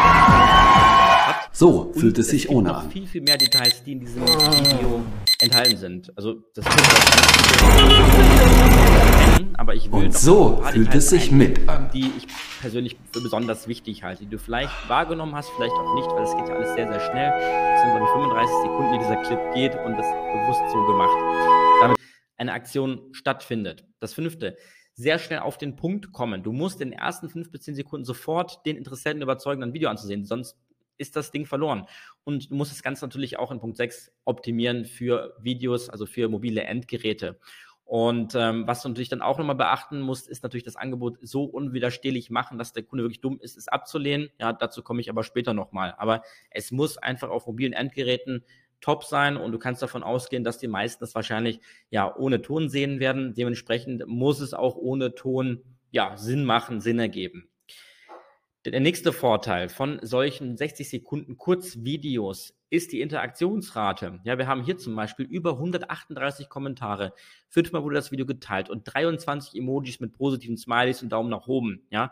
So 1.59 1.91
fühlt 1.91 2.17
es 2.17 2.29
sich 2.29 2.47
ohne 2.47 2.73
an. 2.73 2.89
Viel, 2.89 3.05
viel 3.05 3.19
mehr 3.19 3.35
Details, 3.35 3.83
die 3.83 3.91
in 3.91 3.99
diesem 3.99 4.21
Video 4.21 5.03
enthalten 5.41 5.75
sind. 5.75 6.17
Also 6.17 6.35
das 6.53 6.63
aber 9.57 9.75
ich 9.75 9.91
will 9.91 10.05
Und 10.05 10.17
so 10.17 10.63
fühlt 10.71 10.95
es 10.95 11.09
sich 11.09 11.33
mit 11.33 11.67
an. 11.67 11.91
Die 11.91 12.13
ich 12.17 12.27
persönlich 12.61 12.95
für 13.11 13.19
besonders 13.19 13.67
wichtig 13.67 14.03
halte, 14.03 14.23
die 14.23 14.29
du 14.29 14.39
vielleicht 14.39 14.71
wahrgenommen 14.87 15.35
hast, 15.35 15.49
vielleicht 15.57 15.73
auch 15.73 15.95
nicht, 15.95 16.07
weil 16.07 16.23
es 16.23 16.31
geht 16.37 16.47
ja 16.47 16.55
alles 16.55 16.73
sehr, 16.75 16.87
sehr 16.87 16.99
schnell. 17.01 17.33
Es 17.75 17.81
sind, 17.81 17.91
glaube 17.91 18.05
ich, 18.05 18.11
35 18.11 18.55
Sekunden, 18.61 18.93
die 18.93 18.99
dieser 18.99 19.17
Clip 19.17 19.53
geht 19.53 19.75
und 19.85 19.97
das 19.97 20.07
bewusst 20.07 20.61
so 20.71 20.85
gemacht. 20.85 21.17
Damit 21.81 21.97
eine 22.37 22.53
Aktion 22.53 23.01
stattfindet. 23.11 23.85
Das 23.99 24.13
fünfte, 24.13 24.55
sehr 24.93 25.19
schnell 25.19 25.39
auf 25.39 25.57
den 25.57 25.75
Punkt 25.75 26.13
kommen. 26.13 26.41
Du 26.41 26.53
musst 26.53 26.79
in 26.79 26.91
den 26.91 26.99
ersten 26.99 27.27
fünf 27.27 27.51
bis 27.51 27.63
zehn 27.63 27.75
Sekunden 27.75 28.05
sofort 28.05 28.65
den 28.65 28.77
Interessenten 28.77 29.21
überzeugen, 29.21 29.61
ein 29.61 29.73
Video 29.73 29.89
anzusehen, 29.89 30.23
sonst 30.23 30.55
ist 30.99 31.15
das 31.15 31.31
Ding 31.31 31.45
verloren. 31.45 31.87
Und 32.23 32.51
du 32.51 32.55
musst 32.55 32.71
das 32.71 32.83
Ganze 32.83 33.05
natürlich 33.05 33.39
auch 33.39 33.51
in 33.51 33.59
Punkt 33.59 33.77
6 33.77 34.11
optimieren 34.25 34.85
für 34.85 35.35
Videos, 35.41 35.89
also 35.89 36.05
für 36.05 36.29
mobile 36.29 36.63
Endgeräte. 36.63 37.39
Und 37.89 38.35
ähm, 38.35 38.67
was 38.67 38.83
du 38.83 38.89
natürlich 38.89 39.09
dann 39.09 39.23
auch 39.23 39.39
nochmal 39.39 39.55
beachten 39.55 39.99
musst, 39.99 40.29
ist 40.29 40.43
natürlich 40.43 40.63
das 40.63 40.75
Angebot 40.75 41.17
so 41.21 41.45
unwiderstehlich 41.45 42.29
machen, 42.29 42.59
dass 42.59 42.71
der 42.71 42.83
Kunde 42.83 43.03
wirklich 43.03 43.21
dumm 43.21 43.39
ist, 43.41 43.57
es 43.57 43.67
abzulehnen. 43.67 44.29
Ja, 44.39 44.53
dazu 44.53 44.83
komme 44.83 45.01
ich 45.01 45.09
aber 45.09 45.23
später 45.23 45.55
nochmal. 45.55 45.95
Aber 45.97 46.21
es 46.51 46.69
muss 46.69 46.99
einfach 46.99 47.29
auf 47.29 47.47
mobilen 47.47 47.73
Endgeräten 47.73 48.45
top 48.79 49.03
sein 49.05 49.37
und 49.37 49.53
du 49.53 49.57
kannst 49.57 49.81
davon 49.81 50.03
ausgehen, 50.03 50.43
dass 50.43 50.59
die 50.59 50.67
meisten 50.67 50.99
das 51.01 51.15
wahrscheinlich 51.15 51.61
ja 51.89 52.15
ohne 52.15 52.43
Ton 52.43 52.69
sehen 52.69 52.99
werden. 52.99 53.33
Dementsprechend 53.33 54.05
muss 54.05 54.39
es 54.39 54.53
auch 54.53 54.75
ohne 54.75 55.15
Ton 55.15 55.63
ja 55.89 56.15
Sinn 56.15 56.45
machen, 56.45 56.81
Sinn 56.81 56.99
ergeben. 56.99 57.49
Der 58.65 58.81
nächste 58.81 59.13
Vorteil 59.13 59.69
von 59.69 59.99
solchen 60.01 60.57
60 60.57 60.89
Sekunden 60.89 61.37
Kurzvideos 61.37 62.53
ist 62.69 62.91
die 62.91 62.99
Interaktionsrate. 62.99 64.19
Ja, 64.25 64.37
wir 64.37 64.47
haben 64.47 64.65
hier 64.65 64.77
zum 64.77 64.97
Beispiel 64.97 65.25
über 65.25 65.51
138 65.51 66.49
Kommentare. 66.49 67.13
Fünfmal 67.47 67.83
wurde 67.83 67.95
das 67.95 68.11
Video 68.11 68.25
geteilt 68.25 68.69
und 68.69 68.83
23 68.83 69.57
Emojis 69.57 70.01
mit 70.01 70.11
positiven 70.11 70.57
Smileys 70.57 71.01
und 71.01 71.07
Daumen 71.07 71.29
nach 71.29 71.47
oben. 71.47 71.87
Ja, 71.89 72.11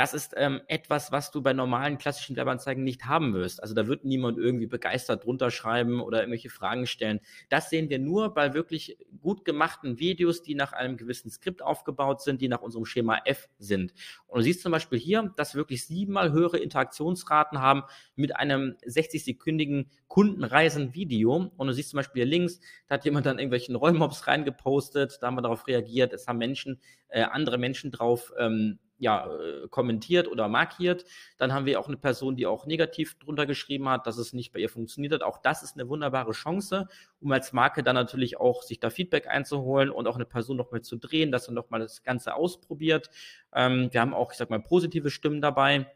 das 0.00 0.14
ist 0.14 0.32
ähm, 0.38 0.62
etwas, 0.66 1.12
was 1.12 1.30
du 1.30 1.42
bei 1.42 1.52
normalen 1.52 1.98
klassischen 1.98 2.34
Werbeanzeigen 2.34 2.82
nicht 2.82 3.04
haben 3.04 3.34
wirst. 3.34 3.62
Also 3.62 3.74
da 3.74 3.86
wird 3.86 4.02
niemand 4.02 4.38
irgendwie 4.38 4.66
begeistert 4.66 5.26
drunter 5.26 5.50
schreiben 5.50 6.00
oder 6.00 6.20
irgendwelche 6.20 6.48
Fragen 6.48 6.86
stellen. 6.86 7.20
Das 7.50 7.68
sehen 7.68 7.90
wir 7.90 7.98
nur 7.98 8.32
bei 8.32 8.54
wirklich 8.54 8.96
gut 9.20 9.44
gemachten 9.44 9.98
Videos, 9.98 10.42
die 10.42 10.54
nach 10.54 10.72
einem 10.72 10.96
gewissen 10.96 11.30
Skript 11.30 11.60
aufgebaut 11.60 12.22
sind, 12.22 12.40
die 12.40 12.48
nach 12.48 12.62
unserem 12.62 12.86
Schema 12.86 13.18
F 13.26 13.50
sind. 13.58 13.92
Und 14.26 14.38
du 14.38 14.44
siehst 14.44 14.62
zum 14.62 14.72
Beispiel 14.72 14.98
hier, 14.98 15.34
dass 15.36 15.52
wir 15.52 15.58
wirklich 15.58 15.84
siebenmal 15.84 16.32
höhere 16.32 16.56
Interaktionsraten 16.56 17.60
haben 17.60 17.82
mit 18.16 18.34
einem 18.34 18.76
60-sekündigen 18.86 19.88
Kundenreisen-Video. 20.08 21.52
Und 21.54 21.66
du 21.66 21.74
siehst 21.74 21.90
zum 21.90 21.98
Beispiel 21.98 22.22
hier 22.22 22.30
links, 22.30 22.58
da 22.88 22.94
hat 22.94 23.04
jemand 23.04 23.26
dann 23.26 23.38
irgendwelchen 23.38 23.76
Rollmobs 23.76 24.26
reingepostet, 24.26 25.18
da 25.20 25.26
haben 25.26 25.34
wir 25.34 25.42
darauf 25.42 25.66
reagiert, 25.66 26.14
es 26.14 26.26
haben 26.26 26.38
Menschen, 26.38 26.80
äh, 27.08 27.20
andere 27.20 27.58
Menschen 27.58 27.90
drauf 27.90 28.32
ähm, 28.38 28.78
ja, 29.00 29.26
äh, 29.26 29.66
kommentiert 29.68 30.28
oder 30.28 30.46
markiert. 30.46 31.04
Dann 31.38 31.52
haben 31.52 31.66
wir 31.66 31.80
auch 31.80 31.88
eine 31.88 31.96
Person, 31.96 32.36
die 32.36 32.46
auch 32.46 32.66
negativ 32.66 33.18
drunter 33.18 33.46
geschrieben 33.46 33.88
hat, 33.88 34.06
dass 34.06 34.18
es 34.18 34.32
nicht 34.32 34.52
bei 34.52 34.60
ihr 34.60 34.68
funktioniert 34.68 35.14
hat. 35.14 35.22
Auch 35.22 35.38
das 35.38 35.62
ist 35.62 35.74
eine 35.74 35.88
wunderbare 35.88 36.32
Chance, 36.32 36.86
um 37.20 37.32
als 37.32 37.52
Marke 37.52 37.82
dann 37.82 37.94
natürlich 37.94 38.38
auch 38.38 38.62
sich 38.62 38.78
da 38.78 38.90
Feedback 38.90 39.26
einzuholen 39.26 39.90
und 39.90 40.06
auch 40.06 40.16
eine 40.16 40.26
Person 40.26 40.58
noch 40.58 40.70
mal 40.70 40.82
zu 40.82 40.96
drehen, 40.96 41.32
dass 41.32 41.48
er 41.48 41.54
noch 41.54 41.70
mal 41.70 41.80
das 41.80 42.02
Ganze 42.02 42.34
ausprobiert. 42.34 43.10
Ähm, 43.54 43.88
wir 43.90 44.00
haben 44.02 44.14
auch, 44.14 44.32
ich 44.32 44.38
sag 44.38 44.50
mal, 44.50 44.60
positive 44.60 45.10
Stimmen 45.10 45.40
dabei. 45.40 45.86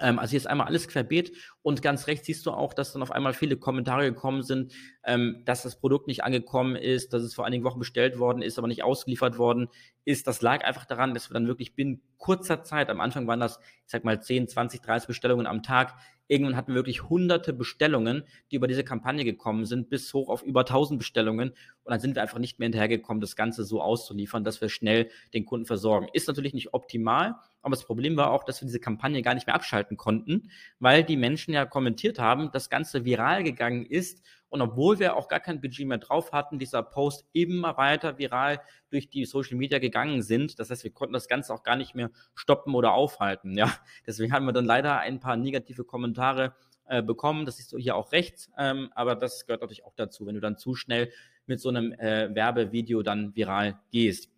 Ähm, 0.00 0.18
also 0.18 0.30
hier 0.30 0.38
ist 0.38 0.46
einmal 0.46 0.66
alles 0.66 0.88
querbeet 0.88 1.32
und 1.62 1.82
ganz 1.82 2.06
rechts 2.06 2.26
siehst 2.26 2.46
du 2.46 2.50
auch, 2.50 2.74
dass 2.74 2.92
dann 2.92 3.02
auf 3.02 3.10
einmal 3.10 3.34
viele 3.34 3.56
Kommentare 3.56 4.04
gekommen 4.04 4.42
sind, 4.42 4.72
ähm, 5.04 5.42
dass 5.44 5.62
das 5.62 5.78
Produkt 5.78 6.06
nicht 6.06 6.24
angekommen 6.24 6.76
ist, 6.76 7.12
dass 7.12 7.22
es 7.22 7.34
vor 7.34 7.46
einigen 7.46 7.64
Wochen 7.64 7.78
bestellt 7.78 8.18
worden 8.18 8.42
ist, 8.42 8.58
aber 8.58 8.68
nicht 8.68 8.82
ausgeliefert 8.82 9.38
worden 9.38 9.68
ist. 10.04 10.26
Das 10.26 10.42
lag 10.42 10.64
einfach 10.64 10.84
daran, 10.84 11.14
dass 11.14 11.30
wir 11.30 11.34
dann 11.34 11.46
wirklich 11.46 11.74
binnen 11.74 12.02
kurzer 12.18 12.62
Zeit, 12.62 12.90
am 12.90 13.00
Anfang 13.00 13.26
waren 13.26 13.40
das, 13.40 13.58
ich 13.58 13.90
sag 13.90 14.04
mal, 14.04 14.20
10, 14.20 14.48
20, 14.48 14.80
30 14.80 15.06
Bestellungen 15.06 15.46
am 15.46 15.62
Tag, 15.62 15.94
Irgendwann 16.26 16.56
hatten 16.56 16.72
wir 16.72 16.76
wirklich 16.76 17.08
hunderte 17.08 17.52
Bestellungen, 17.52 18.24
die 18.50 18.56
über 18.56 18.66
diese 18.66 18.84
Kampagne 18.84 19.24
gekommen 19.24 19.66
sind, 19.66 19.90
bis 19.90 20.12
hoch 20.14 20.28
auf 20.28 20.42
über 20.42 20.60
1000 20.60 20.98
Bestellungen. 20.98 21.50
Und 21.50 21.90
dann 21.90 22.00
sind 22.00 22.14
wir 22.14 22.22
einfach 22.22 22.38
nicht 22.38 22.58
mehr 22.58 22.66
hinterhergekommen, 22.66 23.20
das 23.20 23.36
Ganze 23.36 23.64
so 23.64 23.82
auszuliefern, 23.82 24.44
dass 24.44 24.60
wir 24.60 24.68
schnell 24.68 25.10
den 25.34 25.44
Kunden 25.44 25.66
versorgen. 25.66 26.08
Ist 26.12 26.28
natürlich 26.28 26.54
nicht 26.54 26.72
optimal, 26.72 27.34
aber 27.60 27.74
das 27.74 27.84
Problem 27.84 28.16
war 28.16 28.30
auch, 28.30 28.44
dass 28.44 28.60
wir 28.60 28.66
diese 28.66 28.80
Kampagne 28.80 29.22
gar 29.22 29.34
nicht 29.34 29.46
mehr 29.46 29.56
abschalten 29.56 29.96
konnten, 29.96 30.50
weil 30.78 31.04
die 31.04 31.16
Menschen 31.16 31.52
ja 31.54 31.66
kommentiert 31.66 32.18
haben, 32.18 32.50
das 32.52 32.70
Ganze 32.70 33.04
viral 33.04 33.42
gegangen 33.42 33.84
ist 33.84 34.22
und 34.54 34.62
obwohl 34.62 35.00
wir 35.00 35.16
auch 35.16 35.26
gar 35.26 35.40
kein 35.40 35.60
Budget 35.60 35.84
mehr 35.84 35.98
drauf 35.98 36.30
hatten, 36.30 36.60
dieser 36.60 36.84
Post 36.84 37.26
immer 37.32 37.76
weiter 37.76 38.18
viral 38.18 38.60
durch 38.88 39.10
die 39.10 39.24
Social 39.24 39.56
Media 39.56 39.80
gegangen 39.80 40.22
sind. 40.22 40.60
Das 40.60 40.70
heißt, 40.70 40.84
wir 40.84 40.92
konnten 40.92 41.12
das 41.12 41.26
Ganze 41.26 41.52
auch 41.52 41.64
gar 41.64 41.74
nicht 41.74 41.96
mehr 41.96 42.12
stoppen 42.36 42.76
oder 42.76 42.92
aufhalten. 42.92 43.58
Ja, 43.58 43.74
deswegen 44.06 44.32
haben 44.32 44.46
wir 44.46 44.52
dann 44.52 44.64
leider 44.64 45.00
ein 45.00 45.18
paar 45.18 45.36
negative 45.36 45.82
Kommentare 45.82 46.54
äh, 46.84 47.02
bekommen. 47.02 47.46
Das 47.46 47.58
ist 47.58 47.70
so 47.70 47.78
hier 47.78 47.96
auch 47.96 48.12
rechts, 48.12 48.48
ähm, 48.56 48.92
aber 48.94 49.16
das 49.16 49.44
gehört 49.44 49.62
natürlich 49.62 49.84
auch 49.84 49.96
dazu, 49.96 50.24
wenn 50.24 50.36
du 50.36 50.40
dann 50.40 50.56
zu 50.56 50.76
schnell 50.76 51.10
mit 51.46 51.58
so 51.58 51.70
einem 51.70 51.90
äh, 51.90 52.32
Werbevideo 52.32 53.02
dann 53.02 53.34
viral 53.34 53.80
gehst. 53.90 54.30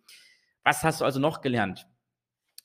Was 0.63 0.83
hast 0.83 1.01
du 1.01 1.05
also 1.05 1.19
noch 1.19 1.41
gelernt? 1.41 1.85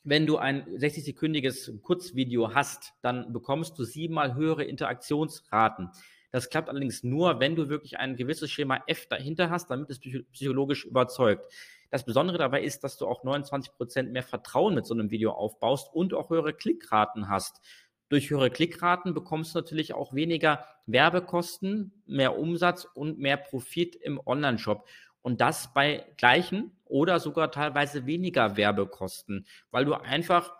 Wenn 0.05 0.25
du 0.25 0.39
ein 0.39 0.65
60-sekündiges 0.79 1.83
Kurzvideo 1.83 2.55
hast, 2.55 2.95
dann 3.03 3.31
bekommst 3.31 3.79
du 3.79 3.85
siebenmal 3.85 4.37
höhere 4.37 4.65
Interaktionsraten. 4.65 5.91
Das 6.33 6.49
klappt 6.49 6.71
allerdings 6.71 7.05
nur, 7.05 7.41
wenn 7.41 7.55
du 7.55 7.69
wirklich 7.69 7.99
ein 7.99 8.17
gewisses 8.17 8.51
Schema 8.51 8.83
F 8.87 9.07
dahinter 9.07 9.51
hast, 9.51 9.71
damit 9.71 9.91
es 9.91 10.01
psychologisch 10.01 10.85
überzeugt. 10.85 11.45
Das 11.91 12.07
Besondere 12.07 12.39
dabei 12.39 12.63
ist, 12.63 12.83
dass 12.85 12.97
du 12.97 13.07
auch 13.07 13.23
29 13.23 13.75
Prozent 13.75 14.13
mehr 14.13 14.23
Vertrauen 14.23 14.75
mit 14.75 14.87
so 14.87 14.95
einem 14.95 15.11
Video 15.11 15.33
aufbaust 15.33 15.93
und 15.93 16.15
auch 16.15 16.31
höhere 16.31 16.55
Klickraten 16.55 17.29
hast. 17.29 17.61
Durch 18.09 18.31
höhere 18.31 18.51
Klickraten 18.51 19.13
bekommst 19.13 19.55
du 19.55 19.59
natürlich 19.59 19.93
auch 19.93 20.15
weniger 20.15 20.65
Werbekosten, 20.87 22.03
mehr 22.07 22.39
Umsatz 22.39 22.87
und 22.95 23.19
mehr 23.19 23.37
Profit 23.37 23.95
im 23.95 24.19
Online-Shop. 24.25 24.89
Und 25.21 25.43
das 25.43 25.73
bei 25.75 26.07
gleichen 26.17 26.73
oder 26.87 27.21
sogar 27.21 27.51
teilweise 27.51 28.07
weniger 28.07 28.57
Werbekosten, 28.57 29.47
weil 29.71 29.85
du 29.85 29.93
einfach 29.95 30.55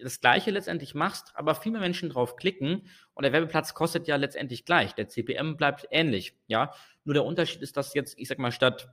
das 0.00 0.20
Gleiche 0.20 0.50
letztendlich 0.50 0.94
machst, 0.94 1.32
aber 1.34 1.54
viel 1.54 1.72
mehr 1.72 1.80
Menschen 1.80 2.10
drauf 2.10 2.36
klicken 2.36 2.88
und 3.14 3.22
der 3.22 3.32
Werbeplatz 3.32 3.74
kostet 3.74 4.06
ja 4.06 4.16
letztendlich 4.16 4.64
gleich. 4.64 4.94
Der 4.94 5.08
CPM 5.08 5.56
bleibt 5.56 5.86
ähnlich, 5.90 6.34
ja. 6.46 6.72
Nur 7.04 7.14
der 7.14 7.24
Unterschied 7.24 7.62
ist, 7.62 7.76
dass 7.76 7.94
jetzt, 7.94 8.18
ich 8.18 8.28
sag 8.28 8.38
mal, 8.38 8.52
statt 8.52 8.88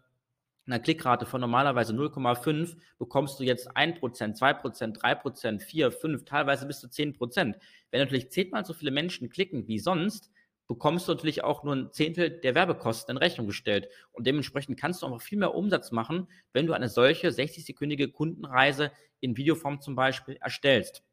einer 0.65 0.79
Klickrate 0.79 1.25
von 1.25 1.41
normalerweise 1.41 1.93
0,5 1.93 2.77
bekommst 2.99 3.39
du 3.39 3.43
jetzt 3.43 3.75
1%, 3.75 3.99
2%, 3.99 4.99
3%, 4.99 5.59
4, 5.59 5.91
5, 5.91 6.25
teilweise 6.25 6.67
bis 6.67 6.79
zu 6.79 6.87
10%. 6.87 7.55
Wenn 7.91 7.99
natürlich 7.99 8.29
zehnmal 8.31 8.65
so 8.65 8.73
viele 8.73 8.91
Menschen 8.91 9.29
klicken 9.29 9.67
wie 9.67 9.79
sonst, 9.79 10.31
bekommst 10.69 11.07
du 11.07 11.13
natürlich 11.13 11.43
auch 11.43 11.63
nur 11.63 11.75
ein 11.75 11.91
Zehntel 11.91 12.29
der 12.29 12.53
Werbekosten 12.53 13.15
in 13.15 13.17
Rechnung 13.17 13.47
gestellt. 13.47 13.89
Und 14.11 14.27
dementsprechend 14.27 14.79
kannst 14.79 15.01
du 15.01 15.07
einfach 15.07 15.21
viel 15.21 15.39
mehr 15.39 15.55
Umsatz 15.55 15.91
machen, 15.91 16.27
wenn 16.53 16.67
du 16.67 16.73
eine 16.73 16.89
solche 16.89 17.29
60-sekündige 17.29 18.11
Kundenreise 18.11 18.91
in 19.19 19.35
Videoform 19.35 19.81
zum 19.81 19.95
Beispiel 19.95 20.37
erstellst. 20.39 21.03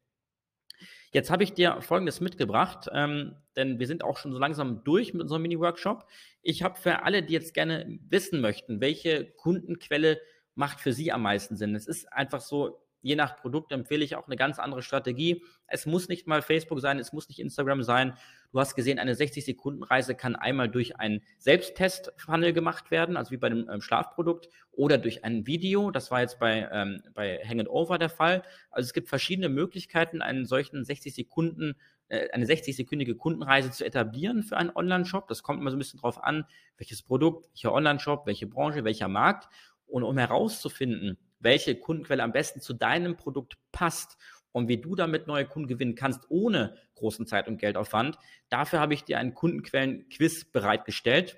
Jetzt 1.11 1.31
habe 1.31 1.43
ich 1.43 1.53
dir 1.53 1.81
Folgendes 1.81 2.21
mitgebracht, 2.21 2.87
ähm, 2.93 3.35
denn 3.55 3.79
wir 3.79 3.87
sind 3.87 4.03
auch 4.03 4.17
schon 4.17 4.31
so 4.31 4.37
langsam 4.37 4.83
durch 4.83 5.13
mit 5.13 5.23
unserem 5.23 5.41
Mini-Workshop. 5.41 6.05
Ich 6.43 6.61
habe 6.61 6.79
für 6.79 7.01
alle, 7.01 7.23
die 7.23 7.33
jetzt 7.33 7.55
gerne 7.55 7.97
wissen 8.07 8.41
möchten, 8.41 8.79
welche 8.79 9.25
Kundenquelle 9.25 10.21
macht 10.53 10.79
für 10.81 10.93
Sie 10.93 11.11
am 11.11 11.23
meisten 11.23 11.57
Sinn. 11.57 11.73
Es 11.73 11.87
ist 11.87 12.13
einfach 12.13 12.41
so, 12.41 12.79
Je 13.01 13.15
nach 13.15 13.37
Produkt 13.37 13.71
empfehle 13.71 14.03
ich 14.03 14.15
auch 14.15 14.27
eine 14.27 14.35
ganz 14.35 14.59
andere 14.59 14.81
Strategie. 14.81 15.43
Es 15.67 15.85
muss 15.85 16.09
nicht 16.09 16.27
mal 16.27 16.41
Facebook 16.41 16.79
sein, 16.79 16.99
es 16.99 17.13
muss 17.13 17.29
nicht 17.29 17.39
Instagram 17.39 17.83
sein. 17.83 18.17
Du 18.51 18.59
hast 18.59 18.75
gesehen, 18.75 18.99
eine 18.99 19.13
60-Sekunden-Reise 19.13 20.15
kann 20.15 20.35
einmal 20.35 20.69
durch 20.69 20.99
einen 20.99 21.21
Selbsttest-Funnel 21.37 22.53
gemacht 22.53 22.91
werden, 22.91 23.17
also 23.17 23.31
wie 23.31 23.37
bei 23.37 23.49
dem 23.49 23.69
ähm, 23.69 23.81
Schlafprodukt, 23.81 24.49
oder 24.71 24.97
durch 24.97 25.23
ein 25.23 25.45
Video. 25.45 25.91
Das 25.91 26.11
war 26.11 26.21
jetzt 26.21 26.39
bei, 26.39 26.67
ähm, 26.71 27.01
bei 27.13 27.39
Hang 27.47 27.65
Over 27.67 27.97
der 27.97 28.09
Fall. 28.09 28.43
Also 28.71 28.87
es 28.87 28.93
gibt 28.93 29.09
verschiedene 29.09 29.49
Möglichkeiten, 29.49 30.21
einen 30.21 30.45
solchen 30.45 30.83
60 30.83 31.13
Sekunden 31.13 31.75
äh, 32.09 32.29
eine 32.31 32.45
60-sekündige 32.45 33.15
Kundenreise 33.15 33.71
zu 33.71 33.85
etablieren 33.85 34.43
für 34.43 34.57
einen 34.57 34.71
Online-Shop. 34.73 35.27
Das 35.27 35.43
kommt 35.43 35.59
immer 35.59 35.71
so 35.71 35.75
ein 35.75 35.79
bisschen 35.79 35.99
drauf 35.99 36.23
an, 36.23 36.45
welches 36.77 37.01
Produkt, 37.01 37.49
welcher 37.53 37.73
Online-Shop, 37.73 38.25
welche 38.25 38.47
Branche, 38.47 38.83
welcher 38.83 39.07
Markt. 39.07 39.49
Und 39.87 40.03
um 40.03 40.17
herauszufinden, 40.17 41.17
welche 41.39 41.75
Kundenquelle 41.75 42.23
am 42.23 42.31
besten 42.31 42.61
zu 42.61 42.73
deinem 42.73 43.15
Produkt 43.15 43.57
passt 43.71 44.17
und 44.51 44.67
wie 44.67 44.77
du 44.77 44.95
damit 44.95 45.27
neue 45.27 45.45
Kunden 45.45 45.67
gewinnen 45.67 45.95
kannst, 45.95 46.25
ohne 46.29 46.77
großen 46.95 47.27
Zeit- 47.27 47.47
und 47.47 47.57
Geldaufwand, 47.59 48.17
dafür 48.49 48.79
habe 48.79 48.93
ich 48.93 49.03
dir 49.03 49.19
einen 49.19 49.33
Kundenquellen-Quiz 49.33 50.45
bereitgestellt. 50.45 51.37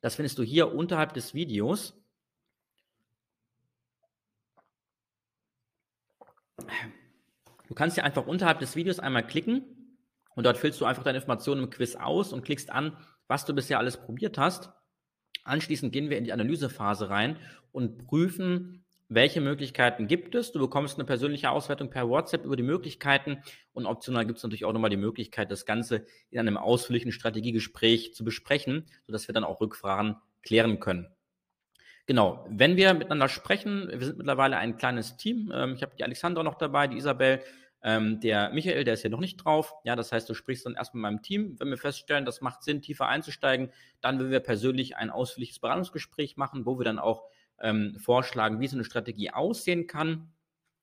Das 0.00 0.14
findest 0.14 0.38
du 0.38 0.42
hier 0.42 0.72
unterhalb 0.72 1.14
des 1.14 1.34
Videos. 1.34 1.94
Du 7.66 7.74
kannst 7.74 7.96
hier 7.96 8.04
einfach 8.04 8.26
unterhalb 8.26 8.60
des 8.60 8.76
Videos 8.76 8.98
einmal 8.98 9.26
klicken 9.26 9.98
und 10.34 10.44
dort 10.44 10.58
füllst 10.58 10.80
du 10.80 10.84
einfach 10.84 11.02
deine 11.02 11.18
Informationen 11.18 11.64
im 11.64 11.70
Quiz 11.70 11.96
aus 11.96 12.32
und 12.32 12.44
klickst 12.44 12.70
an, 12.70 12.96
was 13.26 13.44
du 13.44 13.54
bisher 13.54 13.78
alles 13.78 13.96
probiert 13.96 14.38
hast. 14.38 14.70
Anschließend 15.44 15.92
gehen 15.92 16.10
wir 16.10 16.18
in 16.18 16.24
die 16.24 16.32
Analysephase 16.32 17.10
rein 17.10 17.38
und 17.72 18.06
prüfen, 18.06 18.84
welche 19.08 19.40
Möglichkeiten 19.40 20.06
gibt 20.06 20.34
es. 20.34 20.52
Du 20.52 20.58
bekommst 20.58 20.98
eine 20.98 21.06
persönliche 21.06 21.50
Auswertung 21.50 21.90
per 21.90 22.08
WhatsApp 22.08 22.44
über 22.44 22.56
die 22.56 22.62
Möglichkeiten 22.62 23.42
und 23.72 23.86
optional 23.86 24.26
gibt 24.26 24.38
es 24.38 24.42
natürlich 24.42 24.64
auch 24.64 24.72
nochmal 24.72 24.90
die 24.90 24.96
Möglichkeit, 24.96 25.50
das 25.50 25.66
Ganze 25.66 26.04
in 26.30 26.38
einem 26.38 26.56
ausführlichen 26.56 27.12
Strategiegespräch 27.12 28.14
zu 28.14 28.24
besprechen, 28.24 28.86
sodass 29.06 29.28
wir 29.28 29.32
dann 29.32 29.44
auch 29.44 29.60
Rückfragen 29.60 30.16
klären 30.42 30.80
können. 30.80 31.08
Genau, 32.06 32.46
wenn 32.48 32.76
wir 32.76 32.94
miteinander 32.94 33.28
sprechen, 33.28 33.88
wir 33.90 34.06
sind 34.06 34.16
mittlerweile 34.16 34.56
ein 34.56 34.78
kleines 34.78 35.16
Team. 35.18 35.52
Ähm, 35.54 35.74
ich 35.74 35.82
habe 35.82 35.94
die 35.94 36.04
Alexandra 36.04 36.42
noch 36.42 36.54
dabei, 36.54 36.86
die 36.86 36.96
Isabel, 36.96 37.42
ähm, 37.82 38.20
der 38.20 38.50
Michael, 38.50 38.84
der 38.84 38.94
ist 38.94 39.02
hier 39.02 39.10
noch 39.10 39.20
nicht 39.20 39.36
drauf. 39.36 39.74
Ja, 39.84 39.94
das 39.94 40.10
heißt, 40.10 40.28
du 40.28 40.34
sprichst 40.34 40.66
dann 40.66 40.74
erst 40.74 40.94
mit 40.94 41.02
meinem 41.02 41.22
Team. 41.22 41.56
Wenn 41.58 41.68
wir 41.68 41.76
feststellen, 41.76 42.24
das 42.24 42.40
macht 42.40 42.62
Sinn, 42.62 42.80
tiefer 42.82 43.08
einzusteigen, 43.08 43.70
dann 44.00 44.18
würden 44.18 44.30
wir 44.30 44.40
persönlich 44.40 44.96
ein 44.96 45.10
ausführliches 45.10 45.58
Beratungsgespräch 45.58 46.36
machen, 46.36 46.64
wo 46.64 46.78
wir 46.78 46.84
dann 46.84 46.98
auch 46.98 47.24
ähm, 47.60 47.96
vorschlagen, 47.98 48.60
wie 48.60 48.68
so 48.68 48.76
eine 48.76 48.84
Strategie 48.84 49.30
aussehen 49.30 49.86
kann. 49.86 50.32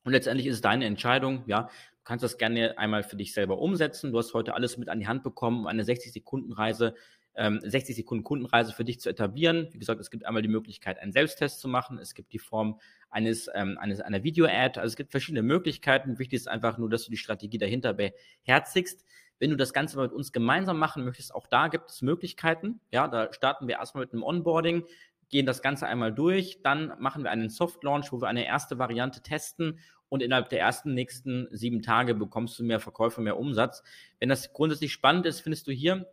Und 0.04 0.12
letztendlich 0.12 0.48
ist 0.48 0.56
es 0.56 0.62
deine 0.62 0.86
Entscheidung. 0.86 1.44
Ja, 1.48 1.64
du 1.64 2.04
kannst 2.04 2.24
das 2.24 2.38
gerne 2.38 2.78
einmal 2.78 3.04
für 3.04 3.16
dich 3.16 3.34
selber 3.34 3.60
umsetzen. 3.60 4.12
Du 4.12 4.18
hast 4.18 4.34
heute 4.34 4.54
alles 4.54 4.78
mit 4.78 4.90
an 4.90 5.00
die 5.00 5.08
Hand 5.08 5.24
bekommen, 5.24 5.62
um 5.62 5.68
eine 5.68 5.84
60-Sekunden-Reise 5.84 6.96
60 7.36 7.90
ähm, 7.90 7.96
Sekunden 7.96 8.24
Kundenreise 8.24 8.72
für 8.72 8.86
dich 8.86 9.02
zu 9.02 9.10
etablieren. 9.10 9.68
Wie 9.72 9.80
gesagt, 9.80 10.00
es 10.00 10.10
gibt 10.10 10.26
einmal 10.26 10.42
die 10.42 10.48
Möglichkeit, 10.48 11.00
einen 11.00 11.12
Selbsttest 11.12 11.60
zu 11.60 11.68
machen. 11.68 12.00
Es 12.00 12.14
gibt 12.14 12.32
die 12.32 12.40
Form 12.40 12.80
eines, 13.10 13.50
ähm, 13.54 13.78
eines 13.78 14.00
einer 14.00 14.24
Video-Ad. 14.24 14.80
Also 14.80 14.94
es 14.94 14.96
gibt 14.96 15.12
verschiedene 15.12 15.42
Möglichkeiten. 15.42 16.18
Wichtig 16.18 16.38
ist 16.38 16.48
einfach 16.48 16.78
nur, 16.78 16.90
dass 16.90 17.04
du 17.04 17.12
die 17.12 17.18
Strategie 17.18 17.58
dahinter 17.58 17.94
beherzigst. 17.94 19.04
Wenn 19.38 19.50
du 19.50 19.58
das 19.58 19.74
Ganze 19.74 20.00
mit 20.00 20.14
uns 20.14 20.32
gemeinsam 20.32 20.80
machen 20.80 21.04
möchtest, 21.04 21.36
auch 21.36 21.48
da 21.48 21.68
gibt 21.68 21.90
es 21.90 22.02
Möglichkeiten. 22.02 22.80
Ja, 22.90 23.10
da 23.10 23.34
starten 23.34 23.68
wir 23.68 23.76
erstmal 23.76 24.06
mit 24.06 24.14
einem 24.14 24.24
Onboarding, 24.24 24.86
gehen 25.30 25.46
das 25.46 25.62
Ganze 25.62 25.88
einmal 25.88 26.14
durch, 26.14 26.62
dann 26.64 26.94
machen 27.00 27.24
wir 27.24 27.32
einen 27.32 27.50
Soft 27.50 27.84
Launch, 27.84 28.12
wo 28.12 28.22
wir 28.22 28.28
eine 28.28 28.46
erste 28.46 28.78
Variante 28.80 29.22
testen 29.22 29.80
und 30.10 30.22
innerhalb 30.22 30.50
der 30.50 30.60
ersten 30.60 30.94
nächsten 30.94 31.48
sieben 31.52 31.82
Tage 31.82 32.14
bekommst 32.14 32.58
du 32.60 32.64
mehr 32.64 32.80
Verkäufe, 32.80 33.22
mehr 33.22 33.38
Umsatz. 33.38 33.84
Wenn 34.20 34.30
das 34.30 34.54
grundsätzlich 34.54 34.94
spannend 34.94 35.26
ist, 35.26 35.42
findest 35.42 35.68
du 35.68 35.72
hier 35.72 36.08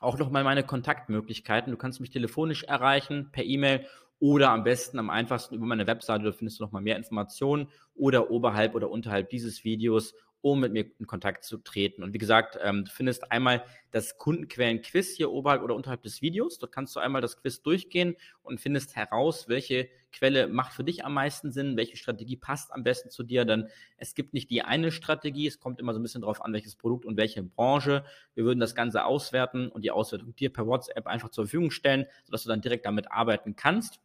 auch 0.00 0.18
nochmal 0.18 0.44
meine 0.44 0.62
Kontaktmöglichkeiten. 0.62 1.72
Du 1.72 1.76
kannst 1.76 2.00
mich 2.00 2.10
telefonisch 2.10 2.64
erreichen, 2.64 3.30
per 3.32 3.44
E-Mail 3.44 3.86
oder 4.20 4.50
am 4.50 4.64
besten, 4.64 4.98
am 4.98 5.10
einfachsten 5.10 5.56
über 5.56 5.66
meine 5.66 5.86
Webseite. 5.86 6.24
Da 6.24 6.32
findest 6.32 6.58
du 6.58 6.64
nochmal 6.64 6.82
mehr 6.82 6.96
Informationen 6.96 7.68
oder 7.94 8.30
oberhalb 8.30 8.74
oder 8.74 8.90
unterhalb 8.90 9.30
dieses 9.30 9.64
Videos 9.64 10.14
um 10.40 10.60
mit 10.60 10.72
mir 10.72 10.86
in 10.98 11.06
Kontakt 11.06 11.44
zu 11.44 11.58
treten. 11.58 12.02
Und 12.02 12.12
wie 12.12 12.18
gesagt, 12.18 12.58
ähm, 12.62 12.84
du 12.84 12.90
findest 12.90 13.32
einmal 13.32 13.64
das 13.90 14.18
Kundenquellen-Quiz 14.18 15.16
hier 15.16 15.30
oberhalb 15.30 15.62
oder 15.62 15.74
unterhalb 15.74 16.02
des 16.02 16.22
Videos. 16.22 16.58
Dort 16.58 16.72
kannst 16.72 16.94
du 16.94 17.00
einmal 17.00 17.20
das 17.20 17.36
Quiz 17.36 17.62
durchgehen 17.62 18.16
und 18.42 18.60
findest 18.60 18.94
heraus, 18.96 19.48
welche 19.48 19.88
Quelle 20.12 20.46
macht 20.46 20.72
für 20.72 20.84
dich 20.84 21.04
am 21.04 21.14
meisten 21.14 21.52
Sinn, 21.52 21.76
welche 21.76 21.96
Strategie 21.96 22.36
passt 22.36 22.72
am 22.72 22.82
besten 22.82 23.10
zu 23.10 23.22
dir. 23.22 23.44
Denn 23.44 23.68
es 23.96 24.14
gibt 24.14 24.32
nicht 24.32 24.50
die 24.50 24.62
eine 24.62 24.92
Strategie, 24.92 25.46
es 25.46 25.58
kommt 25.58 25.80
immer 25.80 25.92
so 25.92 26.00
ein 26.00 26.02
bisschen 26.02 26.22
darauf 26.22 26.42
an, 26.42 26.52
welches 26.52 26.76
Produkt 26.76 27.04
und 27.04 27.16
welche 27.16 27.42
Branche. 27.42 28.04
Wir 28.34 28.44
würden 28.44 28.60
das 28.60 28.74
Ganze 28.74 29.04
auswerten 29.04 29.68
und 29.68 29.82
die 29.82 29.90
Auswertung 29.90 30.34
dir 30.36 30.52
per 30.52 30.66
WhatsApp 30.66 31.06
einfach 31.06 31.30
zur 31.30 31.44
Verfügung 31.44 31.70
stellen, 31.70 32.06
sodass 32.24 32.44
du 32.44 32.48
dann 32.48 32.60
direkt 32.60 32.86
damit 32.86 33.10
arbeiten 33.10 33.56
kannst. 33.56 34.00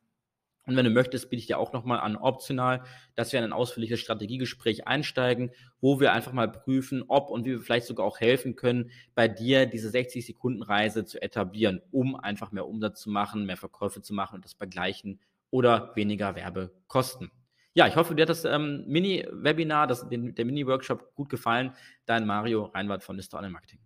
Und 0.65 0.77
wenn 0.77 0.85
du 0.85 0.91
möchtest, 0.91 1.29
biete 1.29 1.41
ich 1.41 1.47
dir 1.47 1.57
auch 1.57 1.73
nochmal 1.73 1.99
an, 1.99 2.15
optional, 2.15 2.83
dass 3.15 3.33
wir 3.33 3.39
in 3.39 3.45
ein 3.45 3.53
ausführliches 3.53 3.99
Strategiegespräch 3.99 4.87
einsteigen, 4.87 5.51
wo 5.81 5.99
wir 5.99 6.13
einfach 6.13 6.31
mal 6.31 6.49
prüfen, 6.49 7.03
ob 7.07 7.29
und 7.29 7.45
wie 7.45 7.51
wir 7.51 7.59
vielleicht 7.59 7.85
sogar 7.85 8.05
auch 8.05 8.19
helfen 8.19 8.55
können, 8.55 8.91
bei 9.13 9.27
dir 9.27 9.65
diese 9.65 9.89
60-Sekunden-Reise 9.89 11.03
zu 11.03 11.21
etablieren, 11.21 11.81
um 11.91 12.15
einfach 12.15 12.51
mehr 12.51 12.67
Umsatz 12.67 13.01
zu 13.01 13.09
machen, 13.09 13.45
mehr 13.45 13.57
Verkäufe 13.57 14.01
zu 14.01 14.13
machen 14.13 14.35
und 14.35 14.45
das 14.45 14.55
bei 14.55 14.65
gleichen 14.65 15.19
oder 15.49 15.91
weniger 15.95 16.35
Werbekosten. 16.35 17.31
Ja, 17.75 17.87
ich 17.87 17.95
hoffe, 17.95 18.15
dir 18.15 18.21
hat 18.21 18.29
das 18.29 18.45
ähm, 18.45 18.85
Mini-Webinar, 18.87 19.87
der 19.87 20.45
Mini-Workshop 20.45 21.15
gut 21.15 21.29
gefallen. 21.29 21.73
Dein 22.05 22.25
Mario 22.25 22.65
Reinwart 22.65 23.03
von 23.03 23.15
Mr. 23.15 23.33
Online 23.33 23.51
Marketing. 23.51 23.79